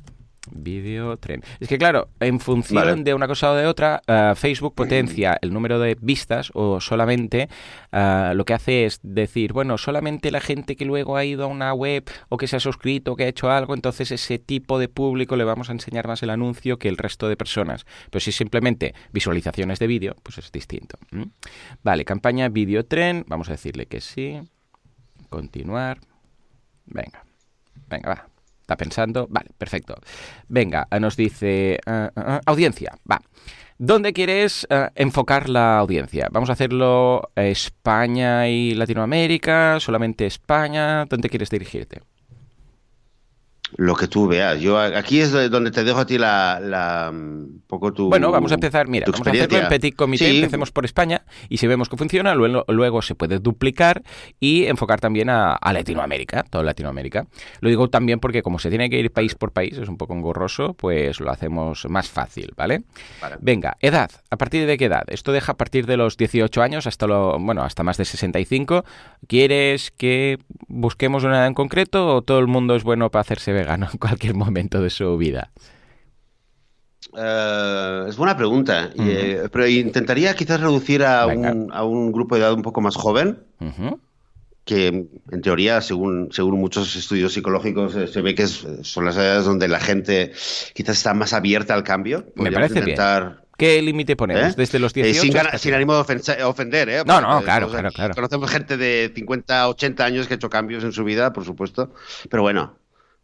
Vídeo, 0.50 1.18
tren. 1.18 1.42
Es 1.60 1.68
que 1.68 1.76
claro, 1.76 2.08
en 2.18 2.40
función 2.40 3.04
de 3.04 3.12
una 3.12 3.28
cosa 3.28 3.52
o 3.52 3.54
de 3.54 3.66
otra, 3.66 4.00
eh, 4.06 4.32
Facebook 4.34 4.74
potencia 4.74 5.38
el 5.42 5.52
número 5.52 5.78
de 5.78 5.98
vistas 6.00 6.50
o 6.54 6.80
solamente 6.80 7.50
eh, 7.92 8.32
lo 8.34 8.46
que 8.46 8.54
hace 8.54 8.86
es 8.86 9.00
decir, 9.02 9.52
bueno, 9.52 9.76
solamente 9.76 10.30
la 10.30 10.40
gente 10.40 10.76
que 10.76 10.86
luego 10.86 11.16
ha 11.16 11.26
ido 11.26 11.44
a 11.44 11.46
una 11.46 11.74
web 11.74 12.08
o 12.30 12.38
que 12.38 12.46
se 12.46 12.56
ha 12.56 12.60
suscrito 12.60 13.12
o 13.12 13.16
que 13.16 13.24
ha 13.24 13.28
hecho 13.28 13.50
algo, 13.50 13.74
entonces 13.74 14.10
ese 14.12 14.38
tipo 14.38 14.78
de 14.78 14.88
público 14.88 15.36
le 15.36 15.44
vamos 15.44 15.68
a 15.68 15.72
enseñar 15.72 16.08
más 16.08 16.22
el 16.22 16.30
anuncio 16.30 16.78
que 16.78 16.88
el 16.88 16.96
resto 16.96 17.28
de 17.28 17.36
personas. 17.36 17.84
Pero 18.10 18.20
si 18.20 18.32
simplemente 18.32 18.94
visualizaciones 19.12 19.78
de 19.78 19.86
vídeo, 19.86 20.16
pues 20.22 20.38
es 20.38 20.50
distinto. 20.50 20.96
Vale, 21.82 22.06
campaña 22.06 22.48
vídeo 22.48 22.86
tren, 22.86 23.24
vamos 23.28 23.48
a 23.48 23.52
decirle 23.52 23.86
que 23.86 24.00
sí. 24.00 24.40
Continuar. 25.28 26.00
Venga, 26.86 27.24
venga, 27.88 28.08
va. 28.08 28.29
Está 28.70 28.76
pensando. 28.76 29.26
Vale, 29.28 29.50
perfecto. 29.58 29.96
Venga, 30.46 30.86
nos 31.00 31.16
dice 31.16 31.80
ah, 31.86 32.08
ah, 32.14 32.40
audiencia. 32.46 32.96
Va. 33.10 33.20
¿Dónde 33.78 34.12
quieres 34.12 34.64
enfocar 34.94 35.48
la 35.48 35.78
audiencia? 35.78 36.28
¿Vamos 36.30 36.50
a 36.50 36.52
hacerlo 36.52 37.30
España 37.34 38.46
y 38.46 38.76
Latinoamérica? 38.76 39.80
¿Solamente 39.80 40.26
España? 40.26 41.04
¿Dónde 41.06 41.28
quieres 41.28 41.50
dirigirte? 41.50 42.02
Lo 43.76 43.94
que 43.94 44.08
tú 44.08 44.26
veas. 44.26 44.60
Yo 44.60 44.78
aquí 44.78 45.20
es 45.20 45.32
donde 45.50 45.70
te 45.70 45.84
dejo 45.84 46.00
a 46.00 46.06
ti 46.06 46.18
la, 46.18 47.10
un 47.12 47.62
poco 47.66 47.92
tu 47.92 48.08
Bueno, 48.08 48.30
vamos 48.30 48.50
a 48.52 48.54
empezar, 48.54 48.88
mira, 48.88 49.06
vamos 49.10 49.26
a 49.26 49.30
hacerlo 49.30 49.58
en 49.58 49.68
petit 49.68 49.94
comité, 49.94 50.30
empecemos 50.30 50.70
por 50.72 50.84
España 50.84 51.22
y 51.48 51.58
si 51.58 51.66
vemos 51.66 51.88
que 51.88 51.96
funciona, 51.96 52.34
luego, 52.34 52.64
luego 52.68 53.02
se 53.02 53.14
puede 53.14 53.38
duplicar 53.38 54.02
y 54.38 54.66
enfocar 54.66 55.00
también 55.00 55.30
a, 55.30 55.58
Latinoamérica, 55.72 56.42
toda 56.42 56.64
Latinoamérica. 56.64 57.26
Lo 57.60 57.68
digo 57.68 57.88
también 57.88 58.18
porque 58.18 58.42
como 58.42 58.58
se 58.58 58.70
tiene 58.70 58.90
que 58.90 58.98
ir 58.98 59.12
país 59.12 59.34
por 59.34 59.52
país, 59.52 59.78
es 59.78 59.88
un 59.88 59.96
poco 59.96 60.14
engorroso, 60.14 60.74
pues 60.74 61.20
lo 61.20 61.30
hacemos 61.30 61.86
más 61.88 62.08
fácil, 62.08 62.52
¿vale? 62.56 62.82
Venga, 63.40 63.76
edad, 63.80 64.10
¿a 64.30 64.36
partir 64.36 64.66
de 64.66 64.76
qué 64.76 64.86
edad? 64.86 65.04
Esto 65.06 65.32
deja 65.32 65.52
a 65.52 65.56
partir 65.56 65.86
de 65.86 65.96
los 65.96 66.16
18 66.16 66.60
años 66.62 66.86
hasta 66.86 67.06
lo, 67.06 67.38
bueno, 67.38 67.62
hasta 67.62 67.82
más 67.82 67.96
de 67.96 68.04
65. 68.04 68.84
¿Quieres 69.26 69.90
que 69.92 70.38
busquemos 70.66 71.24
una 71.24 71.36
edad 71.36 71.46
en 71.46 71.54
concreto 71.54 72.16
o 72.16 72.22
todo 72.22 72.38
el 72.40 72.46
mundo 72.46 72.74
es 72.74 72.82
bueno 72.82 73.10
para 73.10 73.20
hacerse 73.20 73.52
vegano 73.60 73.88
en 73.92 73.98
cualquier 73.98 74.34
momento 74.34 74.80
de 74.80 74.90
su 74.90 75.16
vida? 75.16 75.50
Eh, 77.16 78.04
es 78.08 78.16
buena 78.16 78.36
pregunta, 78.36 78.90
eh, 78.98 79.48
pero 79.50 79.66
intentaría 79.66 80.34
quizás 80.34 80.60
reducir 80.60 81.04
a 81.04 81.26
un, 81.26 82.12
grupo 82.12 82.36
de 82.36 82.42
edad 82.42 82.52
un 82.52 82.62
poco 82.62 82.80
más 82.80 82.96
joven, 82.96 83.38
que 84.64 84.86
en 84.86 85.42
teoría, 85.42 85.80
según, 85.80 86.28
según 86.32 86.60
muchos 86.60 86.94
estudios 86.94 87.32
psicológicos, 87.32 87.96
eh, 87.96 88.06
se 88.06 88.20
ve 88.20 88.34
que 88.34 88.46
son 88.46 89.04
las 89.04 89.16
edades 89.16 89.44
donde 89.44 89.66
la 89.66 89.80
gente 89.80 90.32
quizás 90.74 90.98
está 90.98 91.14
más 91.14 91.32
abierta 91.32 91.74
al 91.74 91.82
cambio. 91.82 92.26
Me 92.36 92.52
parece 92.52 92.78
intentar... 92.80 93.24
bien. 93.24 93.40
¿Qué 93.60 93.82
límite 93.82 94.16
ponemos? 94.16 94.56
¿Desde 94.56 94.78
los 94.78 94.94
18 94.94 95.20
sin, 95.20 95.58
sin, 95.58 95.74
ánimo 95.74 95.92
de 95.92 96.44
ofender, 96.44 96.88
¿eh? 96.88 97.02
No, 97.04 97.20
no, 97.20 97.42
claro, 97.42 97.68
claro, 97.68 97.90
claro. 97.90 98.14
Conocemos 98.14 98.50
gente 98.50 98.78
de 98.78 99.12
50, 99.14 99.68
80 99.68 100.02
años 100.02 100.26
que 100.26 100.32
ha 100.32 100.36
hecho 100.36 100.48
cambios 100.48 100.82
en 100.82 100.92
su 100.92 101.04
vida, 101.04 101.34
por 101.34 101.44
supuesto. 101.44 101.92
Pero 102.30 102.42
bueno, 102.42 102.78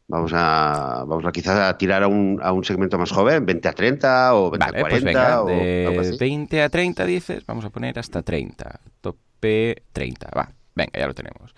Vamos 0.09 0.33
a, 0.35 1.05
vamos 1.07 1.25
a 1.25 1.33
quizás 1.33 1.59
a 1.59 1.77
tirar 1.77 2.05
a 2.05 2.09
un, 2.09 2.39
a 2.41 2.53
un 2.53 2.65
segmento 2.65 2.97
más 2.97 3.11
joven, 3.11 3.45
20 3.45 3.69
a 3.69 3.73
30 3.73 4.35
o 4.35 4.51
20 4.53 4.65
a 4.65 4.81
40. 4.81 4.89
Pues 4.89 5.05
venga, 5.05 5.45
de 5.45 6.17
20 6.19 6.63
a 6.63 6.69
30 6.69 7.05
dices, 7.05 7.45
vamos 7.47 7.65
a 7.65 7.71
poner 7.71 7.99
hasta 7.99 8.23
30. 8.23 8.81
Tope 9.01 9.83
30, 9.93 10.31
va. 10.37 10.53
Venga, 10.77 10.93
ya 10.95 11.07
lo 11.07 11.15
tenemos. 11.15 11.55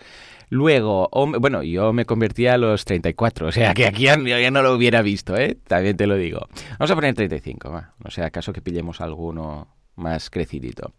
Luego, 0.51 1.11
bueno, 1.41 1.63
yo 1.63 1.93
me 1.93 2.07
convertí 2.07 2.47
a 2.47 2.57
los 2.57 2.87
34, 2.87 3.49
o 3.49 3.53
sea 3.53 3.75
que 3.75 3.87
aquí 3.87 4.05
ya, 4.05 4.17
no 4.17 4.63
lo 4.63 4.75
hubiera 4.75 5.03
visto, 5.03 5.37
¿eh? 5.37 5.59
También 5.67 5.97
te 5.97 6.07
lo 6.07 6.17
digo. 6.17 6.49
Vamos 6.79 6.91
a 6.91 6.95
poner 6.95 7.15
35, 7.15 7.71
va. 7.71 7.93
No 8.03 8.11
sea 8.11 8.27
acaso 8.27 8.55
que 8.55 8.63
pillemos 8.63 9.03
alguno 9.03 9.69
más 9.99 10.31
crecidito. 10.31 10.93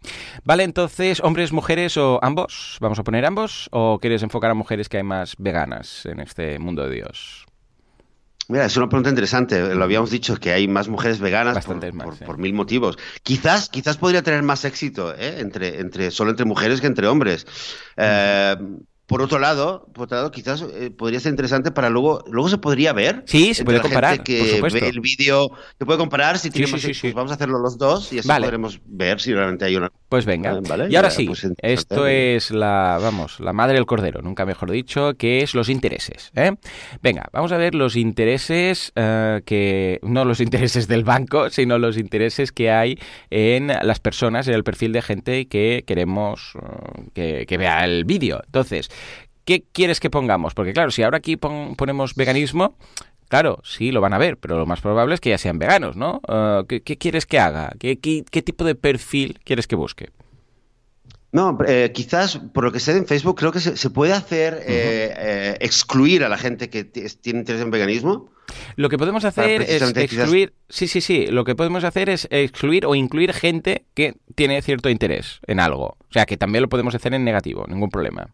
Vale, 0.44 0.64
entonces, 0.64 1.22
hombres, 1.22 1.52
mujeres 1.52 1.98
o 1.98 2.20
ambos, 2.22 2.78
vamos 2.82 3.00
a 3.00 3.04
poner 3.04 3.26
ambos, 3.26 3.70
o 3.72 4.00
quieres 4.00 4.24
enfocar 4.24 4.52
a 4.52 4.54
mujeres 4.54 4.90
que 4.90 4.98
hay 4.98 5.04
más 5.04 5.36
veganas 5.38 6.06
en 6.06 6.20
este 6.20 6.60
mundo 6.60 6.88
de 6.88 6.96
Dios? 6.96 7.46
Mira, 8.50 8.66
es 8.66 8.76
una 8.78 8.90
pregunta 8.90 9.12
interesante. 9.12 9.76
Lo 9.76 9.84
habíamos 9.84 10.10
dicho 10.10 10.36
que 10.38 10.52
hay 10.52 10.68
más 10.68 10.88
mujeres 10.88 11.20
veganas 11.20 11.64
por, 12.26 12.38
mil 12.40 12.54
motivos. 12.54 12.98
Quizás, 13.22 13.70
quizás 13.70 13.98
podría 13.98 14.24
tener 14.24 14.42
más 14.42 14.66
éxito 14.66 15.14
¿eh? 15.14 15.36
entre, 15.38 15.80
entre, 15.80 16.10
solo 16.10 16.32
entre 16.32 16.46
mujeres 16.46 16.82
que 16.82 16.88
entre 16.88 17.08
hombres. 17.08 17.46
Eh, 17.96 18.56
por 19.10 19.24
otro 19.24 19.40
lado, 19.40 19.88
por 19.92 20.04
otro 20.04 20.18
lado 20.18 20.30
quizás 20.30 20.62
eh, 20.62 20.92
podría 20.92 21.20
ser 21.20 21.32
interesante 21.32 21.72
para 21.72 21.90
luego, 21.90 22.24
luego 22.28 22.48
se 22.48 22.60
podría 22.60 22.94
ver. 22.94 23.24
Sí, 23.26 23.56
se 23.56 23.66
puede 23.66 23.82
comparar. 23.82 24.22
que 24.22 24.62
ve 24.62 24.88
el 24.88 25.00
vídeo, 25.00 25.50
se 25.80 25.84
puede 25.84 25.98
comparar 25.98 26.38
si 26.38 26.52
tenemos, 26.52 26.80
pues 26.80 27.14
vamos 27.16 27.32
a 27.32 27.34
hacerlo 27.34 27.58
los 27.58 27.80
dos 27.80 28.14
y 28.14 28.20
así 28.20 28.28
podremos 28.28 28.80
ver 28.86 29.20
si 29.20 29.34
realmente 29.34 29.66
hay 29.66 29.78
una. 29.78 29.92
Pues 30.10 30.26
venga. 30.26 30.60
Y 30.88 30.96
ahora 30.96 31.10
sí, 31.10 31.26
pues 31.26 31.48
esto 31.58 32.06
es 32.06 32.52
la, 32.52 33.00
vamos, 33.02 33.40
la 33.40 33.52
madre 33.52 33.74
del 33.78 33.88
cordero, 33.88 34.22
nunca 34.22 34.46
mejor 34.46 34.70
dicho, 34.70 35.16
que 35.16 35.42
es 35.42 35.56
los 35.56 35.70
intereses. 35.70 36.32
¿eh? 36.36 36.52
Venga, 37.02 37.30
vamos 37.34 37.52
a 37.52 37.58
ver 37.58 37.74
los 37.74 37.96
intereses 37.96 38.92
eh, 38.96 39.42
que, 39.44 40.00
no 40.04 40.24
los 40.24 40.40
intereses 40.40 40.88
del 40.88 41.04
banco, 41.04 41.50
sino 41.50 41.80
los 41.80 41.98
intereses 41.98 42.52
que 42.52 42.70
hay 42.70 43.00
en 43.32 43.70
las 43.70 44.00
personas, 44.00 44.48
en 44.48 44.54
el 44.54 44.64
perfil 44.64 44.94
de 44.94 45.02
gente 45.02 45.48
que 45.48 45.84
queremos 45.88 46.54
que, 47.16 47.48
que 47.48 47.58
vea 47.58 47.84
el 47.86 48.06
vídeo. 48.06 48.40
Entonces, 48.46 48.92
¿Qué 49.46 49.64
quieres 49.72 50.00
que 50.00 50.10
pongamos? 50.10 50.54
Porque 50.54 50.74
claro, 50.74 50.92
si 50.92 51.02
ahora 51.02 51.18
aquí 51.18 51.36
ponemos 51.36 52.14
veganismo, 52.16 52.76
claro, 53.30 53.60
sí 53.64 53.92
lo 53.92 54.02
van 54.02 54.14
a 54.14 54.18
ver, 54.18 54.38
pero 54.38 54.58
lo 54.58 54.66
más 54.66 54.82
probable 54.82 55.16
es 55.16 55.22
que 55.22 55.32
ya 55.32 55.38
sean 55.38 55.58
veganos, 55.58 55.96
¿no? 55.96 56.22
Uh, 56.28 56.66
¿qué, 56.68 56.82
quieres 56.82 57.26
que 57.26 57.40
haga? 57.40 57.72
¿Qué, 57.80 57.96
tipo 58.46 58.64
de 58.64 58.76
perfil 58.76 59.40
quieres 59.44 59.66
que 59.66 59.76
busque? 59.76 60.10
No, 61.32 61.58
eh, 61.68 61.92
quizás 61.94 62.38
por 62.38 62.64
lo 62.64 62.72
que 62.72 62.80
sé 62.80 62.98
en 62.98 63.06
Facebook 63.06 63.38
creo 63.38 63.52
que 63.52 63.60
se, 63.60 63.90
puede 63.90 64.14
hacer 64.14 64.56
eh, 64.68 65.14
eh, 65.18 65.58
excluir 65.62 66.24
a 66.24 66.30
la 66.30 66.38
gente 66.38 66.70
que 66.70 66.84
tiene 66.84 67.40
interés 67.40 67.62
en 67.62 67.72
veganismo. 67.72 68.30
Lo 68.76 68.90
que 68.90 68.98
podemos 68.98 69.26
hacer 69.26 69.62
es 69.62 69.82
excluir, 69.82 70.54
sí, 70.70 70.88
sí, 70.88 71.02
sí, 71.02 71.28
lo 71.28 71.44
que 71.44 71.56
podemos 71.56 71.84
hacer 71.84 72.10
es 72.10 72.28
excluir 72.32 72.86
o 72.86 72.96
incluir 72.96 73.34
gente 73.34 73.86
que 73.94 74.16
tiene 74.36 74.62
cierto 74.62 74.90
interés 74.90 75.40
en 75.46 75.60
algo. 75.60 75.98
O 76.00 76.12
sea, 76.12 76.26
que 76.26 76.38
también 76.38 76.64
lo 76.64 76.70
podemos 76.70 76.96
hacer 76.96 77.14
en 77.14 77.24
negativo, 77.24 77.66
ningún 77.68 77.90
problema. 77.90 78.34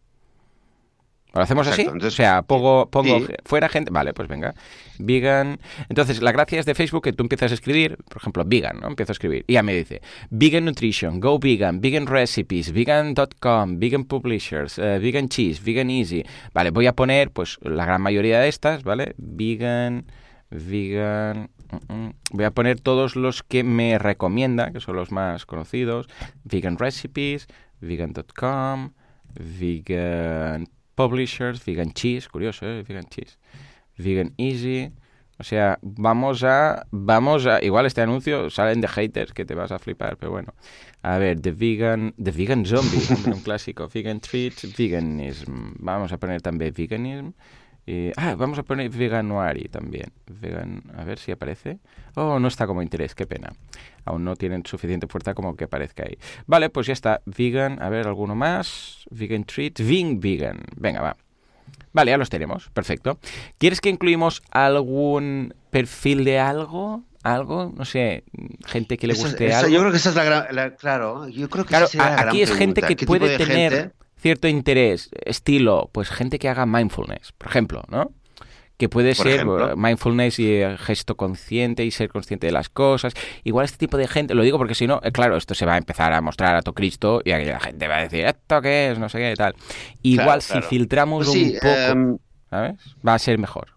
¿Lo 1.35 1.41
hacemos 1.41 1.67
así? 1.67 1.85
o 1.85 2.11
sea, 2.11 2.43
pongo, 2.43 2.89
pongo 2.89 3.19
fuera 3.43 3.67
gente. 3.67 3.91
Vale, 3.91 4.13
pues 4.13 4.29
venga. 4.29 4.55
Vegan. 4.99 5.59
Entonces, 5.89 6.21
la 6.21 6.31
gracia 6.31 6.61
es 6.61 6.65
de 6.65 6.73
Facebook 6.75 7.03
que 7.03 7.11
tú 7.11 7.23
empiezas 7.23 7.51
a 7.51 7.55
escribir, 7.55 7.97
por 8.07 8.21
ejemplo, 8.21 8.43
vegan, 8.45 8.79
¿no? 8.79 8.87
Empiezo 8.87 9.11
a 9.11 9.15
escribir. 9.15 9.43
Y 9.45 9.53
ya 9.53 9.63
me 9.63 9.73
dice 9.73 10.01
vegan 10.29 10.63
nutrition, 10.63 11.19
go 11.19 11.37
vegan, 11.37 11.81
vegan 11.81 12.07
recipes, 12.07 12.71
vegan.com, 12.71 13.79
vegan 13.79 14.05
publishers, 14.05 14.79
eh, 14.79 14.97
vegan 14.99 15.27
cheese, 15.27 15.61
vegan 15.61 15.89
easy. 15.89 16.23
Vale, 16.53 16.71
voy 16.71 16.87
a 16.87 16.93
poner, 16.93 17.31
pues, 17.31 17.57
la 17.61 17.85
gran 17.85 18.01
mayoría 18.01 18.39
de 18.39 18.47
estas, 18.47 18.83
¿vale? 18.83 19.13
Vegan, 19.17 20.05
vegan. 20.49 21.49
Mm, 21.89 21.93
mm. 21.93 22.13
Voy 22.31 22.45
a 22.45 22.51
poner 22.51 22.79
todos 22.79 23.17
los 23.17 23.43
que 23.43 23.65
me 23.65 23.99
recomienda, 23.99 24.71
que 24.71 24.79
son 24.79 24.95
los 24.95 25.11
más 25.11 25.45
conocidos. 25.45 26.07
Vegan 26.45 26.77
recipes, 26.77 27.47
vegan.com, 27.81 28.91
vegan 29.33 30.69
Publishers, 30.95 31.63
Vegan 31.63 31.91
Cheese, 31.93 32.29
curioso, 32.29 32.65
¿eh? 32.65 32.83
Vegan 32.87 33.05
Cheese. 33.05 33.37
Vegan 33.97 34.33
Easy. 34.37 34.91
O 35.37 35.43
sea, 35.43 35.77
vamos 35.81 36.43
a, 36.43 36.87
vamos 36.91 37.45
a, 37.45 37.61
igual 37.61 37.85
este 37.85 38.01
anuncio 38.01 38.49
salen 38.49 38.79
de 38.79 38.87
haters 38.87 39.33
que 39.33 39.43
te 39.43 39.53
vas 39.53 39.71
a 39.71 39.79
flipar, 39.79 40.15
pero 40.17 40.31
bueno. 40.31 40.53
A 41.01 41.17
ver, 41.17 41.41
The 41.41 41.51
Vegan, 41.51 42.13
The 42.21 42.31
Vegan 42.31 42.65
Zombie, 42.65 43.31
un 43.31 43.41
clásico. 43.43 43.89
Vegan 43.93 44.21
Treats, 44.21 44.77
Veganism. 44.77 45.73
Vamos 45.79 46.13
a 46.13 46.17
poner 46.17 46.41
también 46.41 46.73
Veganism 46.75 47.31
ah, 48.17 48.35
vamos 48.35 48.57
a 48.59 48.63
poner 48.63 48.89
Veganuari 48.89 49.65
también. 49.69 50.11
Vegan, 50.27 50.83
a 50.97 51.03
ver 51.03 51.19
si 51.19 51.31
aparece. 51.31 51.79
Oh, 52.15 52.39
no 52.39 52.47
está 52.47 52.65
como 52.67 52.81
interés, 52.81 53.15
qué 53.15 53.25
pena. 53.25 53.53
Aún 54.05 54.23
no 54.23 54.35
tienen 54.35 54.65
suficiente 54.65 55.07
fuerza 55.07 55.33
como 55.33 55.55
que 55.55 55.65
aparezca 55.65 56.03
ahí. 56.03 56.17
Vale, 56.47 56.69
pues 56.69 56.87
ya 56.87 56.93
está. 56.93 57.21
Vegan, 57.25 57.81
a 57.81 57.89
ver, 57.89 58.07
alguno 58.07 58.35
más. 58.35 59.05
Vegan 59.09 59.43
Treat, 59.43 59.79
Ving 59.79 60.19
Vegan. 60.19 60.59
Venga, 60.75 61.01
va. 61.01 61.17
Vale, 61.93 62.11
ya 62.11 62.17
los 62.17 62.29
tenemos. 62.29 62.69
Perfecto. 62.69 63.19
¿Quieres 63.57 63.81
que 63.81 63.89
incluimos 63.89 64.41
algún 64.51 65.53
perfil 65.69 66.25
de 66.25 66.39
algo? 66.39 67.03
algo, 67.25 67.73
no 67.75 67.85
sé, 67.85 68.23
gente 68.67 68.97
que 68.97 69.07
le 69.07 69.15
guste 69.15 69.51
algo. 69.51 69.69
Yo 69.69 69.79
creo 69.79 69.91
que 69.91 69.97
esa 69.97 70.09
es 70.09 70.15
la 70.15 70.23
gran, 70.23 70.75
claro, 70.77 71.27
yo 71.27 71.49
creo 71.49 71.65
que 71.65 71.69
claro, 71.69 71.87
aquí 71.99 72.43
es 72.43 72.53
gente 72.53 72.83
que 72.83 72.95
puede 73.03 73.35
tener 73.37 73.93
cierto 74.17 74.47
interés, 74.47 75.09
estilo, 75.25 75.89
pues 75.91 76.09
gente 76.09 76.39
que 76.39 76.49
haga 76.49 76.65
mindfulness, 76.65 77.31
por 77.37 77.47
ejemplo, 77.47 77.83
¿no? 77.89 78.11
Que 78.77 78.89
puede 78.89 79.15
ser 79.15 79.41
eh, 79.41 79.75
mindfulness 79.77 80.37
y 80.39 80.51
eh, 80.51 80.77
gesto 80.77 81.15
consciente 81.15 81.85
y 81.85 81.91
ser 81.91 82.09
consciente 82.09 82.47
de 82.47 82.51
las 82.51 82.67
cosas. 82.67 83.13
Igual 83.45 83.65
este 83.65 83.77
tipo 83.77 83.95
de 83.95 84.07
gente, 84.07 84.33
lo 84.33 84.43
digo 84.43 84.57
porque 84.57 84.75
si 84.75 84.85
no, 84.85 84.99
eh, 85.01 85.13
claro, 85.13 85.37
esto 85.37 85.55
se 85.55 85.65
va 85.65 85.75
a 85.75 85.77
empezar 85.77 86.11
a 86.11 86.19
mostrar 86.19 86.57
a 86.57 86.61
todo 86.61 86.75
Cristo 86.75 87.21
y 87.23 87.29
la 87.29 87.59
gente 87.59 87.87
va 87.87 87.97
a 87.97 88.01
decir, 88.01 88.25
¿esto 88.25 88.61
qué 88.61 88.91
es? 88.91 88.99
No 88.99 89.07
sé 89.07 89.19
qué 89.19 89.33
tal. 89.37 89.55
Igual 90.01 90.41
si 90.41 90.61
filtramos 90.61 91.25
pues 91.25 91.37
un 91.37 91.53
poco, 91.53 91.67
em, 91.67 92.17
¿sabes? 92.49 92.75
Va 93.07 93.13
a 93.13 93.19
ser 93.19 93.37
mejor. 93.37 93.69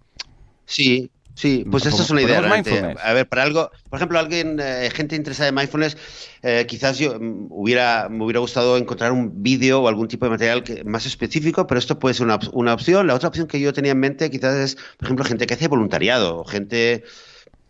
Sí, 0.64 1.10
Sí, 1.38 1.64
pues 1.70 1.86
esa 1.86 2.02
es 2.02 2.10
una 2.10 2.20
idea. 2.20 2.40
A 2.40 3.12
ver, 3.12 3.28
para 3.28 3.44
algo, 3.44 3.70
por 3.88 3.98
ejemplo, 4.00 4.18
alguien, 4.18 4.58
eh, 4.60 4.90
gente 4.92 5.14
interesada 5.14 5.48
en 5.48 5.54
mindfulness, 5.54 5.96
eh, 6.42 6.66
quizás 6.66 6.98
yo 6.98 7.16
mm, 7.16 7.46
hubiera, 7.50 8.08
me 8.08 8.24
hubiera 8.24 8.40
gustado 8.40 8.76
encontrar 8.76 9.12
un 9.12 9.40
vídeo 9.40 9.80
o 9.80 9.86
algún 9.86 10.08
tipo 10.08 10.24
de 10.26 10.32
material 10.32 10.64
que, 10.64 10.82
más 10.82 11.06
específico, 11.06 11.64
pero 11.68 11.78
esto 11.78 11.96
puede 12.00 12.16
ser 12.16 12.26
una, 12.26 12.40
una, 12.54 12.74
opción. 12.74 13.06
La 13.06 13.14
otra 13.14 13.28
opción 13.28 13.46
que 13.46 13.60
yo 13.60 13.72
tenía 13.72 13.92
en 13.92 14.00
mente 14.00 14.32
quizás 14.32 14.56
es, 14.56 14.74
por 14.96 15.04
ejemplo, 15.04 15.24
gente 15.24 15.46
que 15.46 15.54
hace 15.54 15.68
voluntariado, 15.68 16.42
gente, 16.42 17.04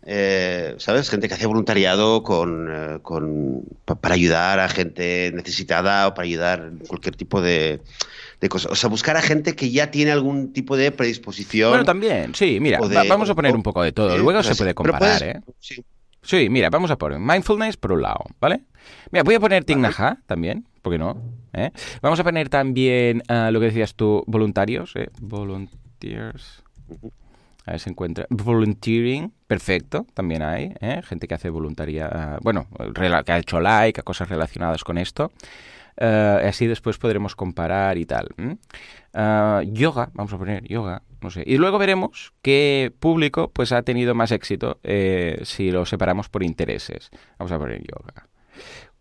eh, 0.03 0.73
¿sabes? 0.79 1.07
Gente 1.11 1.27
que 1.27 1.35
hace 1.35 1.45
voluntariado 1.45 2.23
con, 2.23 2.99
con, 3.03 3.65
para 3.85 4.15
ayudar 4.15 4.59
a 4.59 4.69
gente 4.69 5.31
necesitada 5.35 6.07
o 6.07 6.15
para 6.15 6.25
ayudar 6.25 6.71
en 6.71 6.79
cualquier 6.87 7.15
tipo 7.15 7.39
de 7.39 7.81
de 8.39 8.49
cosas. 8.49 8.71
O 8.71 8.75
sea, 8.75 8.89
buscar 8.89 9.17
a 9.17 9.21
gente 9.21 9.55
que 9.55 9.71
ya 9.71 9.91
tiene 9.91 10.11
algún 10.11 10.53
tipo 10.53 10.77
de 10.77 10.91
predisposición. 10.91 11.71
Bueno, 11.71 11.85
también, 11.85 12.33
sí, 12.35 12.59
mira, 12.59 12.79
vamos 13.07 13.29
a 13.29 13.35
poner 13.35 13.55
un 13.55 13.63
poco 13.63 13.83
de 13.83 13.91
todo. 13.91 14.17
Luego 14.17 14.43
se 14.43 14.55
puede 14.55 14.73
comparar, 14.73 15.23
¿eh? 15.23 15.41
Sí. 16.21 16.49
mira, 16.49 16.69
vamos 16.69 16.91
a 16.91 16.97
poner 16.97 17.19
mindfulness 17.19 17.77
por 17.77 17.93
un 17.93 18.01
lado, 18.01 18.25
¿vale? 18.39 18.61
Mira, 19.11 19.23
voy 19.23 19.35
a 19.35 19.39
poner 19.39 19.65
Tignaja 19.65 20.19
también, 20.25 20.65
¿por 20.81 20.93
qué 20.93 20.99
no? 20.99 21.21
¿Eh? 21.53 21.71
Vamos 22.01 22.19
a 22.19 22.23
poner 22.23 22.49
también 22.49 23.23
uh, 23.29 23.51
lo 23.51 23.59
que 23.59 23.67
decías 23.67 23.95
tú, 23.95 24.23
voluntarios, 24.27 24.95
¿eh? 24.95 25.09
Volunteers. 25.19 26.63
A 27.65 27.71
ver 27.71 27.79
si 27.79 27.89
encuentra. 27.89 28.25
Volunteering, 28.29 29.31
perfecto, 29.47 30.05
también 30.13 30.41
hay. 30.41 30.73
¿eh? 30.79 31.01
Gente 31.03 31.27
que 31.27 31.35
hace 31.35 31.49
voluntaria. 31.49 32.37
Bueno, 32.41 32.67
que 32.95 33.31
ha 33.31 33.37
hecho 33.37 33.59
like 33.59 33.99
a 33.99 34.03
cosas 34.03 34.29
relacionadas 34.29 34.83
con 34.83 34.97
esto. 34.97 35.31
Uh, 35.99 36.47
así 36.47 36.65
después 36.65 36.97
podremos 36.97 37.35
comparar 37.35 37.97
y 37.97 38.05
tal. 38.05 38.29
Uh, 38.37 39.61
yoga, 39.63 40.09
vamos 40.13 40.31
a 40.31 40.37
poner 40.37 40.63
yoga, 40.65 41.01
no 41.21 41.29
sé. 41.29 41.43
Y 41.45 41.57
luego 41.57 41.77
veremos 41.77 42.31
qué 42.41 42.93
público 42.99 43.51
pues 43.51 43.73
ha 43.73 43.81
tenido 43.81 44.15
más 44.15 44.31
éxito 44.31 44.79
eh, 44.83 45.41
si 45.43 45.71
lo 45.71 45.85
separamos 45.85 46.29
por 46.29 46.43
intereses. 46.43 47.09
Vamos 47.37 47.51
a 47.51 47.59
poner 47.59 47.81
yoga. 47.81 48.27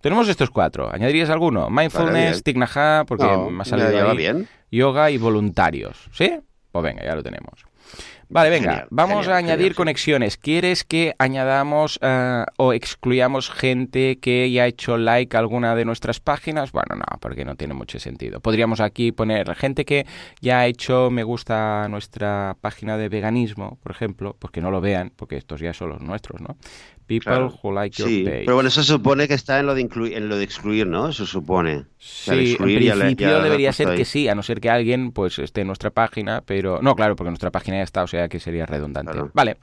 Tenemos 0.00 0.28
estos 0.28 0.50
cuatro. 0.50 0.92
¿Añadirías 0.92 1.30
alguno? 1.30 1.70
Mindfulness, 1.70 2.42
Tignaja, 2.42 3.04
porque 3.06 3.24
no, 3.24 3.50
me 3.50 3.62
ha 3.62 3.64
salido 3.64 4.10
ahí. 4.10 4.16
bien. 4.16 4.48
Yoga 4.70 5.10
y 5.12 5.18
voluntarios. 5.18 6.08
¿Sí? 6.12 6.40
Pues 6.72 6.82
venga, 6.82 7.04
ya 7.04 7.14
lo 7.14 7.22
tenemos. 7.22 7.67
Vale, 8.30 8.50
venga, 8.50 8.70
Genial, 8.70 8.88
vamos 8.90 9.20
genial, 9.20 9.32
a 9.32 9.36
añadir 9.38 9.58
genial, 9.58 9.74
conexiones. 9.74 10.36
¿Quieres 10.36 10.84
que 10.84 11.14
añadamos 11.18 11.98
eh, 12.02 12.44
o 12.58 12.74
excluyamos 12.74 13.50
gente 13.50 14.18
que 14.18 14.50
ya 14.50 14.64
ha 14.64 14.66
hecho 14.66 14.98
like 14.98 15.34
a 15.34 15.40
alguna 15.40 15.74
de 15.74 15.86
nuestras 15.86 16.20
páginas? 16.20 16.70
Bueno, 16.72 16.96
no, 16.96 17.18
porque 17.20 17.46
no 17.46 17.54
tiene 17.54 17.72
mucho 17.72 17.98
sentido. 17.98 18.40
Podríamos 18.40 18.80
aquí 18.80 19.12
poner 19.12 19.54
gente 19.54 19.86
que 19.86 20.06
ya 20.42 20.60
ha 20.60 20.66
hecho 20.66 21.10
me 21.10 21.22
gusta 21.22 21.84
a 21.84 21.88
nuestra 21.88 22.56
página 22.60 22.98
de 22.98 23.08
veganismo, 23.08 23.78
por 23.82 23.92
ejemplo, 23.92 24.36
pues 24.38 24.52
que 24.52 24.60
no 24.60 24.70
lo 24.70 24.82
vean, 24.82 25.10
porque 25.16 25.38
estos 25.38 25.60
ya 25.60 25.72
son 25.72 25.88
los 25.88 26.02
nuestros, 26.02 26.40
¿no? 26.42 26.58
People 27.08 27.24
Claro. 27.32 27.58
who 27.62 27.72
like 27.72 27.96
your 27.96 28.08
Sí, 28.08 28.22
page. 28.22 28.42
pero 28.44 28.54
bueno, 28.54 28.68
eso 28.68 28.84
supone 28.84 29.26
que 29.26 29.34
está 29.34 29.58
en 29.58 29.66
lo 29.66 29.74
de, 29.74 29.80
incluir, 29.80 30.12
en 30.16 30.28
lo 30.28 30.36
de 30.36 30.44
excluir, 30.44 30.86
¿no? 30.86 31.08
Eso 31.08 31.26
supone. 31.26 31.86
Sí, 31.98 32.30
en 32.30 32.38
excluir 32.40 32.82
ya 32.82 32.94
le- 32.94 33.00
principio 33.00 33.42
debería 33.42 33.72
ser 33.72 33.88
ahí. 33.88 33.96
que 33.96 34.04
sí, 34.04 34.28
a 34.28 34.34
no 34.34 34.42
ser 34.42 34.60
que 34.60 34.68
alguien 34.70 35.10
pues 35.12 35.38
esté 35.38 35.62
en 35.62 35.66
nuestra 35.68 35.90
página, 35.90 36.42
pero 36.44 36.80
no, 36.82 36.94
claro, 36.94 37.16
porque 37.16 37.30
nuestra 37.30 37.50
página 37.50 37.78
ya 37.78 37.82
está, 37.82 38.02
o 38.02 38.06
sea 38.06 38.28
que 38.28 38.38
sería 38.38 38.66
redundante. 38.66 39.10
Claro. 39.12 39.30
Vale. 39.34 39.56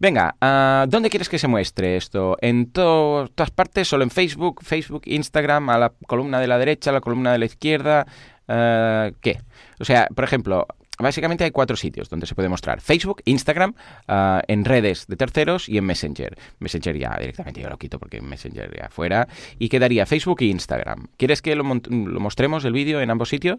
Venga, 0.00 0.34
ah, 0.40 0.86
¿dónde 0.88 1.10
quieres 1.10 1.28
que 1.28 1.38
se 1.38 1.46
muestre 1.46 1.96
esto? 1.96 2.36
¿En 2.40 2.72
to- 2.72 3.30
todas 3.34 3.50
partes? 3.50 3.86
¿Solo 3.86 4.02
en 4.02 4.10
Facebook? 4.10 4.62
¿Facebook, 4.64 5.02
Instagram? 5.04 5.68
¿A 5.70 5.78
la 5.78 5.92
columna 6.06 6.40
de 6.40 6.46
la 6.48 6.58
derecha, 6.58 6.90
a 6.90 6.94
la 6.94 7.00
columna 7.02 7.32
de 7.32 7.38
la 7.38 7.44
izquierda? 7.44 8.06
Ah, 8.48 9.10
¿Qué? 9.20 9.38
O 9.78 9.84
sea, 9.84 10.08
por 10.14 10.24
ejemplo, 10.24 10.66
básicamente 11.00 11.44
hay 11.44 11.50
cuatro 11.50 11.76
sitios 11.76 12.08
donde 12.08 12.26
se 12.26 12.34
puede 12.34 12.48
mostrar. 12.48 12.80
Facebook, 12.80 13.22
Instagram, 13.24 13.74
ah, 14.08 14.42
en 14.48 14.64
redes 14.64 15.06
de 15.06 15.16
terceros 15.16 15.68
y 15.68 15.78
en 15.78 15.84
Messenger. 15.84 16.36
Messenger 16.58 16.96
ya 16.98 17.16
directamente 17.18 17.60
yo 17.60 17.68
lo 17.68 17.78
quito 17.78 17.98
porque 17.98 18.20
Messenger 18.20 18.70
ya 18.76 18.88
fuera. 18.90 19.28
Y 19.58 19.68
quedaría 19.68 20.06
Facebook 20.06 20.38
e 20.42 20.46
Instagram. 20.46 21.08
¿Quieres 21.16 21.42
que 21.42 21.54
lo, 21.56 21.62
lo 21.64 22.20
mostremos 22.20 22.64
el 22.64 22.72
vídeo 22.72 23.00
en 23.00 23.10
ambos 23.10 23.28
sitios? 23.28 23.58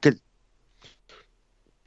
¿Qué- 0.00 0.14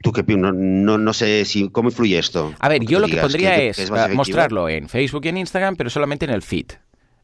¿Tú 0.00 0.12
qué 0.12 0.22
no, 0.36 0.52
no, 0.52 0.96
no 0.96 1.12
sé 1.12 1.44
si 1.44 1.70
cómo 1.70 1.88
influye 1.88 2.18
esto. 2.18 2.54
A 2.60 2.68
ver, 2.68 2.84
yo 2.84 3.00
lo 3.00 3.08
que 3.08 3.16
pondría 3.16 3.56
que- 3.56 3.68
es, 3.70 3.76
que 3.76 3.82
efectivo. 3.82 4.14
mostrarlo 4.14 4.68
en 4.68 4.88
Facebook 4.88 5.24
y 5.24 5.28
en 5.28 5.38
Instagram, 5.38 5.74
pero 5.74 5.90
solamente 5.90 6.24
en 6.24 6.30
el 6.30 6.42
feed. 6.42 6.66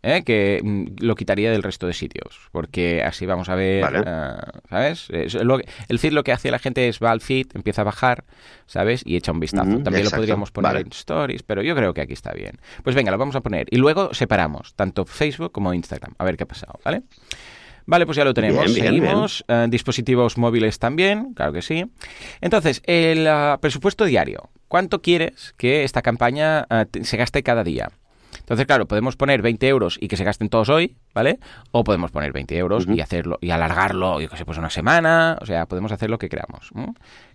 ¿Eh? 0.04 0.22
Que 0.24 0.60
mm, 0.62 0.84
lo 1.00 1.14
quitaría 1.14 1.50
del 1.50 1.62
resto 1.62 1.86
de 1.86 1.94
sitios. 1.94 2.48
Porque 2.52 3.02
así 3.02 3.26
vamos 3.26 3.48
a 3.48 3.54
ver, 3.54 3.82
Vale. 3.82 4.02
ah, 4.06 4.60
¿sabes? 4.68 5.08
Es 5.10 5.34
lo 5.34 5.58
que- 5.58 5.66
el 5.88 5.98
feed 5.98 6.12
lo 6.12 6.22
que 6.22 6.32
hace 6.32 6.50
la 6.50 6.58
gente 6.58 6.86
es 6.88 7.00
va 7.00 7.10
al 7.10 7.20
feed, 7.20 7.48
empieza 7.54 7.80
a 7.82 7.84
bajar, 7.84 8.24
¿sabes? 8.66 9.02
Y 9.04 9.16
echa 9.16 9.32
un 9.32 9.40
vistazo. 9.40 9.64
También 9.64 9.96
exacto, 9.96 10.16
lo 10.16 10.20
podríamos 10.20 10.50
poner 10.52 10.72
vale. 10.72 10.80
en 10.82 10.92
stories, 10.92 11.42
pero 11.42 11.62
yo 11.62 11.74
creo 11.74 11.94
que 11.94 12.02
aquí 12.02 12.12
está 12.12 12.32
bien. 12.32 12.60
Pues 12.82 12.94
venga, 12.94 13.10
lo 13.10 13.18
vamos 13.18 13.34
a 13.36 13.40
poner. 13.40 13.66
Y 13.70 13.76
luego 13.76 14.12
separamos, 14.14 14.74
tanto 14.74 15.04
Facebook 15.04 15.52
como 15.52 15.74
Instagram. 15.74 16.14
A 16.18 16.24
ver 16.24 16.36
qué 16.36 16.44
ha 16.44 16.48
pasado, 16.48 16.78
¿vale? 16.84 17.02
Vale, 17.86 18.06
pues 18.06 18.16
ya 18.16 18.24
lo 18.24 18.32
tenemos. 18.32 18.64
Bien, 18.64 18.74
bien, 18.74 18.86
Seguimos. 19.04 19.44
Eh, 19.48 19.66
dispositivos 19.68 20.38
móviles 20.38 20.78
también, 20.78 21.34
claro 21.34 21.52
que 21.52 21.60
sí. 21.62 21.84
Entonces, 22.40 22.82
el 22.86 23.26
ah, 23.26 23.58
presupuesto 23.60 24.04
diario. 24.06 24.48
¿Cuánto 24.68 25.02
quieres 25.02 25.54
que 25.58 25.84
esta 25.84 26.00
campaña 26.00 26.66
ah, 26.70 26.86
se 27.02 27.16
gaste 27.16 27.42
cada 27.42 27.62
día? 27.62 27.90
Entonces, 28.38 28.66
claro, 28.66 28.86
podemos 28.86 29.16
poner 29.16 29.42
20 29.42 29.66
euros 29.68 29.98
y 30.00 30.08
que 30.08 30.16
se 30.16 30.24
gasten 30.24 30.48
todos 30.48 30.68
hoy, 30.68 30.96
¿vale? 31.14 31.38
O 31.70 31.84
podemos 31.84 32.10
poner 32.10 32.32
20 32.32 32.56
euros 32.56 32.86
y 32.88 33.00
hacerlo 33.00 33.38
y 33.40 33.50
alargarlo, 33.50 34.20
yo 34.20 34.28
que 34.28 34.36
sé, 34.36 34.44
pues 34.44 34.58
una 34.58 34.70
semana. 34.70 35.38
O 35.40 35.46
sea, 35.46 35.66
podemos 35.66 35.92
hacer 35.92 36.10
lo 36.10 36.18
que 36.18 36.28
queramos. 36.28 36.70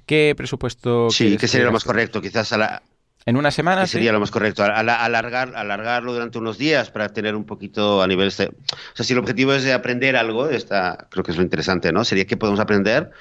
¿Qué 0.05 0.33
presupuesto 0.35 1.09
Sí, 1.09 1.37
que 1.37 1.47
sería 1.47 1.65
lo 1.65 1.71
más 1.71 1.83
correcto. 1.83 2.21
Quizás 2.21 2.51
a 2.53 2.57
la, 2.57 2.81
En 3.25 3.37
una 3.37 3.51
semana, 3.51 3.85
sí? 3.85 3.93
sería 3.93 4.11
lo 4.11 4.19
más 4.19 4.31
correcto. 4.31 4.63
Al- 4.63 4.71
al- 4.71 4.89
alargar, 4.89 5.55
alargarlo 5.55 6.13
durante 6.13 6.37
unos 6.37 6.57
días 6.57 6.89
para 6.91 7.09
tener 7.09 7.35
un 7.35 7.45
poquito 7.45 8.01
a 8.01 8.07
nivel... 8.07 8.27
este- 8.29 8.47
O 8.47 8.95
sea, 8.95 9.05
si 9.05 9.13
el 9.13 9.19
objetivo 9.19 9.53
es 9.53 9.63
de 9.63 9.73
aprender 9.73 10.15
algo, 10.15 10.49
esta, 10.49 11.07
creo 11.09 11.23
que 11.23 11.31
es 11.31 11.37
lo 11.37 11.43
interesante, 11.43 11.91
¿no? 11.91 12.03
Sería 12.05 12.25
que 12.25 12.37
podemos 12.37 12.59
aprender, 12.59 13.11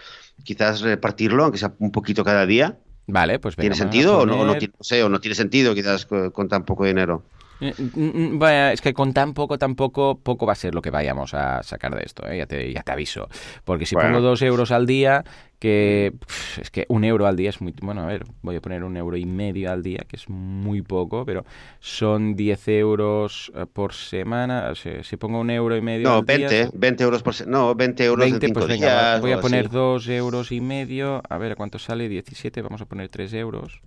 quizás 0.44 0.80
repartirlo, 0.80 1.42
aunque 1.44 1.58
sea 1.58 1.72
un 1.78 1.90
poquito 1.92 2.24
cada 2.24 2.46
día. 2.46 2.76
Vale, 3.06 3.38
pues 3.38 3.56
¿Tiene 3.56 3.74
sentido 3.74 4.18
o 4.18 4.26
no, 4.26 4.56
tiene, 4.58 4.74
no 4.78 4.84
sé, 4.84 5.02
o 5.02 5.08
no 5.08 5.18
tiene 5.20 5.34
sentido 5.34 5.74
quizás 5.74 6.04
con, 6.06 6.30
con 6.30 6.48
tan 6.48 6.64
poco 6.64 6.84
dinero? 6.84 7.22
Eh, 7.60 7.74
mm, 7.76 8.36
mm, 8.38 8.42
es 8.72 8.80
que 8.80 8.94
con 8.94 9.12
tan 9.12 9.34
poco, 9.34 9.58
tan 9.58 9.74
poco, 9.74 10.18
poco 10.18 10.46
va 10.46 10.52
a 10.52 10.56
ser 10.56 10.74
lo 10.74 10.82
que 10.82 10.90
vayamos 10.90 11.34
a 11.34 11.62
sacar 11.62 11.94
de 11.94 12.02
esto, 12.04 12.26
¿eh? 12.28 12.38
ya, 12.38 12.46
te, 12.46 12.72
ya 12.72 12.82
te 12.82 12.92
aviso. 12.92 13.28
Porque 13.64 13.84
si 13.86 13.94
Bueno. 13.94 14.10
pongo 14.10 14.20
dos 14.22 14.42
euros 14.42 14.70
al 14.70 14.86
día, 14.86 15.24
que 15.58 16.12
es 16.60 16.70
que 16.70 16.86
un 16.88 17.02
euro 17.02 17.26
al 17.26 17.34
día 17.34 17.50
es 17.50 17.60
muy... 17.60 17.74
Bueno, 17.82 18.02
a 18.02 18.06
ver, 18.06 18.24
voy 18.42 18.54
a 18.54 18.60
poner 18.60 18.84
un 18.84 18.96
euro 18.96 19.16
y 19.16 19.26
medio 19.26 19.72
al 19.72 19.82
día, 19.82 20.04
que 20.06 20.14
es 20.14 20.28
muy 20.28 20.82
poco, 20.82 21.24
pero 21.24 21.44
son 21.80 22.36
10 22.36 22.68
euros 22.68 23.50
eh, 23.56 23.66
por 23.72 23.92
semana. 23.92 24.68
O 24.70 24.76
sea, 24.76 25.02
si 25.02 25.16
pongo 25.16 25.40
un 25.40 25.50
euro 25.50 25.76
y 25.76 25.80
medio 25.80 26.08
No, 26.08 26.18
al 26.18 26.26
día... 26.26 26.48
20, 26.48 26.70
20 26.74 27.02
euros 27.04 27.22
por... 27.24 27.34
se- 27.34 27.46
No, 27.46 27.74
20 27.74 28.04
euros 28.04 28.20
20, 28.24 28.36
en 28.46 28.50
5 28.54 28.60
pues 28.60 28.68
venga, 28.68 28.86
días. 28.86 29.16
va- 29.16 29.20
voy 29.20 29.32
a 29.32 29.40
poner 29.40 29.66
así. 29.66 29.74
dos 29.74 30.08
euros 30.08 30.52
y 30.52 30.60
medio. 30.60 31.22
A 31.28 31.38
ver, 31.38 31.52
¿a 31.52 31.56
cuánto 31.56 31.80
sale? 31.80 32.08
17, 32.08 32.62
vamos 32.62 32.80
a 32.80 32.86
poner 32.86 33.08
3 33.08 33.32
euros. 33.34 33.80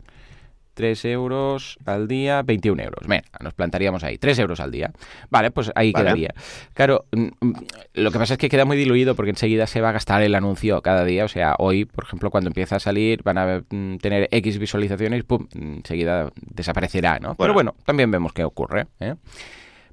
3 0.73 1.05
euros 1.05 1.77
al 1.85 2.07
día, 2.07 2.41
21 2.43 2.81
euros. 2.83 3.07
Venga, 3.07 3.25
nos 3.41 3.53
plantaríamos 3.53 4.03
ahí. 4.03 4.17
3 4.17 4.39
euros 4.39 4.59
al 4.59 4.71
día. 4.71 4.91
Vale, 5.29 5.51
pues 5.51 5.71
ahí 5.75 5.91
Vale. 5.91 6.05
quedaría. 6.05 6.33
Claro, 6.73 7.05
mm, 7.11 7.27
mm, 7.39 7.53
lo 7.95 8.11
que 8.11 8.19
pasa 8.19 8.33
es 8.33 8.37
que 8.37 8.49
queda 8.49 8.65
muy 8.65 8.77
diluido 8.77 9.15
porque 9.15 9.31
enseguida 9.31 9.67
se 9.67 9.81
va 9.81 9.89
a 9.89 9.91
gastar 9.93 10.21
el 10.23 10.35
anuncio 10.35 10.81
cada 10.81 11.03
día. 11.05 11.25
O 11.25 11.27
sea, 11.27 11.55
hoy, 11.59 11.85
por 11.85 12.03
ejemplo, 12.05 12.29
cuando 12.31 12.49
empieza 12.49 12.77
a 12.77 12.79
salir, 12.79 13.23
van 13.23 13.37
a 13.37 13.63
mm, 13.69 13.97
tener 13.97 14.27
X 14.31 14.57
visualizaciones 14.59 15.23
pum, 15.23 15.47
enseguida 15.53 16.29
desaparecerá, 16.35 17.19
¿no? 17.19 17.35
Pero 17.35 17.53
Bueno. 17.53 17.75
también 17.85 18.09
vemos 18.11 18.33
qué 18.33 18.43
ocurre. 18.43 18.87
¿eh? 18.99 19.15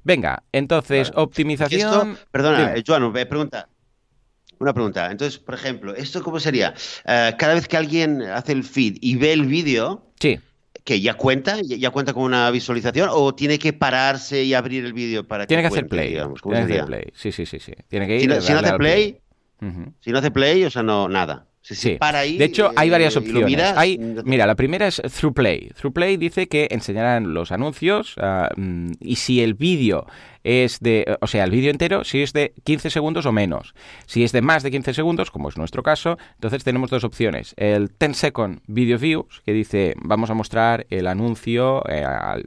Venga, 0.03 0.43
entonces, 0.51 1.11
Vale. 1.11 1.23
optimización. 1.23 2.11
Esto, 2.11 2.25
perdona, 2.31 2.59
Dime. 2.67 2.79
eh, 2.79 2.83
Joan, 2.85 3.15
eh, 3.15 3.25
pregunta. 3.25 3.67
Una 4.59 4.73
pregunta. 4.73 5.09
Entonces, 5.11 5.39
por 5.39 5.55
ejemplo, 5.55 5.95
¿esto 5.95 6.21
cómo 6.21 6.39
sería? 6.39 6.73
Eh, 7.05 7.33
cada 7.37 7.53
vez 7.53 7.67
que 7.67 7.77
alguien 7.77 8.21
hace 8.21 8.51
el 8.51 8.63
feed 8.63 8.97
y 9.01 9.15
ve 9.15 9.31
el 9.33 9.45
vídeo, 9.45 10.05
Sí. 10.19 10.39
Que 10.89 10.99
ya 10.99 11.13
cuenta, 11.13 11.61
ya, 11.61 11.91
cuenta 11.91 12.13
con 12.13 12.23
una 12.23 12.49
visualización, 12.49 13.09
o 13.13 13.35
tiene 13.35 13.59
que 13.59 13.73
pararse 13.73 14.43
y 14.43 14.55
abrir 14.55 14.83
el 14.85 14.93
vídeo 14.93 15.23
para 15.23 15.43
que 15.43 15.49
Tiene 15.49 15.61
que 15.61 15.67
hacer 15.67 15.81
cuente, 15.81 15.95
play. 15.95 16.09
digamos? 16.09 16.41
¿Cómo 16.41 16.55
Tiene 16.55 16.67
que 16.67 16.73
hacer 16.73 16.85
play. 16.87 17.03
Sí, 17.13 17.31
sí, 17.31 17.45
sí, 17.45 17.59
sí. 17.59 17.73
Tiene 17.87 18.07
que 18.07 18.15
ir 18.15 18.21
Si 18.21 18.27
no, 18.27 18.41
si 18.41 18.53
hace 18.53 18.73
play, 18.73 19.21
si 19.99 20.11
no 20.11 20.17
hace 20.17 20.31
play, 20.31 20.63
o 20.65 20.71
sea, 20.71 20.81
no, 20.81 21.07
nada. 21.07 21.45
Si 21.61 21.75
Sí. 21.75 21.95
para 21.99 22.19
ahí, 22.19 22.37
De 22.37 22.45
hecho, 22.45 22.71
hay 22.75 22.87
eh, 22.87 22.91
varias 22.91 23.17
opciones. 23.17 23.45
miras, 23.45 23.77
Hay, 23.77 23.97
no 23.97 24.23
te- 24.23 24.29
mira, 24.29 24.47
la 24.47 24.55
primera 24.55 24.87
es 24.87 25.01
ThroughPlay. 25.01 25.71
ThroughPlay 25.79 26.15
dice 26.17 26.47
que 26.47 26.67
enseñarán 26.71 27.33
los 27.33 27.51
anuncios 27.51 28.15
ah, 28.19 28.49
mm, 28.55 28.91
y 29.01 29.17
si 29.17 29.41
el 29.41 29.55
vídeo 29.55 30.05
es 30.43 30.79
de, 30.79 31.17
o 31.19 31.27
sea, 31.27 31.43
el 31.43 31.51
vídeo 31.51 31.69
entero, 31.69 32.05
si 32.05 32.21
es 32.21 32.31
de 32.31 32.53
15 32.63 32.89
segundos 32.89 33.25
o 33.25 33.33
menos. 33.33 33.73
Si 34.05 34.23
es 34.23 34.31
de 34.31 34.41
más 34.41 34.63
de 34.63 34.71
15 34.71 34.93
segundos, 34.93 35.31
como 35.31 35.49
es 35.49 35.57
nuestro 35.57 35.83
caso, 35.83 36.17
entonces 36.35 36.63
tenemos 36.63 36.89
dos 36.89 37.03
opciones. 37.03 37.53
El 37.57 37.89
10 37.99 38.15
second 38.15 38.61
video 38.67 38.97
views, 38.97 39.41
que 39.45 39.51
dice, 39.51 39.95
vamos 40.01 40.29
a 40.29 40.33
mostrar 40.35 40.87
el 40.89 41.07
anuncio 41.07 41.83
eh, 41.89 42.03
al 42.05 42.45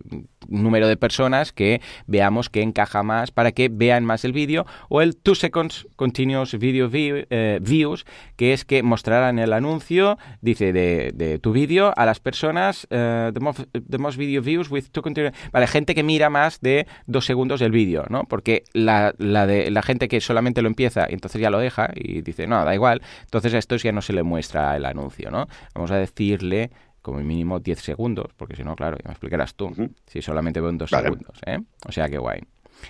número 0.49 0.89
de 0.89 0.97
personas 0.97 1.53
que 1.53 1.81
veamos 2.07 2.49
que 2.49 2.63
encaja 2.63 3.03
más 3.03 3.31
para 3.31 3.53
que 3.53 3.69
vean 3.71 4.05
más 4.05 4.25
el 4.25 4.33
vídeo, 4.33 4.67
o 4.89 5.03
el 5.03 5.17
2 5.23 5.39
seconds 5.39 5.87
continuous 5.97 6.59
video 6.59 6.89
eh, 6.93 7.59
views, 7.63 8.05
que 8.37 8.53
es 8.53 8.65
que 8.65 8.83
mostrarán 8.83 9.39
el 9.39 9.53
anuncio, 9.53 10.19
dice, 10.41 10.73
de, 10.73 11.39
tu 11.41 11.53
vídeo 11.53 11.93
a 11.97 12.07
las 12.07 12.21
personas, 12.21 12.87
eh, 12.91 13.33
the, 13.33 13.99
most, 13.99 14.17
video 14.17 14.43
views 14.43 14.71
with 14.71 14.85
two 14.91 15.03
continuous... 15.03 15.35
Vale, 15.53 15.67
gente 15.67 15.95
que 15.95 16.03
mira 16.03 16.31
más 16.31 16.61
de 16.61 16.87
dos 17.07 17.27
segundos 17.27 17.61
el 17.61 17.73
vídeo, 17.73 18.05
¿no? 18.09 18.25
Porque 18.25 18.65
la, 18.73 19.15
la 19.19 19.83
gente 19.83 20.09
que 20.09 20.21
solamente 20.21 20.63
lo 20.63 20.69
empieza 20.69 21.07
y 21.09 21.15
entonces 21.15 21.41
ya 21.41 21.51
lo 21.51 21.59
deja 21.59 21.91
y 21.95 22.23
dice, 22.23 22.47
no, 22.47 22.65
da 22.65 22.75
igual, 22.75 23.03
entonces 23.23 23.55
a 23.55 23.59
estos 23.59 23.83
ya 23.83 23.93
no 23.93 24.03
se 24.03 24.13
le 24.13 24.23
muestra 24.23 24.77
el 24.77 24.85
anuncio, 24.85 25.31
¿no? 25.31 25.49
Vamos 25.75 25.91
a 25.91 25.97
decirle 25.97 26.71
como 27.03 27.19
mínimo 27.21 27.59
10 27.61 27.81
segundos, 27.81 28.29
porque 28.37 28.57
si 28.57 28.65
no, 28.65 28.75
claro, 28.77 28.97
ya 28.99 29.09
me 29.09 29.13
explicarás 29.13 29.55
tú, 29.55 29.73
si 30.07 30.23
solamente 30.23 30.61
veo 30.61 30.71
en 30.71 30.79
dos 30.79 30.91
Vale. 30.91 31.05
segundos, 31.09 31.39
¿eh? 31.47 31.59
O 31.87 31.93
sea 31.93 32.09
que 32.09 32.19
guay. 32.19 32.41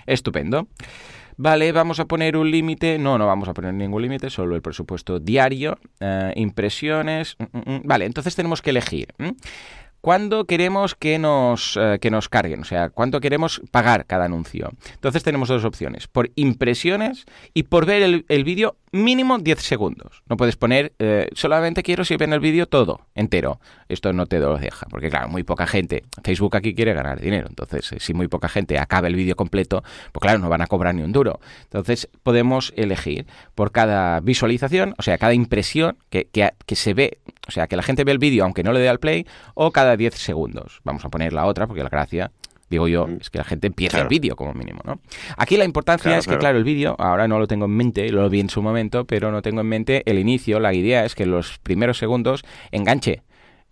Estupendo. 0.05 0.67
Vale, 1.35 1.71
vamos 1.71 1.99
a 1.99 2.05
poner 2.05 2.37
un 2.37 2.49
límite. 2.49 2.99
No, 2.99 3.17
no 3.17 3.25
vamos 3.25 3.49
a 3.49 3.53
poner 3.53 3.73
ningún 3.73 4.01
límite, 4.03 4.29
solo 4.29 4.55
el 4.55 4.61
presupuesto 4.61 5.19
diario. 5.19 5.77
eh, 5.99 6.31
impresiones. 6.35 7.35
mm, 7.39 7.57
mm, 7.57 7.75
mm. 7.75 7.81
Vale, 7.85 8.05
entonces 8.05 8.35
tenemos 8.35 8.61
que 8.61 8.69
elegir. 8.69 9.07
¿Cuándo 10.03 10.43
queremos 10.43 10.95
que 10.95 11.17
nos, 11.17 11.77
eh, 11.77 11.97
que 12.01 12.11
nos 12.11 12.27
carguen? 12.27 12.59
O 12.59 12.65
sea, 12.65 12.89
¿cuánto 12.89 13.21
queremos 13.21 13.61
pagar 13.71 14.05
cada 14.05 14.25
anuncio? 14.25 14.69
Entonces 14.95 15.23
tenemos 15.23 15.47
dos 15.47 15.63
opciones, 15.63 16.09
por 16.09 16.29
impresiones 16.35 17.23
y 17.53 17.63
por 17.63 17.85
ver 17.85 18.01
el, 18.01 18.25
el 18.27 18.43
vídeo 18.43 18.75
mínimo 18.93 19.39
10 19.39 19.59
segundos. 19.59 20.21
No 20.29 20.37
puedes 20.37 20.55
poner, 20.55 20.93
eh, 20.99 21.27
solamente 21.33 21.83
quiero 21.83 22.05
si 22.05 22.15
ven 22.15 22.31
el 22.31 22.39
vídeo 22.39 22.67
todo, 22.67 23.01
entero. 23.15 23.59
Esto 23.89 24.13
no 24.13 24.27
te 24.27 24.39
lo 24.39 24.57
deja, 24.57 24.85
porque 24.89 25.09
claro, 25.09 25.29
muy 25.29 25.43
poca 25.43 25.65
gente, 25.65 26.03
Facebook 26.23 26.55
aquí 26.55 26.75
quiere 26.75 26.93
ganar 26.93 27.19
dinero, 27.19 27.47
entonces 27.49 27.91
eh, 27.91 27.97
si 27.99 28.13
muy 28.13 28.27
poca 28.27 28.47
gente 28.47 28.77
acaba 28.77 29.07
el 29.07 29.15
vídeo 29.15 29.35
completo, 29.35 29.83
pues 30.11 30.21
claro, 30.21 30.39
no 30.39 30.47
van 30.47 30.61
a 30.61 30.67
cobrar 30.67 30.93
ni 30.93 31.01
un 31.01 31.11
duro. 31.11 31.39
Entonces 31.63 32.07
podemos 32.21 32.71
elegir 32.75 33.25
por 33.55 33.71
cada 33.71 34.19
visualización, 34.19 34.93
o 34.97 35.01
sea, 35.01 35.17
cada 35.17 35.33
impresión 35.33 35.97
que, 36.09 36.25
que, 36.25 36.51
que 36.65 36.75
se 36.75 36.93
ve, 36.93 37.17
o 37.47 37.51
sea, 37.51 37.67
que 37.67 37.75
la 37.75 37.83
gente 37.83 38.03
ve 38.03 38.11
el 38.11 38.19
vídeo 38.19 38.43
aunque 38.43 38.63
no 38.63 38.73
le 38.73 38.79
dé 38.79 38.89
al 38.89 38.99
play, 38.99 39.25
o 39.55 39.71
cada 39.71 39.92
10 39.97 40.15
segundos. 40.15 40.81
Vamos 40.83 41.05
a 41.05 41.09
poner 41.09 41.33
la 41.33 41.45
otra, 41.45 41.67
porque 41.67 41.83
la 41.83 41.89
gracia 41.89 42.31
digo 42.69 42.87
yo, 42.87 43.07
es 43.19 43.29
que 43.29 43.37
la 43.37 43.43
gente 43.43 43.67
empiece 43.67 43.99
el 43.99 44.07
vídeo 44.07 44.35
como 44.35 44.53
mínimo, 44.53 44.81
¿no? 44.83 44.99
Aquí 45.37 45.57
la 45.57 45.65
importancia 45.65 46.09
Claro, 46.09 46.19
es 46.19 46.25
que, 46.25 46.29
claro. 46.29 46.39
claro, 46.39 46.57
el 46.57 46.63
vídeo, 46.63 46.95
ahora 46.97 47.27
no 47.27 47.37
lo 47.39 47.47
tengo 47.47 47.65
en 47.65 47.71
mente, 47.71 48.09
lo 48.09 48.27
vi 48.29 48.39
en 48.39 48.49
su 48.49 48.61
momento, 48.61 49.05
pero 49.05 49.31
no 49.31 49.41
tengo 49.41 49.61
en 49.61 49.67
mente 49.67 50.01
el 50.09 50.17
inicio, 50.17 50.59
la 50.59 50.73
idea 50.73 51.05
es 51.05 51.13
que 51.13 51.25
los 51.25 51.59
primeros 51.59 51.97
segundos 51.97 52.43
enganche. 52.71 53.21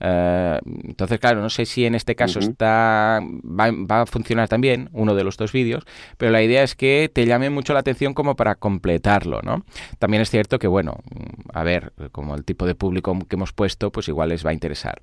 Eh, 0.03 0.59
entonces, 0.83 1.19
claro, 1.19 1.41
no 1.41 1.49
sé 1.49 1.65
si 1.65 1.85
en 1.85 1.93
este 1.95 2.15
caso 2.15 2.39
está 2.49 3.21
va, 3.21 3.69
va 3.71 4.01
a 4.01 4.05
funcionar 4.07 4.47
también 4.49 4.89
uno 4.93 5.13
de 5.13 5.23
los 5.23 5.37
dos 5.37 5.51
vídeos, 5.51 5.83
pero 6.17 6.31
la 6.31 6.41
idea 6.41 6.63
es 6.63 6.75
que 6.75 7.09
te 7.13 7.25
llame 7.25 7.49
mucho 7.51 7.73
la 7.73 7.79
atención 7.81 8.13
como 8.15 8.35
para 8.35 8.55
completarlo, 8.55 9.41
¿no? 9.43 9.63
También 9.99 10.21
es 10.23 10.29
cierto 10.31 10.57
que, 10.59 10.67
bueno, 10.67 10.97
mm, 11.13 11.49
a 11.53 11.63
ver, 11.63 11.93
como 12.11 12.33
el 12.35 12.43
tipo 12.43 12.65
de 12.65 12.73
público 12.75 13.17
que 13.29 13.35
hemos 13.35 13.53
puesto, 13.53 13.91
pues 13.91 14.07
igual 14.07 14.29
les 14.29 14.45
va 14.45 14.49
a 14.49 14.53
interesar. 14.53 15.01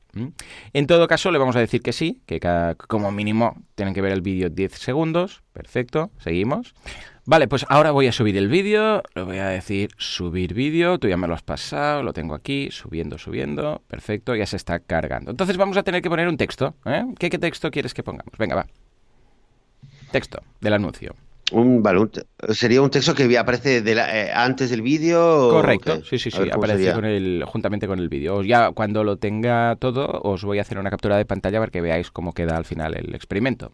En 0.73 0.87
todo 0.87 1.07
caso, 1.07 1.31
le 1.31 1.39
vamos 1.39 1.55
a 1.57 1.61
decir 1.61 1.81
que 1.83 1.93
sí, 1.93 2.21
que 2.27 2.41
cada- 2.41 2.75
como 2.75 3.13
mínimo 3.13 3.57
tienen 3.77 3.95
que 3.95 4.01
ver 4.03 4.13
el 4.13 4.21
vídeo 4.23 4.51
10 4.51 4.73
segundos. 4.73 5.43
Perfecto, 5.53 6.11
seguimos. 6.19 6.75
Vale, 7.31 7.47
pues 7.47 7.67
ahora 7.69 7.91
voy 7.91 8.07
a 8.07 8.13
subir 8.13 8.39
el 8.39 8.49
vídeo, 8.49 9.03
le 9.15 9.23
voy 9.23 9.37
a 9.37 9.49
decir 9.49 9.91
subir 9.99 10.55
vídeo, 10.55 10.99
tú 10.99 11.09
ya 11.09 11.19
me 11.19 11.29
lo 11.29 11.35
has 11.35 11.43
pasado, 11.43 12.03
lo 12.03 12.15
tengo 12.15 12.35
aquí, 12.35 12.71
subiendo, 12.71 13.19
subiendo, 13.19 13.83
perfecto, 13.87 14.35
ya 14.35 14.47
se 14.47 14.57
está 14.57 14.79
cargando. 14.79 15.31
Entonces 15.31 15.59
vamos 15.59 15.77
a 15.77 15.83
tener 15.83 16.01
que 16.01 16.09
poner 16.09 16.27
un 16.27 16.39
texto, 16.39 16.75
¿eh? 16.87 17.05
¿Qué, 17.19 17.29
qué 17.29 17.37
texto 17.39 17.71
quieres 17.71 17.93
que 17.93 18.03
pongamos? 18.03 18.33
Venga, 18.39 18.55
va. 18.57 18.67
Texto 20.11 20.41
del 20.63 20.73
anuncio. 20.73 21.15
Un, 21.53 21.83
vale, 21.83 21.99
un 22.01 22.11
sería 22.55 22.81
un 22.81 22.89
texto 22.89 23.15
que 23.15 23.37
aparece 23.37 23.83
de 23.83 23.95
la- 23.95 24.19
eh, 24.25 24.31
antes 24.33 24.71
del 24.71 24.81
vídeo. 24.81 25.51
Correcto, 25.51 26.03
sí, 26.05 26.19
sí, 26.19 26.31
sí, 26.31 26.39
ver, 26.39 26.51
¿cómo 26.53 26.65
aparece 26.65 26.95
con 26.95 27.05
el, 27.05 27.45
juntamente 27.47 27.87
con 27.87 27.99
el 27.99 28.09
vídeo. 28.09 28.43
Ya 28.43 28.71
cuando 28.73 29.05
lo 29.05 29.19
tenga 29.19 29.77
todo, 29.77 30.19
os 30.23 30.45
voy 30.45 30.61
a 30.61 30.63
hacer 30.63 30.79
una 30.79 30.89
captura 30.89 31.19
de 31.19 31.27
pantalla 31.27 31.59
para 31.59 31.71
que 31.71 31.83
veáis 31.83 32.11
cómo 32.11 32.33
queda 32.33 32.57
al 32.57 32.65
final 32.65 32.95
el 32.97 33.15
experimento. 33.15 33.71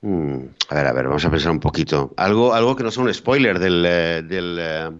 Mm, 0.00 0.44
a 0.68 0.74
ver, 0.74 0.86
a 0.86 0.92
ver, 0.92 1.06
vamos 1.06 1.24
a 1.24 1.30
pensar 1.30 1.50
un 1.50 1.60
poquito. 1.60 2.12
Algo, 2.16 2.54
algo 2.54 2.76
que 2.76 2.84
no 2.84 2.90
sea 2.90 3.02
un 3.02 3.12
spoiler 3.12 3.58
del, 3.58 3.84
eh, 3.84 4.22
del 4.22 4.56
eh, 4.60 4.90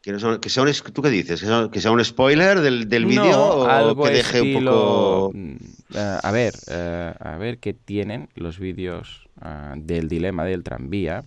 que, 0.00 0.12
no 0.12 0.18
sea, 0.18 0.38
que 0.38 0.48
sea 0.48 0.62
un, 0.62 0.72
¿tú 0.92 1.02
qué 1.02 1.10
dices? 1.10 1.40
¿Que 1.40 1.46
sea, 1.46 1.68
que 1.70 1.80
sea 1.80 1.90
un 1.90 2.02
spoiler 2.02 2.60
del, 2.60 2.88
del 2.88 3.04
vídeo 3.04 3.30
No, 3.30 3.46
o 3.48 3.66
algo 3.66 4.04
que 4.04 4.10
deje 4.10 4.40
un 4.40 4.64
poco 4.64 5.30
mm, 5.34 5.56
eh, 5.94 6.18
a 6.22 6.30
ver, 6.30 6.54
a 7.20 7.36
ver 7.36 7.58
qué 7.58 7.74
tienen 7.74 8.30
los 8.34 8.58
vídeos 8.58 9.28
ah, 9.40 9.74
del 9.76 10.08
dilema 10.08 10.44
del 10.44 10.62
tranvía. 10.62 11.24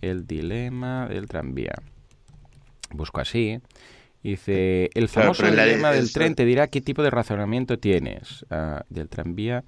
El 0.00 0.26
dilema 0.26 1.08
del 1.08 1.26
tranvía. 1.26 1.74
Busco 2.90 3.20
así. 3.20 3.60
Dice, 4.22 4.90
el 4.94 5.08
famoso 5.08 5.46
dilema 5.46 5.92
del 5.92 6.12
tren 6.12 6.34
te 6.34 6.44
dirá 6.44 6.68
qué 6.68 6.80
tipo 6.80 7.02
de 7.02 7.10
razonamiento 7.10 7.78
tienes. 7.78 8.46
Ah, 8.48 8.84
del 8.88 9.08
tranvía 9.08 9.64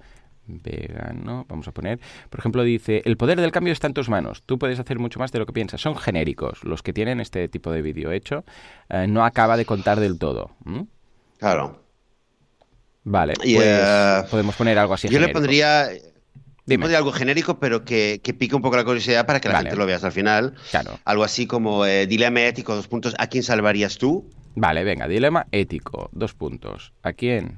vegano, 0.47 1.45
vamos 1.47 1.67
a 1.67 1.71
poner. 1.71 1.99
Por 2.29 2.39
ejemplo, 2.39 2.63
dice, 2.63 3.01
el 3.05 3.17
poder 3.17 3.39
del 3.39 3.51
cambio 3.51 3.73
está 3.73 3.87
en 3.87 3.93
tus 3.93 4.09
manos. 4.09 4.43
Tú 4.45 4.57
puedes 4.59 4.79
hacer 4.79 4.99
mucho 4.99 5.19
más 5.19 5.31
de 5.31 5.39
lo 5.39 5.45
que 5.45 5.53
piensas. 5.53 5.81
Son 5.81 5.95
genéricos 5.95 6.63
los 6.63 6.83
que 6.83 6.93
tienen 6.93 7.19
este 7.19 7.47
tipo 7.47 7.71
de 7.71 7.81
vídeo 7.81 8.11
hecho. 8.11 8.43
eh, 8.89 9.07
no 9.07 9.23
acaba 9.25 9.57
de 9.57 9.65
contar 9.65 9.99
del 9.99 10.17
todo. 10.19 10.51
Claro. 11.37 11.83
Vale, 13.03 13.33
Y, 13.43 13.55
pues 13.55 13.67
eh, 13.67 14.21
podemos 14.29 14.55
poner 14.55 14.77
algo 14.77 14.93
así 14.93 15.07
Yo 15.09 15.19
le 15.19 15.29
pondría, 15.29 15.87
Dime. 16.67 16.83
pondría 16.83 16.99
algo 16.99 17.11
genérico, 17.11 17.59
pero 17.59 17.83
que, 17.83 18.21
que 18.23 18.33
pique 18.35 18.55
un 18.55 18.61
poco 18.61 18.77
la 18.77 18.83
curiosidad 18.83 19.25
para 19.25 19.39
que 19.39 19.47
la 19.47 19.55
Vale. 19.55 19.69
gente 19.69 19.79
lo 19.79 19.87
vea 19.87 19.95
hasta 19.95 20.07
el 20.07 20.13
final. 20.13 20.53
Claro. 20.69 20.99
Algo 21.05 21.23
así 21.23 21.47
como 21.47 21.85
eh, 21.85 22.05
dilema 22.05 22.41
ético, 22.41 22.75
dos 22.75 22.87
puntos. 22.87 23.15
¿A 23.17 23.25
quién 23.27 23.41
salvarías 23.43 23.97
tú? 23.97 24.29
Vale, 24.53 24.83
venga, 24.83 25.07
dilema 25.07 25.47
ético, 25.51 26.09
dos 26.11 26.33
puntos. 26.35 26.93
¿A 27.01 27.13
quién? 27.13 27.57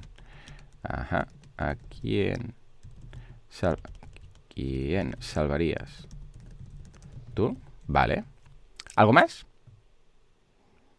Ajá, 0.84 1.28
¿a 1.58 1.76
quién? 1.76 2.54
Sal- 3.54 3.78
¿Quién 4.54 5.16
salvarías? 5.20 6.08
¿Tú? 7.36 7.56
Vale. 7.88 8.24
¿Algo 8.96 9.14
más? 9.14 9.46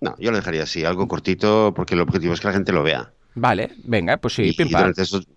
No, 0.01 0.15
yo 0.19 0.31
lo 0.31 0.37
dejaría 0.37 0.63
así, 0.65 0.85
algo 0.85 1.09
cortito, 1.09 1.73
porque 1.75 1.95
el 1.95 2.01
objetivo 2.01 2.35
es 2.35 2.41
que 2.41 2.47
la 2.49 2.53
gente 2.53 2.73
lo 2.73 2.83
vea. 2.83 3.13
Vale, 3.35 3.71
venga, 3.85 4.17
pues 4.19 4.35
sí, 4.35 4.45
Y- 4.45 4.53
pim 4.53 4.71
pam. 4.71 4.93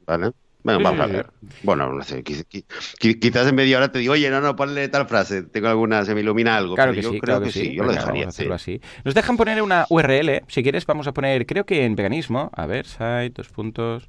¿vale? 0.05 0.31
Bueno, 0.63 0.79
Sí, 0.79 0.83
vamos 0.83 1.01
a 1.01 1.07
sí. 1.07 1.13
ver. 1.13 1.27
Bueno, 1.63 1.93
no 1.93 2.03
sé, 2.03 2.23
quizás 2.23 3.47
en 3.47 3.55
media 3.55 3.77
hora 3.77 3.91
te 3.91 3.99
digo, 3.99 4.13
oye, 4.13 4.29
no, 4.29 4.41
no, 4.41 4.55
ponle 4.55 4.89
tal 4.89 5.07
frase, 5.07 5.43
tengo 5.43 5.69
alguna, 5.69 6.03
se 6.03 6.13
me 6.13 6.21
ilumina 6.21 6.57
algo. 6.57 6.75
Claro 6.75 6.91
pero 6.91 7.01
que 7.01 7.03
yo 7.03 7.11
sí, 7.13 7.19
creo 7.21 7.39
claro 7.39 7.45
que, 7.45 7.51
sí. 7.51 7.73
yo 7.75 7.83
lo 7.83 7.91
dejaría. 7.91 8.25
vamos 8.25 8.25
a 8.25 8.29
hacerlo 8.29 8.57
sí. 8.57 8.79
así. 8.79 8.81
Nos 9.05 9.15
dejan 9.15 9.37
poner 9.37 9.61
una 9.61 9.85
URL, 9.89 10.43
si 10.49 10.61
quieres 10.63 10.85
vamos 10.85 11.07
a 11.07 11.13
poner, 11.13 11.45
creo 11.45 11.65
que 11.65 11.85
en 11.85 11.95
veganismo, 11.95 12.51
a 12.53 12.65
ver, 12.65 12.85
site, 12.85 13.31
dos 13.35 13.47
puntos, 13.49 14.05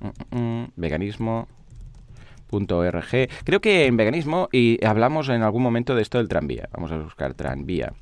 mm, 0.00 0.36
mm, 0.36 0.40
mm, 0.62 0.68
veganismo. 0.76 1.48
.org. 2.52 3.28
Creo 3.44 3.60
que 3.60 3.86
en 3.86 3.96
veganismo 3.96 4.48
y 4.52 4.84
hablamos 4.84 5.28
en 5.28 5.42
algún 5.42 5.62
momento 5.62 5.94
de 5.94 6.02
esto 6.02 6.18
del 6.18 6.28
tranvía. 6.28 6.68
Vamos 6.72 6.92
a 6.92 6.98
buscar 6.98 7.34
tranvía. 7.34 7.92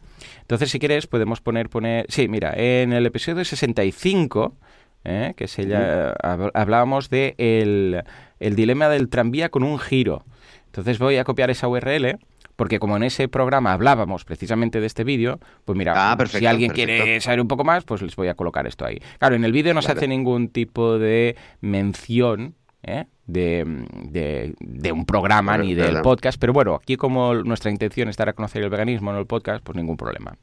Entonces, 0.43 0.71
si 0.71 0.79
quieres, 0.79 1.07
podemos 1.07 1.41
poner, 1.41 1.71
poner... 1.71 2.05
Sí, 2.09 2.29
mira, 2.29 2.53
en 2.57 2.93
el 2.93 3.07
episodio 3.07 3.45
65, 3.45 4.57
¿eh? 5.05 5.33
que 5.37 5.49
se 5.49 5.67
ya, 5.67 6.13
hab- 6.23 6.51
hablábamos 6.55 7.09
de 7.09 7.35
el, 7.39 8.03
el 8.39 8.55
dilema 8.57 8.89
del 8.89 9.09
tranvía 9.09 9.49
con 9.49 9.63
un 9.63 9.79
giro. 9.79 10.25
Entonces 10.67 10.99
voy 10.99 11.17
a 11.17 11.25
copiar 11.25 11.51
esa 11.51 11.69
URL 11.69 12.19
porque 12.57 12.79
como 12.79 12.97
en 12.99 13.05
ese 13.05 13.27
programa 13.27 13.73
hablábamos 13.73 14.27
precisamente 14.27 14.81
de 14.81 14.87
este 14.87 15.03
vídeo, 15.03 15.41
pues 15.65 15.79
mira, 15.79 15.95
Ah, 15.97 16.17
si 16.29 16.45
alguien 16.45 16.71
perfecto. 16.73 17.03
quiere 17.05 17.21
saber 17.23 17.41
un 17.41 17.49
poco 17.49 17.65
más, 17.65 17.85
pues 17.85 18.03
les 18.03 18.15
voy 18.15 18.29
a 18.29 18.35
colocar 18.35 18.67
esto 18.67 18.85
ahí. 18.85 18.99
Claro, 19.19 19.35
en 19.35 19.45
el 19.45 19.53
vídeo 19.53 19.73
no 19.73 19.81
se 19.81 19.93
hace 19.93 20.07
ningún 20.07 20.49
tipo 20.51 20.99
de 20.99 21.37
mención 21.63 22.55
¿eh? 22.83 23.07
de, 23.27 23.65
de- 24.11 24.55
de 24.59 24.93
un 24.93 25.05
programa 25.07 25.57
ni 25.59 25.75
del 25.75 25.95
podcast, 26.03 26.39
pero 26.41 26.53
bueno, 26.53 26.75
aquí 26.75 26.97
como 26.97 27.35
nuestra 27.35 27.71
intención 27.71 28.09
es 28.09 28.17
dar 28.17 28.29
a 28.29 28.33
conocer 28.33 28.63
el 28.63 28.71
veganismo, 28.71 29.13
no 29.13 29.19
el 29.19 29.27
podcast, 29.27 29.63
pues 29.65 29.77
ningún 29.77 29.97
problema. 29.97 30.35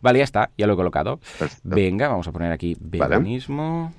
Vale, 0.00 0.18
ya 0.18 0.24
está, 0.24 0.50
ya 0.56 0.66
lo 0.66 0.74
he 0.74 0.76
colocado. 0.76 1.18
Perfecto. 1.38 1.60
Venga, 1.74 2.08
vamos 2.08 2.28
a 2.28 2.32
poner 2.32 2.52
aquí 2.52 2.76
veganismo. 2.80 3.92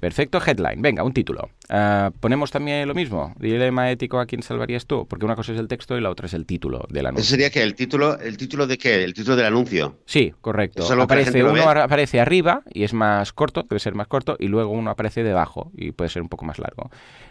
Perfecto, 0.00 0.40
headline. 0.44 0.82
Venga, 0.82 1.02
un 1.02 1.12
título. 1.12 1.48
Ah, 1.68 2.10
ponemos 2.20 2.50
también 2.50 2.86
lo 2.86 2.94
mismo. 2.94 3.34
Dilema 3.38 3.90
ético 3.90 4.20
a 4.20 4.26
quién 4.26 4.42
salvarías 4.42 4.86
tú, 4.86 5.06
porque 5.08 5.24
una 5.24 5.34
cosa 5.34 5.52
es 5.52 5.58
el 5.58 5.68
texto 5.68 5.96
y 5.96 6.00
la 6.00 6.10
otra 6.10 6.26
es 6.26 6.34
el 6.34 6.46
título 6.46 6.86
del 6.90 7.06
anuncio. 7.06 7.24
sería 7.24 7.50
que 7.50 7.62
el 7.62 7.74
título, 7.74 8.18
¿el 8.18 8.36
título 8.36 8.66
de 8.66 8.78
qué? 8.78 9.02
El 9.04 9.14
título 9.14 9.36
del 9.36 9.46
anuncio. 9.46 9.98
Sí, 10.04 10.32
correcto. 10.40 10.82
Eso 10.82 10.94
es 10.94 11.00
Aparece 11.00 11.42
uno 11.42 11.62
aparece 11.70 12.20
arriba 12.20 12.62
y 12.72 12.84
es 12.84 12.92
más 12.92 13.32
corto, 13.32 13.62
debe 13.68 13.80
ser 13.80 13.94
más 13.94 14.06
corto, 14.06 14.36
y 14.38 14.48
luego 14.48 14.70
uno 14.70 14.90
aparece 14.90 15.22
debajo 15.22 15.70
y 15.74 15.92
puede 15.92 16.10
ser 16.10 16.22
un 16.22 16.28
poco 16.28 16.44
más 16.44 16.58
largo. 16.58 16.90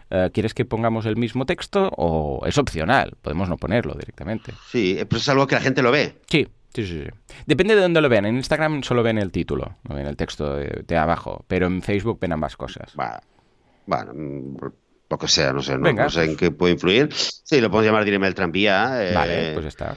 Eh, 0.09 0.30
¿Quieres 0.34 0.53
que 0.53 0.66
pongamos 0.66 1.05
el 1.05 1.16
mismo 1.16 1.45
texto 1.45 1.89
o 1.97 2.45
es 2.45 2.57
opcional? 2.57 3.13
Podemos 3.22 3.49
no 3.49 3.57
ponerlo 3.57 3.93
directamente. 3.93 4.53
Sí, 4.70 4.97
eh, 4.97 5.05
pero 5.05 5.20
es 5.20 5.30
algo 5.30 5.47
que 5.47 5.55
la 5.55 5.61
gente 5.61 5.82
lo 5.82 5.91
ve. 5.91 6.16
Sí, 6.28 6.47
sí, 6.76 6.86
sí, 6.86 7.03
sí. 7.03 7.09
Depende 7.45 7.76
de 7.76 7.82
dónde 7.82 8.01
lo 8.01 8.09
vean. 8.09 8.26
En 8.26 8.36
Instagram 8.36 8.84
solo 8.84 9.01
ven 9.01 9.17
el 9.17 9.32
título, 9.32 9.78
no 9.88 9.95
ven 9.95 10.05
el 10.05 10.15
texto 10.17 10.55
de, 10.55 10.84
de 10.86 10.97
abajo, 10.97 11.43
pero 11.47 11.67
en 11.67 11.82
Facebook 11.82 12.19
ven 12.19 12.34
ambas 12.34 12.55
cosas. 12.57 12.93
Va- 12.99 13.21
Bueno, 13.88 14.13
mm, 14.13 14.57
lo 15.09 15.17
que 15.17 15.28
sea, 15.28 15.53
no 15.53 15.61
sé, 15.61 15.76
no, 15.78 15.82
Venga, 15.84 16.03
no 16.03 16.09
sé 16.09 16.23
en 16.26 16.36
qué 16.36 16.51
puede 16.51 16.73
influir. 16.73 17.09
Sí, 17.13 17.61
lo 17.61 17.69
podemos 17.71 17.86
llamar 17.86 18.03
dilema 18.05 18.26
del 18.26 18.36
tranvía. 18.36 19.03
eh, 19.09 19.13
Vale, 19.13 19.51
pues 19.53 19.65
está. 19.67 19.95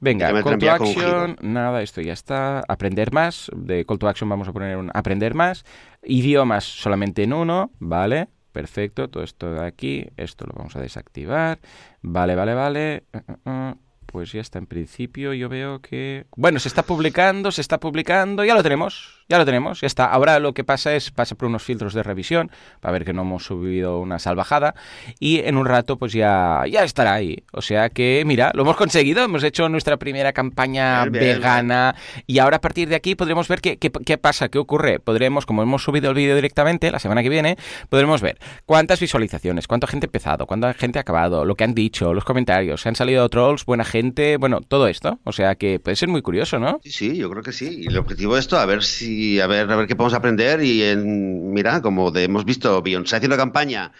Venga, 0.00 0.26
Dilema 0.28 0.42
call 0.44 0.58
to 0.58 0.70
action, 0.70 1.36
nada, 1.40 1.80
esto 1.80 2.02
ya 2.02 2.12
está. 2.12 2.62
Aprender 2.68 3.10
más, 3.12 3.50
de 3.56 3.86
call 3.86 3.98
to 3.98 4.06
action 4.08 4.28
vamos 4.28 4.46
a 4.48 4.52
poner 4.52 4.76
un 4.76 4.90
aprender 4.92 5.32
más. 5.34 5.64
Idiomas 6.02 6.64
solamente 6.64 7.22
en 7.22 7.32
uno, 7.32 7.70
vale, 7.78 8.28
perfecto, 8.52 9.08
todo 9.08 9.22
esto 9.22 9.50
de 9.54 9.64
aquí, 9.66 10.06
esto 10.18 10.44
lo 10.44 10.52
vamos 10.54 10.76
a 10.76 10.80
desactivar. 10.80 11.58
Vale, 12.02 12.34
vale, 12.34 12.52
vale. 12.54 13.04
Uh, 13.46 13.50
uh. 13.50 13.78
Pues 14.14 14.30
ya 14.30 14.40
está, 14.40 14.60
en 14.60 14.66
principio 14.66 15.34
yo 15.34 15.48
veo 15.48 15.80
que... 15.80 16.26
Bueno, 16.36 16.60
se 16.60 16.68
está 16.68 16.84
publicando, 16.84 17.50
se 17.50 17.60
está 17.60 17.80
publicando, 17.80 18.44
ya 18.44 18.54
lo 18.54 18.62
tenemos. 18.62 19.24
ya 19.28 19.38
lo 19.38 19.44
tenemos, 19.44 19.80
ya 19.80 19.86
está. 19.86 20.06
Ahora 20.06 20.38
lo 20.38 20.52
que 20.52 20.64
pasa 20.64 20.94
es, 20.94 21.10
pasa 21.10 21.34
por 21.34 21.48
unos 21.48 21.62
filtros 21.62 21.94
de 21.94 22.02
revisión 22.02 22.50
para 22.80 22.92
ver 22.92 23.04
que 23.04 23.12
no 23.12 23.22
hemos 23.22 23.44
subido 23.44 23.98
una 23.98 24.18
salvajada 24.18 24.74
y 25.18 25.40
en 25.40 25.56
un 25.56 25.66
rato 25.66 25.96
pues 25.96 26.12
ya, 26.12 26.62
ya 26.70 26.84
estará 26.84 27.14
ahí. 27.14 27.42
O 27.52 27.62
sea 27.62 27.88
que, 27.88 28.22
mira, 28.26 28.52
lo 28.54 28.62
hemos 28.62 28.76
conseguido, 28.76 29.24
hemos 29.24 29.42
hecho 29.42 29.68
nuestra 29.68 29.96
primera 29.96 30.32
campaña 30.32 31.06
vegana 31.06 31.94
y 32.26 32.38
ahora 32.38 32.58
a 32.58 32.60
partir 32.60 32.88
de 32.88 32.96
aquí 32.96 33.14
podremos 33.14 33.48
ver 33.48 33.60
qué, 33.60 33.78
qué, 33.78 33.90
qué 33.90 34.18
pasa, 34.18 34.48
qué 34.48 34.58
ocurre. 34.58 35.00
Podremos, 35.00 35.46
como 35.46 35.62
hemos 35.62 35.82
subido 35.82 36.10
el 36.10 36.16
vídeo 36.16 36.34
directamente 36.34 36.90
la 36.90 36.98
semana 36.98 37.22
que 37.22 37.30
viene, 37.30 37.56
podremos 37.88 38.20
ver 38.20 38.38
cuántas 38.66 39.00
visualizaciones, 39.00 39.66
cuánta 39.66 39.86
gente 39.86 40.06
ha 40.06 40.08
empezado, 40.08 40.46
cuánta 40.46 40.72
gente 40.74 40.98
ha 40.98 41.02
acabado, 41.02 41.44
lo 41.44 41.54
que 41.56 41.64
han 41.64 41.74
dicho, 41.74 42.14
los 42.14 42.24
comentarios, 42.24 42.82
se 42.82 42.88
han 42.90 42.96
salido 42.96 43.28
trolls, 43.28 43.64
buena 43.64 43.84
gente, 43.84 44.03
bueno, 44.38 44.60
todo 44.60 44.88
esto. 44.88 45.20
O 45.24 45.32
sea 45.32 45.54
que 45.54 45.78
puede 45.80 45.96
ser 45.96 46.08
muy 46.08 46.22
curioso, 46.22 46.58
¿no? 46.58 46.80
Sí, 46.82 46.90
sí, 46.90 47.16
yo 47.16 47.30
creo 47.30 47.42
que 47.42 47.52
sí. 47.52 47.82
Y 47.82 47.86
el 47.86 47.98
objetivo 47.98 48.34
de 48.34 48.40
esto, 48.40 48.58
a 48.58 48.66
ver 48.66 48.82
si, 48.82 49.40
a 49.40 49.46
ver, 49.46 49.70
a 49.70 49.76
ver 49.76 49.86
qué 49.86 49.96
podemos 49.96 50.14
aprender. 50.14 50.62
Y 50.62 50.82
en, 50.82 51.52
mira, 51.52 51.80
como 51.82 52.14
hemos 52.16 52.44
visto 52.44 52.82
Beyoncé 52.82 53.16
haciendo 53.16 53.36
campaña, 53.36 53.92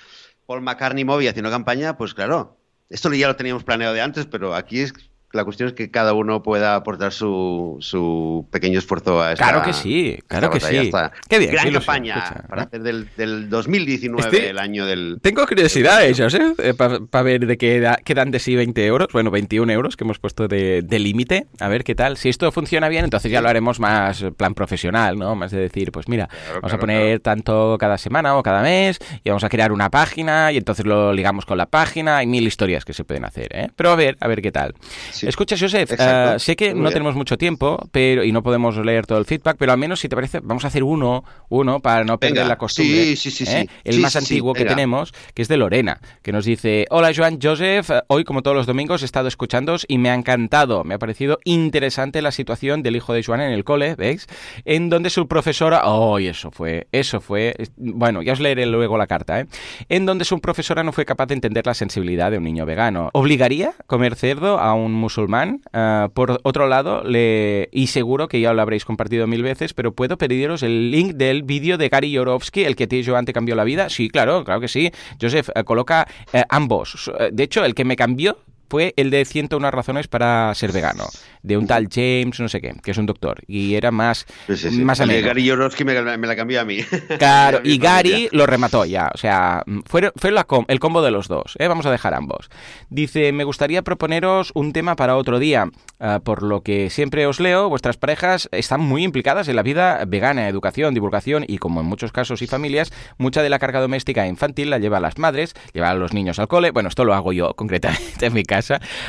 Paul 0.47 0.63
McCartney 0.63 1.05
Moby 1.05 1.29
haciendo 1.29 1.51
campaña, 1.51 1.97
pues 1.97 2.15
claro, 2.15 2.59
esto 2.91 3.13
ya 3.13 3.29
lo 3.29 3.37
teníamos 3.37 3.65
planeado 3.65 3.95
de 3.95 4.03
antes, 4.03 4.27
pero 4.27 4.55
aquí 4.55 4.81
es 4.81 4.93
la 5.35 5.45
cuestión 5.45 5.69
es 5.69 5.75
que 5.75 5.91
cada 5.91 6.13
uno 6.13 6.43
pueda 6.43 6.77
aportar 6.77 7.13
su, 7.13 7.77
su 7.81 8.47
pequeño 8.51 8.79
esfuerzo 8.79 9.21
a 9.21 9.33
esta 9.33 9.49
Claro 9.49 9.65
que 9.65 9.73
sí, 9.73 10.19
claro 10.29 10.51
que 10.51 10.61
sí. 10.61 10.91
Qué 11.29 11.39
bien. 11.39 11.51
Gran 11.51 11.73
campaña 11.73 12.45
para 12.49 12.63
hacer 12.63 12.83
del, 12.83 13.09
del 13.17 13.51
2019 13.51 14.25
este, 14.25 14.51
el 14.51 14.59
año 14.59 14.87
del... 14.87 15.19
Tengo 15.21 15.47
curiosidad, 15.47 16.05
¿eh? 16.05 16.15
eh 16.59 16.75
para 16.75 17.23
ver 17.23 17.47
de 17.47 17.59
qué 17.59 17.95
quedan 18.05 18.31
de 18.31 18.39
sí 18.39 18.55
20 18.55 18.87
euros, 18.87 19.09
bueno, 19.13 19.31
21 19.31 19.73
euros 19.73 19.97
que 19.97 20.05
hemos 20.05 20.19
puesto 20.19 20.47
de, 20.47 20.83
de 20.83 20.99
límite, 20.99 21.47
a 21.59 21.69
ver 21.69 21.85
qué 21.85 21.95
tal. 21.95 22.17
Si 22.17 22.29
esto 22.29 22.51
funciona 22.53 22.89
bien, 22.89 23.05
entonces 23.05 23.31
ya 23.31 23.41
lo 23.41 23.49
haremos 23.49 23.81
más 23.81 24.25
plan 24.37 24.55
profesional, 24.55 25.19
¿no? 25.19 25.35
Más 25.35 25.51
de 25.51 25.59
decir, 25.59 25.91
pues 25.91 26.09
mira, 26.09 26.29
claro, 26.29 26.45
vamos 26.47 26.61
claro, 26.61 26.77
a 26.77 26.81
poner 26.81 27.21
claro. 27.21 27.21
tanto 27.21 27.77
cada 27.79 27.99
semana 27.99 28.37
o 28.37 28.43
cada 28.43 28.63
mes 28.63 28.99
y 29.25 29.31
vamos 29.31 29.45
a 29.45 29.49
crear 29.49 29.73
una 29.73 29.91
página 29.91 30.53
y 30.53 30.59
entonces 30.59 30.87
lo 30.87 31.13
ligamos 31.13 31.45
con 31.45 31.59
la 31.59 31.67
página. 31.67 32.19
Hay 32.19 32.27
mil 32.27 32.47
historias 32.47 32.85
que 32.85 32.93
se 32.93 33.05
pueden 33.05 33.25
hacer, 33.25 33.49
¿eh? 33.51 33.69
Pero 33.75 33.91
a 33.91 33.97
ver, 33.97 34.17
a 34.21 34.29
ver 34.29 34.41
qué 34.41 34.53
tal. 34.53 34.75
Sí. 35.11 35.24
Escucha, 35.29 35.57
Joseph, 35.59 35.93
uh, 35.93 36.39
sé 36.39 36.57
que 36.57 36.71
Muy 36.71 36.75
no 36.75 36.81
bien. 36.85 36.93
tenemos 36.95 37.15
mucho 37.15 37.37
tiempo 37.39 37.79
pero 37.93 38.25
y 38.25 38.33
no 38.33 38.43
podemos 38.43 38.77
leer 38.77 39.07
todo 39.07 39.19
el 39.19 39.25
feedback, 39.25 39.57
pero 39.59 39.73
al 39.73 39.79
menos 39.79 40.01
si 40.01 40.09
te 40.09 40.17
parece, 40.17 40.41
vamos 40.41 40.65
a 40.65 40.69
hacer 40.69 40.83
uno, 40.83 41.25
uno 41.49 41.81
para 41.81 42.05
no 42.05 42.19
perder 42.19 42.35
venga. 42.39 42.49
la 42.49 42.59
costumbre. 42.59 43.05
Sí, 43.05 43.17
sí, 43.17 43.31
sí, 43.31 43.45
¿eh? 43.45 43.67
sí. 43.69 43.71
El 43.85 43.95
sí, 43.97 44.01
más 44.01 44.13
sí, 44.13 44.19
antiguo 44.19 44.53
sí, 44.55 44.59
que 44.59 44.65
venga. 44.65 44.77
tenemos, 44.77 45.13
que 45.35 45.43
es 45.43 45.49
de 45.49 45.57
Lorena, 45.57 46.01
que 46.23 46.33
nos 46.33 46.45
dice, 46.45 46.87
hola 46.91 47.13
Joan 47.15 47.39
Joseph, 47.43 47.91
hoy 48.09 48.25
como 48.25 48.43
todos 48.43 48.57
los 48.57 48.67
domingos 48.67 49.03
he 49.03 49.05
estado 49.05 49.29
escuchándoos 49.29 49.85
y 49.89 49.99
me 49.99 50.11
ha 50.11 50.15
encantado, 50.15 50.85
me 50.85 50.95
ha 50.95 50.99
parecido 50.99 51.39
interesante 51.45 52.23
la 52.23 52.31
situación 52.31 52.83
del 52.83 52.97
hijo 52.97 53.13
de 53.13 53.23
Joan 53.23 53.41
en 53.41 53.53
el 53.53 53.65
cole, 53.65 53.95
¿veis? 53.95 54.27
En 54.65 54.91
donde 54.91 55.11
su 55.11 55.29
profesora, 55.29 55.83
oh, 55.85 56.19
y 56.19 56.27
eso 56.29 56.51
fue, 56.51 56.89
eso 56.93 57.21
fue, 57.21 57.55
bueno, 57.77 58.23
ya 58.23 58.33
os 58.33 58.41
leeré 58.41 58.67
luego 58.67 58.99
la 58.99 59.07
carta, 59.07 59.41
¿eh? 59.41 59.47
En 59.89 60.07
donde 60.07 60.25
su 60.25 60.41
profesora 60.41 60.83
no 60.83 60.93
fue 60.93 61.05
capaz 61.05 61.27
de 61.27 61.35
entender 61.35 61.67
la 61.67 61.75
sensibilidad 61.75 62.31
de 62.31 62.39
un 62.39 62.45
niño 62.45 62.67
vegano. 62.67 63.11
¿Obligaría 63.13 63.75
comer 63.87 64.15
cerdo 64.17 64.59
a 64.59 64.75
un 64.75 64.93
musulmán? 64.93 65.14
Uh, 65.17 66.09
por 66.13 66.41
otro 66.43 66.69
lado, 66.69 67.03
y 67.07 67.87
seguro 67.89 68.29
que 68.29 68.41
ya 68.41 68.53
lo 68.53 68.63
habréis 68.63 68.85
compartido 68.85 69.27
mil 69.27 69.43
veces, 69.43 69.75
pero 69.75 69.93
¿puedo 69.93 70.19
pediros 70.19 70.63
el 70.63 70.91
link 70.91 71.15
del 71.15 71.43
vídeo 71.43 71.79
de 71.79 71.89
Gary 71.89 72.11
Yorovsky, 72.11 72.65
el 72.65 72.77
que 72.77 72.87
te 72.87 73.05
Joan 73.05 73.25
te 73.25 73.33
cambió 73.33 73.55
la 73.55 73.65
vida? 73.65 73.89
Sí, 73.89 74.09
claro, 74.09 74.45
claro 74.45 74.61
que 74.61 74.69
sí. 74.69 74.91
Joseph, 75.21 75.51
eh, 75.55 75.65
coloca 75.65 76.07
eh, 76.33 76.45
ambos. 76.49 77.11
De 77.33 77.43
hecho, 77.43 77.65
el 77.65 77.75
que 77.75 77.85
me 77.85 77.97
cambió 77.97 78.39
fue 78.75 78.93
el 78.97 79.11
de 79.11 79.25
101 79.25 79.71
razones 79.71 80.09
para 80.09 80.53
ser 80.57 80.73
vegano, 80.73 81.05
de 81.45 81.57
un 81.57 81.69
tal 81.69 81.87
James, 81.89 82.41
no 82.41 82.49
sé 82.49 82.61
qué, 82.61 82.75
que 82.83 82.91
es 82.91 82.99
un 82.99 83.07
doctor, 83.07 83.41
y 83.47 83.77
era 83.77 83.93
más, 83.93 84.27
sí, 84.49 84.57
sí, 84.57 84.71
sí. 84.71 84.83
más 84.83 84.99
Gary 84.99 85.45
Yorovsky 85.45 85.85
me, 85.85 86.17
me, 86.17 86.27
la 86.27 86.35
cambió 86.35 86.61
a 86.61 86.65
mí. 86.65 86.79
Claro, 87.17 87.61
y 87.65 87.79
Gary 87.79 88.29
lo 88.33 88.47
remató 88.47 88.85
ya, 88.85 89.13
o 89.15 89.17
sea, 89.17 89.63
fue, 89.87 90.11
fue 90.17 90.33
la 90.33 90.43
com 90.43 90.65
el 90.67 90.81
combo 90.81 91.03
de 91.03 91.13
los 91.13 91.29
dos, 91.29 91.55
¿eh? 91.61 91.69
vamos 91.69 91.87
a 91.87 91.93
dejar 91.93 92.15
ambos. 92.15 92.51
Dice, 92.91 93.31
me 93.31 93.45
gustaría 93.45 93.83
proponeros 93.83 94.51
un 94.57 94.73
tema 94.73 94.97
para 94.97 95.15
otro 95.15 95.39
día, 95.39 95.71
uh, 96.01 96.21
por 96.25 96.43
lo 96.43 96.65
que 96.65 96.91
siempre 96.91 97.29
os 97.29 97.39
leo, 97.39 97.69
vuestras 97.69 97.97
parejas 97.97 98.49
están 98.51 98.81
muy 98.81 99.05
implicadas 99.05 99.47
en 99.47 99.55
la 99.55 99.63
vida 99.63 100.05
vegana, 100.05 100.49
educación, 100.49 100.95
divulgación, 100.95 101.45
y 101.47 101.59
como 101.59 101.81
en 101.81 101.87
muchos 101.87 102.11
casos 102.11 102.43
y 102.43 102.49
familias, 102.49 102.93
mucha 103.19 103.41
de 103.41 103.51
la 103.51 103.61
carga 103.61 103.81
doméstica 103.81 104.27
infantil 104.27 104.71
la 104.71 104.81
lleva 104.81 104.97
a 104.97 105.01
las 105.01 105.17
madres, 105.17 105.55
lleva 105.73 105.91
a 105.91 105.95
los 105.95 106.13
niños 106.13 106.41
al 106.41 106.49
cole, 106.49 106.73
bueno, 106.73 106.89
esto 106.89 107.05
lo 107.05 107.15
hago 107.15 107.33
yo 107.33 107.55
concretamente 107.55 107.95
en 108.27 108.35
mi 108.35 108.43
casa, 108.43 108.64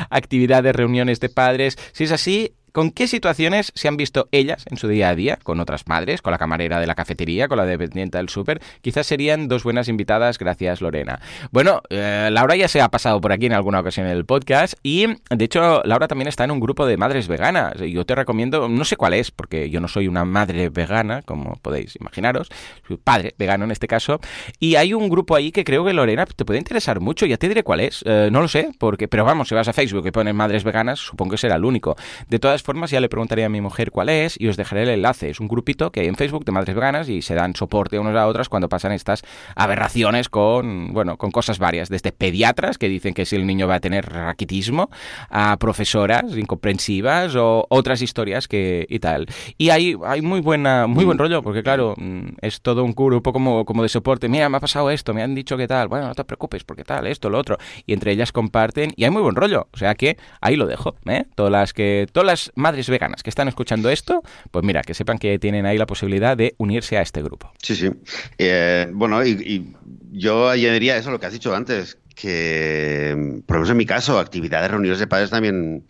actividades, 0.09 0.75
reuniones 0.75 1.19
de 1.19 1.29
padres. 1.29 1.77
Si 1.93 2.05
es 2.05 2.11
así, 2.11 2.53
¿Con 2.75 2.91
qué 2.91 3.07
situaciones 3.07 3.71
se 3.73 3.87
han 3.87 3.95
visto 3.95 4.27
ellas 4.33 4.65
en 4.69 4.75
su 4.75 4.89
día 4.89 5.07
a 5.07 5.15
día? 5.15 5.39
¿Con 5.41 5.61
otras 5.61 5.87
madres? 5.87 6.21
¿Con 6.21 6.31
la 6.31 6.37
camarera 6.37 6.81
de 6.81 6.85
la 6.85 6.93
cafetería? 6.93 7.47
¿Con 7.47 7.57
la 7.57 7.65
dependiente 7.65 8.17
del 8.17 8.27
súper? 8.27 8.61
Quizás 8.81 9.07
serían 9.07 9.47
dos 9.47 9.63
buenas 9.63 9.87
invitadas, 9.87 10.37
gracias 10.37 10.81
Lorena. 10.81 11.21
Bueno, 11.51 11.81
eh, 11.89 12.27
Laura 12.33 12.57
ya 12.57 12.67
se 12.67 12.81
ha 12.81 12.89
pasado 12.89 13.21
por 13.21 13.31
aquí 13.31 13.45
en 13.45 13.53
alguna 13.53 13.79
ocasión 13.79 14.07
en 14.07 14.11
el 14.11 14.25
podcast 14.25 14.73
y 14.83 15.07
de 15.29 15.45
hecho 15.45 15.83
Laura 15.85 16.09
también 16.09 16.27
está 16.27 16.43
en 16.43 16.51
un 16.51 16.59
grupo 16.59 16.85
de 16.85 16.97
madres 16.97 17.29
veganas. 17.29 17.75
Yo 17.77 18.05
te 18.05 18.13
recomiendo, 18.13 18.67
no 18.67 18.83
sé 18.83 18.97
cuál 18.97 19.13
es, 19.13 19.31
porque 19.31 19.69
yo 19.69 19.79
no 19.79 19.87
soy 19.87 20.09
una 20.09 20.25
madre 20.25 20.67
vegana, 20.67 21.21
como 21.21 21.55
podéis 21.61 21.95
imaginaros, 21.95 22.49
soy 22.85 22.97
padre 22.97 23.35
vegano 23.39 23.63
en 23.63 23.71
este 23.71 23.87
caso, 23.87 24.19
y 24.59 24.75
hay 24.75 24.93
un 24.93 25.07
grupo 25.07 25.37
ahí 25.37 25.53
que 25.53 25.63
creo 25.63 25.85
que 25.85 25.93
Lorena 25.93 26.25
te 26.25 26.43
puede 26.43 26.59
interesar 26.59 26.99
mucho, 26.99 27.25
ya 27.25 27.37
te 27.37 27.47
diré 27.47 27.63
cuál 27.63 27.79
es, 27.79 28.03
eh, 28.05 28.27
no 28.29 28.41
lo 28.41 28.49
sé, 28.49 28.71
porque, 28.77 29.07
pero 29.07 29.23
vamos, 29.23 29.47
si 29.47 29.55
vas 29.55 29.69
a 29.69 29.71
Facebook 29.71 30.05
y 30.05 30.11
pones 30.11 30.35
madres 30.35 30.65
veganas, 30.65 30.99
supongo 30.99 31.31
que 31.31 31.37
será 31.37 31.55
el 31.55 31.63
único. 31.63 31.95
De 32.27 32.37
todas 32.37 32.64
formas, 32.65 32.91
ya 32.91 32.99
le 32.99 33.09
preguntaré 33.09 33.45
a 33.45 33.49
mi 33.49 33.61
mujer 33.61 33.91
cuál 33.91 34.09
es 34.09 34.35
y 34.39 34.47
os 34.47 34.57
dejaré 34.57 34.83
el 34.83 34.89
enlace. 34.89 35.29
Es 35.29 35.39
un 35.39 35.47
grupito 35.47 35.91
que 35.91 36.01
hay 36.01 36.07
en 36.07 36.15
Facebook 36.15 36.45
de 36.45 36.51
madres 36.51 36.75
veganas 36.75 37.09
y 37.09 37.21
se 37.21 37.35
dan 37.35 37.55
soporte 37.55 37.99
unos 37.99 38.15
a 38.15 38.27
otras 38.27 38.49
cuando 38.49 38.69
pasan 38.69 38.91
estas 38.91 39.21
aberraciones 39.55 40.29
con, 40.29 40.93
bueno, 40.93 41.17
con 41.17 41.31
cosas 41.31 41.59
varias, 41.59 41.89
desde 41.89 42.11
pediatras 42.11 42.77
que 42.77 42.89
dicen 42.89 43.13
que 43.13 43.25
si 43.25 43.35
el 43.35 43.45
niño 43.45 43.67
va 43.67 43.75
a 43.75 43.79
tener 43.79 44.05
raquitismo, 44.05 44.89
a 45.29 45.57
profesoras 45.57 46.35
incomprensivas 46.35 47.35
o 47.35 47.65
otras 47.69 48.01
historias 48.01 48.47
que 48.47 48.85
y 48.89 48.99
tal. 48.99 49.27
Y 49.57 49.69
hay, 49.69 49.95
hay 50.05 50.21
muy 50.21 50.41
buena, 50.41 50.87
muy 50.87 51.05
buen 51.05 51.17
rollo, 51.17 51.41
porque 51.41 51.63
claro, 51.63 51.93
mm, 51.97 52.37
es 52.41 52.61
todo 52.61 52.83
un 52.83 52.93
grupo 52.93 53.31
como, 53.33 53.65
como 53.65 53.83
de 53.83 53.89
soporte. 53.89 54.29
Mira, 54.29 54.49
me 54.49 54.57
ha 54.57 54.59
pasado 54.59 54.89
esto, 54.89 55.13
me 55.13 55.21
han 55.21 55.35
dicho 55.35 55.57
que 55.57 55.67
tal, 55.67 55.87
bueno, 55.87 56.07
no 56.07 56.15
te 56.15 56.23
preocupes, 56.23 56.63
porque 56.63 56.83
tal, 56.83 57.07
esto, 57.07 57.29
lo 57.29 57.37
otro. 57.37 57.57
Y 57.85 57.93
entre 57.93 58.11
ellas 58.11 58.31
comparten 58.31 58.91
y 58.95 59.03
hay 59.03 59.11
muy 59.11 59.21
buen 59.21 59.35
rollo. 59.35 59.67
O 59.73 59.77
sea 59.77 59.95
que 59.95 60.17
ahí 60.41 60.55
lo 60.55 60.65
dejo, 60.65 60.95
¿eh? 61.05 61.25
Todas 61.35 61.51
las 61.51 61.73
que, 61.73 62.07
todas 62.11 62.25
las 62.25 62.51
madres 62.55 62.89
veganas 62.89 63.23
que 63.23 63.29
están 63.29 63.47
escuchando 63.47 63.89
esto, 63.89 64.23
pues 64.51 64.65
mira, 64.65 64.81
que 64.81 64.93
sepan 64.93 65.17
que 65.17 65.39
tienen 65.39 65.65
ahí 65.65 65.77
la 65.77 65.85
posibilidad 65.85 66.35
de 66.35 66.55
unirse 66.57 66.97
a 66.97 67.01
este 67.01 67.21
grupo. 67.21 67.51
Sí, 67.61 67.75
sí. 67.75 67.89
Eh, 68.37 68.87
bueno, 68.91 69.23
y, 69.25 69.31
y, 69.31 69.75
yo 70.11 70.49
añadiría 70.49 70.97
eso, 70.97 71.11
lo 71.11 71.19
que 71.19 71.25
has 71.25 71.33
dicho 71.33 71.53
antes, 71.53 71.97
que, 72.15 73.41
por 73.45 73.57
lo 73.57 73.61
menos 73.61 73.69
en 73.71 73.77
mi 73.77 73.85
caso, 73.85 74.17
actividades, 74.17 74.71
reuniones 74.71 74.99
de 74.99 75.07
padres 75.07 75.29
también 75.29 75.85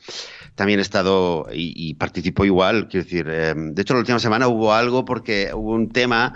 también 0.55 0.79
he 0.79 0.81
estado 0.81 1.47
y, 1.51 1.73
y 1.75 1.93
participo 1.95 2.45
igual. 2.45 2.87
Quiero 2.87 3.03
decir, 3.03 3.27
eh, 3.29 3.53
de 3.55 3.81
hecho, 3.81 3.93
la 3.93 3.99
última 3.99 4.19
semana 4.19 4.47
hubo 4.47 4.73
algo 4.73 5.05
porque 5.05 5.51
hubo 5.53 5.73
un 5.73 5.89
tema, 5.89 6.33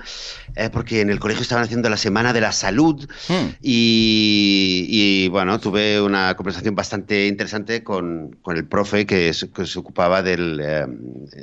eh, 0.55 0.69
porque 0.71 1.01
en 1.01 1.09
el 1.09 1.19
colegio 1.19 1.41
estaban 1.41 1.63
haciendo 1.63 1.89
la 1.89 1.97
semana 1.97 2.33
de 2.33 2.41
la 2.41 2.51
salud 2.51 3.07
hmm. 3.29 3.47
y, 3.61 4.85
y, 4.89 5.27
bueno, 5.29 5.59
tuve 5.59 6.01
una 6.01 6.35
conversación 6.35 6.75
bastante 6.75 7.27
interesante 7.27 7.83
con, 7.83 8.37
con 8.41 8.57
el 8.57 8.67
profe 8.67 9.05
que, 9.05 9.29
es, 9.29 9.49
que 9.55 9.65
se 9.65 9.79
ocupaba 9.79 10.21
del, 10.21 10.59
eh, 10.61 10.85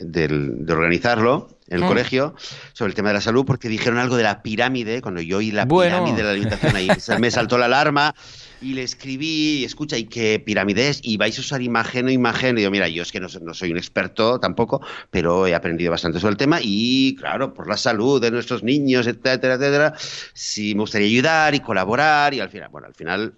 del, 0.03 0.67
de 0.67 0.73
organizarlo 0.73 1.56
en 1.69 1.83
el 1.83 1.89
colegio 1.89 2.35
sobre 2.73 2.91
el 2.91 2.95
tema 2.95 3.09
de 3.09 3.15
la 3.15 3.21
salud 3.21 3.45
porque 3.45 3.69
dijeron 3.69 3.99
algo 3.99 4.17
de 4.17 4.23
la 4.23 4.43
pirámide, 4.43 5.03
cuando 5.03 5.21
yo 5.21 5.39
oí 5.39 5.51
la 5.51 5.65
bueno. 5.65 5.97
pirámide 5.97 6.17
de 6.19 6.23
la 6.23 6.31
alimentación 6.31 6.77
ahí 6.77 6.89
me 7.19 7.31
saltó 7.31 7.59
la 7.59 7.67
alarma 7.67 8.15
y 8.61 8.73
le 8.73 8.83
escribí, 8.83 9.65
escucha, 9.65 9.99
¿y 9.99 10.05
qué 10.05 10.43
pirámide 10.45 10.89
es? 10.89 11.01
Y 11.03 11.17
vais 11.19 11.37
a 11.37 11.41
usar 11.41 11.61
imagen 11.61 12.07
o 12.07 12.11
imagen. 12.11 12.57
Y 12.59 12.63
yo, 12.63 12.71
mira, 12.71 12.89
yo 12.89 13.03
es 13.03 13.13
que 13.13 13.21
no, 13.21 13.29
no, 13.43 13.55
soy 13.55 13.71
un 13.71 13.77
experto 13.77 14.41
tampoco, 14.41 14.81
pero 15.11 15.47
he 15.47 15.55
aprendido 15.55 15.91
bastante 15.91 16.21
sobre 16.21 16.33
el 16.33 16.37
tema 16.39 16.59
y, 16.63 17.17
claro, 17.17 17.53
por 17.53 17.69
la 17.69 17.77
salud 17.77 18.21
de 18.21 18.31
nuestros 18.31 18.63
niños, 18.63 19.07
etcétera, 19.07 19.55
etcétera, 19.55 19.95
sí 20.33 20.75
me 20.75 20.81
gustaría 20.81 21.09
ayudar 21.09 21.55
y 21.55 21.61
colaborar 21.61 22.33
y 22.33 22.41
al 22.41 22.49
final, 22.49 22.69
bueno, 22.71 22.87
al 22.87 22.95
final, 22.95 23.35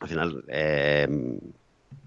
al 0.00 0.08
final... 0.08 0.44
Eh, 0.48 1.08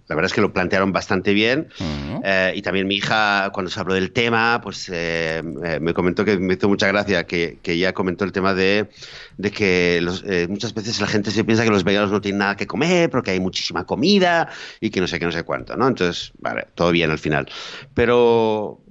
la 0.07 0.15
verdad 0.15 0.27
es 0.27 0.33
que 0.33 0.41
lo 0.41 0.53
plantearon 0.53 0.91
bastante 0.91 1.33
bien. 1.33 1.67
Uh 1.79 1.83
-huh. 1.83 2.21
eh, 2.23 2.53
y 2.55 2.61
también 2.61 2.87
mi 2.87 2.95
hija, 2.95 3.49
cuando 3.53 3.69
se 3.69 3.79
habló 3.79 3.93
del 3.93 4.11
tema, 4.11 4.61
pues 4.61 4.89
eh, 4.93 5.41
me 5.81 5.93
comentó 5.93 6.23
que 6.23 6.37
me 6.37 6.53
hizo 6.53 6.69
mucha 6.69 6.87
gracia 6.87 7.25
que, 7.25 7.59
que 7.61 7.73
ella 7.73 7.93
comentó 7.93 8.23
el 8.23 8.31
tema 8.31 8.53
de, 8.53 8.89
de 9.37 9.51
que 9.51 9.99
los, 10.01 10.23
eh, 10.25 10.47
muchas 10.49 10.73
veces 10.73 11.01
la 11.01 11.07
gente 11.07 11.31
se 11.31 11.43
piensa 11.43 11.63
que 11.63 11.71
los 11.71 11.83
veganos 11.83 12.11
no 12.11 12.21
tienen 12.21 12.39
nada 12.39 12.55
que 12.55 12.67
comer 12.67 13.09
porque 13.09 13.31
hay 13.31 13.39
muchísima 13.39 13.85
comida 13.85 14.49
y 14.79 14.89
que 14.89 15.01
no 15.01 15.07
sé 15.07 15.19
qué, 15.19 15.25
no 15.25 15.31
sé 15.31 15.43
cuánto, 15.43 15.75
¿no? 15.75 15.87
Entonces, 15.87 16.31
vale, 16.39 16.67
todo 16.73 16.91
bien 16.91 17.11
al 17.11 17.19
final. 17.19 17.49
Pero 17.93 18.81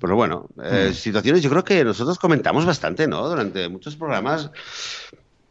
pero 0.00 0.14
bueno, 0.14 0.48
eh, 0.62 0.88
mm. 0.90 0.94
situaciones 0.94 1.42
yo 1.42 1.50
creo 1.50 1.64
que 1.64 1.84
nosotros 1.84 2.18
comentamos 2.18 2.64
bastante, 2.64 3.08
¿no? 3.08 3.28
Durante 3.28 3.68
muchos 3.68 3.96
programas. 3.96 4.50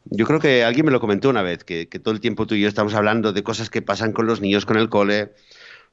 Yo 0.09 0.25
creo 0.25 0.39
que 0.39 0.63
alguien 0.63 0.85
me 0.85 0.91
lo 0.91 0.99
comentó 0.99 1.29
una 1.29 1.41
vez, 1.41 1.63
que, 1.63 1.87
que, 1.87 1.99
todo 1.99 2.13
el 2.13 2.19
tiempo 2.19 2.47
tú 2.47 2.55
y 2.55 2.61
yo 2.61 2.67
estamos 2.67 2.93
hablando 2.93 3.33
de 3.33 3.43
cosas 3.43 3.69
que 3.69 3.81
pasan 3.81 4.13
con 4.13 4.27
los 4.27 4.41
niños, 4.41 4.65
con 4.65 4.77
el 4.77 4.89
cole, 4.89 5.31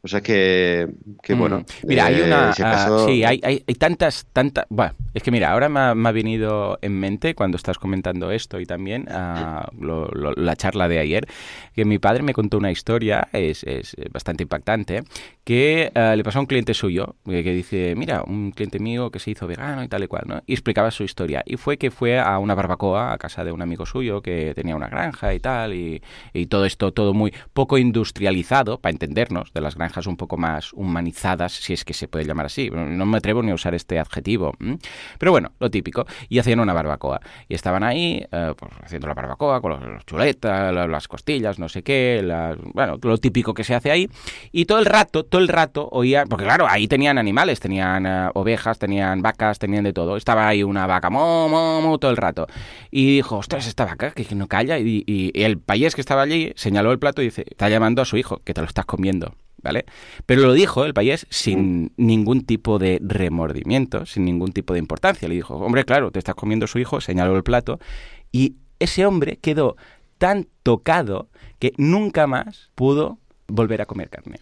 O 0.03 0.09
sea 0.09 0.21
que, 0.21 0.89
que 1.23 1.35
mm. 1.35 1.39
bueno. 1.39 1.65
Mira, 1.83 2.07
hay 2.07 2.21
eh, 2.21 2.25
una. 2.25 2.51
Ah, 2.59 3.05
sí, 3.07 3.25
hay, 3.25 3.41
hay, 3.43 3.61
tantas, 3.77 4.27
tantas. 4.33 4.67
Bueno, 4.69 4.93
es 5.15 5.23
que 5.23 5.31
mira, 5.31 5.51
ahora 5.51 5.69
me 5.69 6.09
ha, 6.09 6.12
venido 6.12 6.79
en 6.83 7.01
mente 7.01 7.35
cuando 7.35 7.57
estás 7.57 7.79
comentando 7.79 8.31
esto 8.31 8.61
y 8.61 8.67
también 8.67 9.07
ah, 9.11 9.71
la 9.81 10.57
charla 10.57 10.89
de 10.89 10.99
ayer, 10.99 11.27
que 11.75 11.85
mi 11.85 11.99
padre 11.99 12.23
me 12.23 12.35
contó 12.35 12.59
una 12.59 12.71
historia, 12.71 13.29
es, 13.33 13.65
es 13.65 13.97
bastante 14.12 14.43
impactante, 14.43 15.05
que 15.45 15.92
ah, 15.95 16.16
le 16.16 16.24
pasó 16.24 16.38
a 16.38 16.40
un 16.40 16.47
cliente 16.47 16.74
suyo, 16.74 17.16
que, 17.24 17.42
dice: 17.42 17.95
Mira, 17.97 18.22
un 18.26 18.51
cliente 18.51 18.78
mío 18.78 19.11
que 19.11 19.18
se 19.18 19.30
hizo 19.30 19.47
vegano 19.47 19.84
y 19.84 19.88
tal 19.88 20.03
y 20.03 20.07
cual, 20.07 20.24
¿no? 20.26 20.42
Y 20.47 20.55
explicaba 20.55 20.90
su 20.90 21.05
historia. 21.05 21.42
Y 21.45 21.57
fue 21.57 21.76
que 21.76 21.90
fue 21.90 22.18
a 22.18 22.38
una 22.38 22.55
barbacoa 22.55 23.12
a 23.12 23.18
casa 23.18 23.45
de 23.45 23.53
un 23.53 23.61
amigo 23.61 23.84
suyo 23.84 24.22
que 24.22 24.55
tenía 24.55 24.74
una 24.74 24.88
granja 24.88 25.34
y 25.34 25.40
tal, 25.40 25.74
y, 25.74 26.03
todo 26.49 26.64
esto, 26.64 26.92
todo 26.92 27.14
muy 27.14 27.32
poco 27.53 27.78
industrializado, 27.78 28.78
para 28.78 28.92
entendernos, 28.92 29.53
de 29.53 29.61
las 29.61 29.74
granjas 29.76 30.07
un 30.07 30.16
poco 30.16 30.36
más 30.36 30.72
humanizadas, 30.72 31.53
si 31.53 31.72
es 31.72 31.84
que 31.84 31.95
se 31.95 32.09
puede 32.09 32.24
llamar 32.24 32.47
así. 32.47 32.70
No 32.70 33.07
me 33.07 33.18
atrevo 33.18 33.42
ni 33.42 33.51
a 33.51 33.55
usar 33.55 33.74
este 33.74 33.99
adjetivo. 33.99 34.55
Pero 35.18 35.32
bueno, 35.32 35.53
lo 35.61 35.70
típico. 35.70 36.07
Y 36.28 36.38
hacían 36.38 36.61
una 36.61 36.72
barbacoa. 36.72 37.20
Y 37.49 37.55
estaban 37.55 37.82
ahí, 37.82 38.24
eh, 38.30 38.55
pues, 38.57 38.72
haciendo 38.82 39.09
la 39.09 39.14
barbacoa 39.14 39.61
con 39.61 39.95
los 39.95 40.07
chuletas, 40.07 40.72
las 40.72 41.09
costillas, 41.09 41.59
no 41.59 41.68
sé 41.68 41.82
qué, 41.82 42.22
bueno, 42.72 42.99
lo 43.03 43.18
típico 43.18 43.53
que 43.53 43.64
se 43.64 43.74
hace 43.74 43.90
ahí. 43.90 44.09
Y 44.53 44.64
todo 44.64 44.78
el 44.78 44.86
rato, 44.86 45.24
todo 45.35 45.43
el 45.43 45.49
rato 45.49 45.89
oía, 45.91 46.26
porque 46.26 46.45
claro, 46.45 46.68
ahí 46.68 46.87
tenían 46.87 47.18
animales, 47.18 47.59
tenían 47.59 48.07
eh, 48.07 48.30
ovejas, 48.35 48.78
tenían 48.78 49.20
vacas, 49.20 49.59
tenían 49.59 49.82
de 49.82 49.93
todo. 49.93 50.16
Estaba 50.16 50.47
ahí 50.47 50.62
una 50.62 50.87
vaca, 50.87 51.11
mo, 51.11 51.49
mo, 51.49 51.80
mo, 51.82 51.99
todo 51.99 52.12
el 52.12 52.16
rato. 52.16 52.47
Y 52.93 53.16
dijo, 53.16 53.39
ostras, 53.39 53.66
esta 53.66 53.85
vaca 53.85 54.12
que, 54.12 54.32
no 54.37 54.47
calla. 54.47 54.78
Y, 54.78 55.03
y, 55.09 55.32
el 55.35 55.59
payés 55.59 55.97
que 55.97 56.01
estaba 56.01 56.22
allí 56.22 56.53
señaló 56.55 56.93
el 56.93 57.01
plato 57.01 57.20
y 57.20 57.24
dice, 57.24 57.47
está 57.51 57.68
llamando 57.68 58.01
a 58.01 58.05
su 58.05 58.16
hijo, 58.16 58.43
que 58.45 58.55
te 58.55 58.61
lo 58.61 58.68
estás 58.68 58.85
comiendo. 58.87 59.35
¿vale? 59.61 59.87
Pero 60.24 60.43
lo 60.43 60.53
dijo 60.53 60.85
el 60.85 60.95
país 60.95 61.26
sin 61.30 61.93
ningún 61.97 62.47
tipo 62.47 62.78
de 62.78 63.01
remordimiento, 63.03 64.07
sin 64.07 64.26
ningún 64.26 64.53
tipo 64.53 64.72
de 64.74 64.78
importancia. 64.78 65.28
Le 65.28 65.35
dijo, 65.35 65.57
hombre, 65.57 65.85
claro, 65.85 66.12
te 66.12 66.20
estás 66.20 66.37
comiendo 66.37 66.68
su 66.68 66.78
hijo, 66.78 67.01
señaló 67.01 67.35
el 67.35 67.43
plato, 67.43 67.80
y 68.30 68.55
ese 68.78 69.05
hombre 69.05 69.39
quedó 69.39 69.76
tan 70.16 70.47
tocado 70.62 71.28
que 71.59 71.72
nunca 71.76 72.28
más 72.28 72.70
pudo 72.76 73.18
volver 73.49 73.82
a 73.82 73.87
comer 73.87 74.11
carne. 74.11 74.39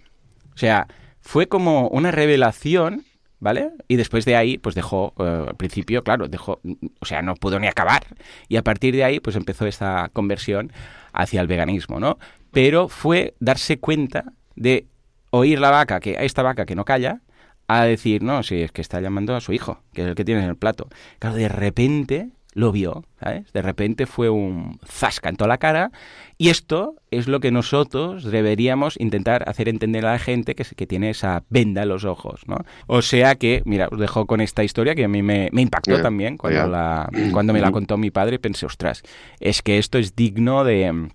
O 0.54 0.58
sea, 0.58 0.86
fue 1.20 1.48
como 1.48 1.88
una 1.88 2.10
revelación 2.10 3.04
¿vale? 3.42 3.72
Y 3.88 3.96
después 3.96 4.24
de 4.24 4.36
ahí, 4.36 4.56
pues 4.56 4.76
dejó, 4.76 5.14
eh, 5.18 5.46
al 5.48 5.56
principio, 5.56 6.04
claro, 6.04 6.28
dejó, 6.28 6.60
o 7.00 7.04
sea, 7.04 7.22
no 7.22 7.34
pudo 7.34 7.58
ni 7.58 7.66
acabar. 7.66 8.06
Y 8.48 8.56
a 8.56 8.62
partir 8.62 8.94
de 8.94 9.02
ahí, 9.02 9.18
pues 9.18 9.34
empezó 9.34 9.66
esta 9.66 10.10
conversión 10.12 10.72
hacia 11.12 11.40
el 11.40 11.48
veganismo, 11.48 11.98
¿no? 11.98 12.18
Pero 12.52 12.86
fue 12.86 13.34
darse 13.40 13.80
cuenta 13.80 14.32
de 14.54 14.86
oír 15.30 15.58
la 15.58 15.70
vaca, 15.70 15.98
que 15.98 16.16
esta 16.20 16.44
vaca 16.44 16.66
que 16.66 16.76
no 16.76 16.84
calla, 16.84 17.20
a 17.66 17.82
decir, 17.82 18.22
no, 18.22 18.44
si 18.44 18.62
es 18.62 18.70
que 18.70 18.80
está 18.80 19.00
llamando 19.00 19.34
a 19.34 19.40
su 19.40 19.52
hijo, 19.52 19.82
que 19.92 20.02
es 20.02 20.08
el 20.08 20.14
que 20.14 20.24
tiene 20.24 20.44
en 20.44 20.48
el 20.48 20.56
plato. 20.56 20.88
Claro, 21.18 21.34
de 21.34 21.48
repente 21.48 22.30
lo 22.52 22.72
vio, 22.72 23.04
¿sabes? 23.20 23.52
De 23.52 23.62
repente 23.62 24.06
fue 24.06 24.28
un 24.28 24.78
zasca 24.84 25.28
en 25.28 25.36
toda 25.36 25.48
la 25.48 25.58
cara 25.58 25.90
y 26.38 26.50
esto 26.50 26.96
es 27.10 27.28
lo 27.28 27.40
que 27.40 27.50
nosotros 27.50 28.24
deberíamos 28.24 28.98
intentar 29.00 29.48
hacer 29.48 29.68
entender 29.68 30.04
a 30.06 30.12
la 30.12 30.18
gente 30.18 30.54
que, 30.54 30.64
que 30.64 30.86
tiene 30.86 31.10
esa 31.10 31.44
venda 31.48 31.82
en 31.82 31.88
los 31.88 32.04
ojos, 32.04 32.42
¿no? 32.46 32.58
O 32.86 33.02
sea 33.02 33.36
que, 33.36 33.62
mira, 33.64 33.88
os 33.90 33.98
dejo 33.98 34.26
con 34.26 34.40
esta 34.40 34.64
historia 34.64 34.94
que 34.94 35.04
a 35.04 35.08
mí 35.08 35.22
me, 35.22 35.50
impactó 35.52 36.00
también 36.02 36.36
cuando, 36.36 36.66
la, 36.66 37.08
cuando 37.32 37.52
me 37.52 37.60
la 37.60 37.70
contó 37.70 37.96
mi 37.96 38.10
padre, 38.10 38.38
pensé, 38.38 38.66
ostras, 38.66 39.02
es 39.40 39.62
que 39.62 39.78
esto 39.78 39.98
es 39.98 40.14
digno 40.14 40.64
de 40.64 41.10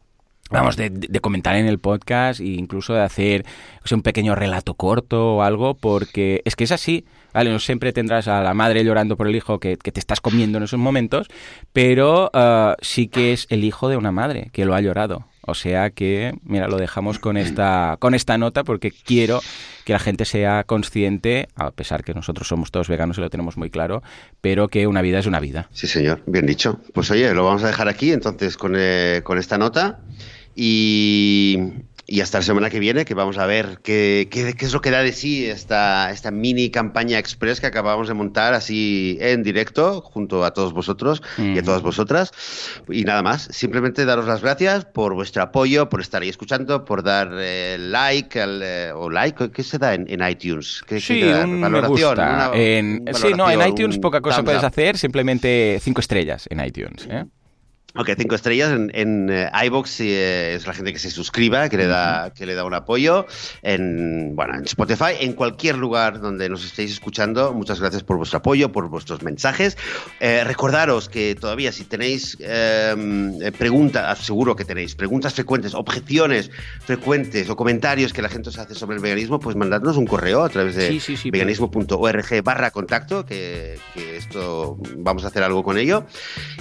vamos, 0.50 0.78
de, 0.78 1.20
comentar 1.22 1.56
en 1.56 1.68
el 1.68 1.80
podcast 1.80 2.39
e 2.39 2.45
incluso 2.45 2.93
de 2.93 3.02
hacer 3.02 3.45
un 3.91 4.02
pequeño 4.02 4.36
relato 4.36 4.74
corto 4.74 5.36
o 5.36 5.41
algo, 5.41 5.76
porque 5.76 6.41
es 6.45 6.56
que 6.56 6.66
es 6.66 6.72
así, 6.72 7.06
¿vale? 7.34 7.52
No 7.52 7.60
siempre 7.60 7.93
tendrás 7.93 8.28
a 8.28 8.41
la 8.41 8.54
madre 8.54 8.84
llorando 8.84 9.16
por 9.16 9.28
el 9.28 9.36
hijo 9.36 9.60
que, 9.60 9.78
te 9.78 10.00
estás 10.00 10.22
comiendo 10.22 10.58
en 10.58 10.66
esos 10.66 10.80
momentos, 10.80 11.28
pero 11.74 12.30
uh, 12.34 12.74
sí 12.82 13.08
que 13.08 13.34
es 13.34 13.48
el 13.50 13.64
hijo 13.64 13.89
de 13.89 13.98
una 13.98 14.12
madre 14.12 14.50
que 14.52 14.66
lo 14.66 14.76
ha 14.76 14.82
llorado. 14.82 15.26
O 15.50 15.54
sea 15.54 15.91
que, 15.91 16.34
mira, 16.43 16.68
lo 16.68 16.76
dejamos 16.76 17.20
con 17.20 17.38
esta, 17.38 17.95
con 18.00 18.14
esta 18.14 18.38
nota 18.38 18.66
porque 18.66 18.91
quiero 18.91 19.39
que 19.86 19.93
la 19.93 20.00
gente 20.00 20.26
sea 20.26 20.66
consciente, 20.66 21.48
a 21.56 21.72
pesar 21.72 22.04
que 22.04 22.14
nosotros 22.14 22.50
somos 22.50 22.70
todos 22.70 22.89
veganos 22.89 23.18
y 23.18 23.22
lo 23.22 23.30
tenemos 23.30 23.56
muy 23.56 23.70
claro, 23.70 24.04
pero 24.41 24.68
que 24.68 24.88
una 24.88 25.02
vida 25.02 25.20
es 25.20 25.26
una 25.26 25.39
vida. 25.39 25.70
Sí, 25.72 25.88
señor, 25.88 26.22
bien 26.26 26.45
dicho. 26.45 26.82
Pues 26.93 27.10
oye, 27.12 27.34
lo 27.34 27.45
vamos 27.45 27.64
a 27.64 27.68
dejar 27.68 27.88
aquí 27.88 28.12
entonces 28.12 28.58
con, 28.58 28.74
eh, 28.76 29.22
con 29.24 29.38
esta 29.38 29.58
nota. 29.58 30.02
Y, 30.60 31.60
y 32.08 32.22
hasta 32.22 32.39
la 32.39 32.41
semana 32.41 32.72
que 32.72 32.80
viene, 32.80 33.05
que 33.05 33.14
vamos 33.14 33.38
a 33.38 33.45
ver 33.45 33.78
qué, 33.84 34.28
qué, 34.32 34.55
qué, 34.55 34.66
es 34.66 34.74
lo 34.74 34.82
que 34.82 34.89
da 34.89 35.03
de 35.03 35.14
sí 35.14 35.45
esta, 35.45 36.10
esta 36.10 36.32
mini 36.32 36.72
campaña 36.72 37.20
express 37.20 37.62
que 37.62 37.68
acabamos 37.68 38.08
de 38.08 38.16
montar 38.16 38.55
así 38.55 39.20
en 39.22 39.43
directo 39.43 40.01
junto 40.01 40.43
a 40.45 40.53
todos 40.55 40.74
vosotros 40.74 41.22
y 41.38 41.60
a 41.60 41.62
todas 41.62 41.84
vosotras. 41.84 42.32
Y 42.89 43.03
nada 43.03 43.22
más, 43.22 43.49
simplemente 43.51 44.03
daros 44.05 44.26
las 44.26 44.41
gracias 44.41 44.86
por 44.86 45.14
vuestro 45.14 45.43
apoyo, 45.43 45.89
por 45.89 46.01
estar 46.01 46.24
ahí 46.24 46.30
escuchando, 46.30 46.86
por 46.86 47.03
dar 47.03 47.30
eh, 47.34 47.78
like 47.78 48.39
eh, 48.41 48.91
o 48.95 49.12
like, 49.12 49.51
¿qué 49.51 49.62
se 49.62 49.78
da 49.78 49.93
en, 49.93 50.08
iTunes? 50.28 50.82
¿Qué, 50.88 50.99
sí, 50.99 51.22
valoración. 51.22 52.18
en, 52.55 53.05
sí, 53.14 53.28
no, 53.38 53.47
en 53.51 53.62
iTunes 53.62 53.99
poca 53.99 54.22
cosa 54.22 54.43
puedes 54.43 54.64
hacer, 54.64 54.97
simplemente 54.97 55.78
cinco 55.84 56.01
estrellas 56.01 56.47
en 56.49 56.66
iTunes. 56.66 57.08
¿eh? 57.12 57.26
Ok, 58.00 58.12
cinco 58.16 58.36
estrellas 58.36 58.72
en, 58.72 58.91
en 58.93 59.30
eh, 59.32 59.50
iBox 59.66 60.02
eh, 60.02 60.54
es 60.54 60.68
la 60.68 60.74
gente 60.74 60.93
que 60.93 61.00
se 61.00 61.10
suscriba, 61.10 61.68
que 61.68 61.78
le 61.78 61.88
da, 61.88 62.32
que 62.32 62.45
le 62.45 62.54
da 62.54 62.64
un 62.64 62.76
apoyo. 62.76 63.26
En, 63.64 64.36
bueno, 64.36 64.54
en 64.54 64.66
Spotify, 64.66 65.16
en 65.20 65.34
cualquier 65.34 65.78
lugar 65.78 66.20
donde 66.20 66.48
nos 66.48 66.64
estéis 66.64 66.91
escuchando, 66.91 67.54
muchas 67.54 67.80
gracias 67.80 68.04
por 68.04 68.18
vuestro 68.18 68.38
apoyo, 68.38 68.72
por 68.72 68.88
vuestros 68.88 69.24
mensajes. 69.24 69.78
Eh, 70.20 70.43
recordaros 70.43 71.10
que 71.10 71.34
todavía 71.34 71.72
si 71.72 71.86
tenéis 71.86 72.38
em, 72.39 73.39
preguntas, 73.58 74.20
seguro 74.20 74.56
que 74.56 74.64
tenéis 74.64 74.93
preguntas 74.93 75.34
frecuentes, 75.34 75.74
objeciones 75.74 76.52
frecuentes 76.86 77.50
o 77.50 77.56
comentarios 77.56 78.14
que 78.14 78.22
la 78.22 78.30
gente 78.30 78.50
os 78.50 78.60
hace 78.60 78.76
sobre 78.76 78.98
el 78.98 79.02
veganismo, 79.02 79.39
pues 79.39 79.56
mandadnos 79.56 79.98
un 79.98 80.06
correo 80.06 80.43
a 80.43 80.50
través 80.50 80.76
de 80.76 81.02
veganismo.org 81.32 82.43
barra 82.43 82.70
contacto, 82.70 83.26
que, 83.26 83.80
esto 84.16 84.78
vamos 84.98 85.24
a 85.24 85.30
hacer 85.30 85.41
algo 85.41 85.64
con 85.64 85.80
ello. 85.80 86.06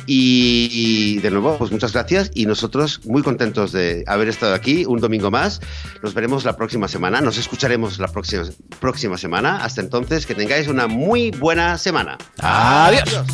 y 0.07 1.19
de 1.27 1.33
nuevo, 1.33 1.59
pues 1.59 1.73
muchas 1.73 1.93
gracias 1.93 2.31
y 2.35 2.47
nosotros 2.47 3.01
muy 3.05 3.23
contentos 3.23 3.73
de 3.73 4.05
haber 4.07 4.29
estado 4.29 4.55
aquí 4.55 4.85
un 4.87 5.01
domingo 5.01 5.31
más. 5.31 5.61
Nos 6.03 6.15
veremos 6.15 6.45
la 6.45 6.57
próxima 6.57 6.89
semana, 6.89 7.21
nos 7.21 7.37
escucharemos 7.37 7.99
la 7.99 8.09
próxima, 8.09 8.45
próxima 8.81 9.19
semana. 9.19 9.65
Hasta 9.65 9.81
entonces, 9.81 10.25
que 10.25 10.35
tengáis 10.35 10.69
una 10.69 10.87
muy 10.87 11.33
buena 11.33 11.79
semana. 11.79 12.17
Adiós. 12.39 13.25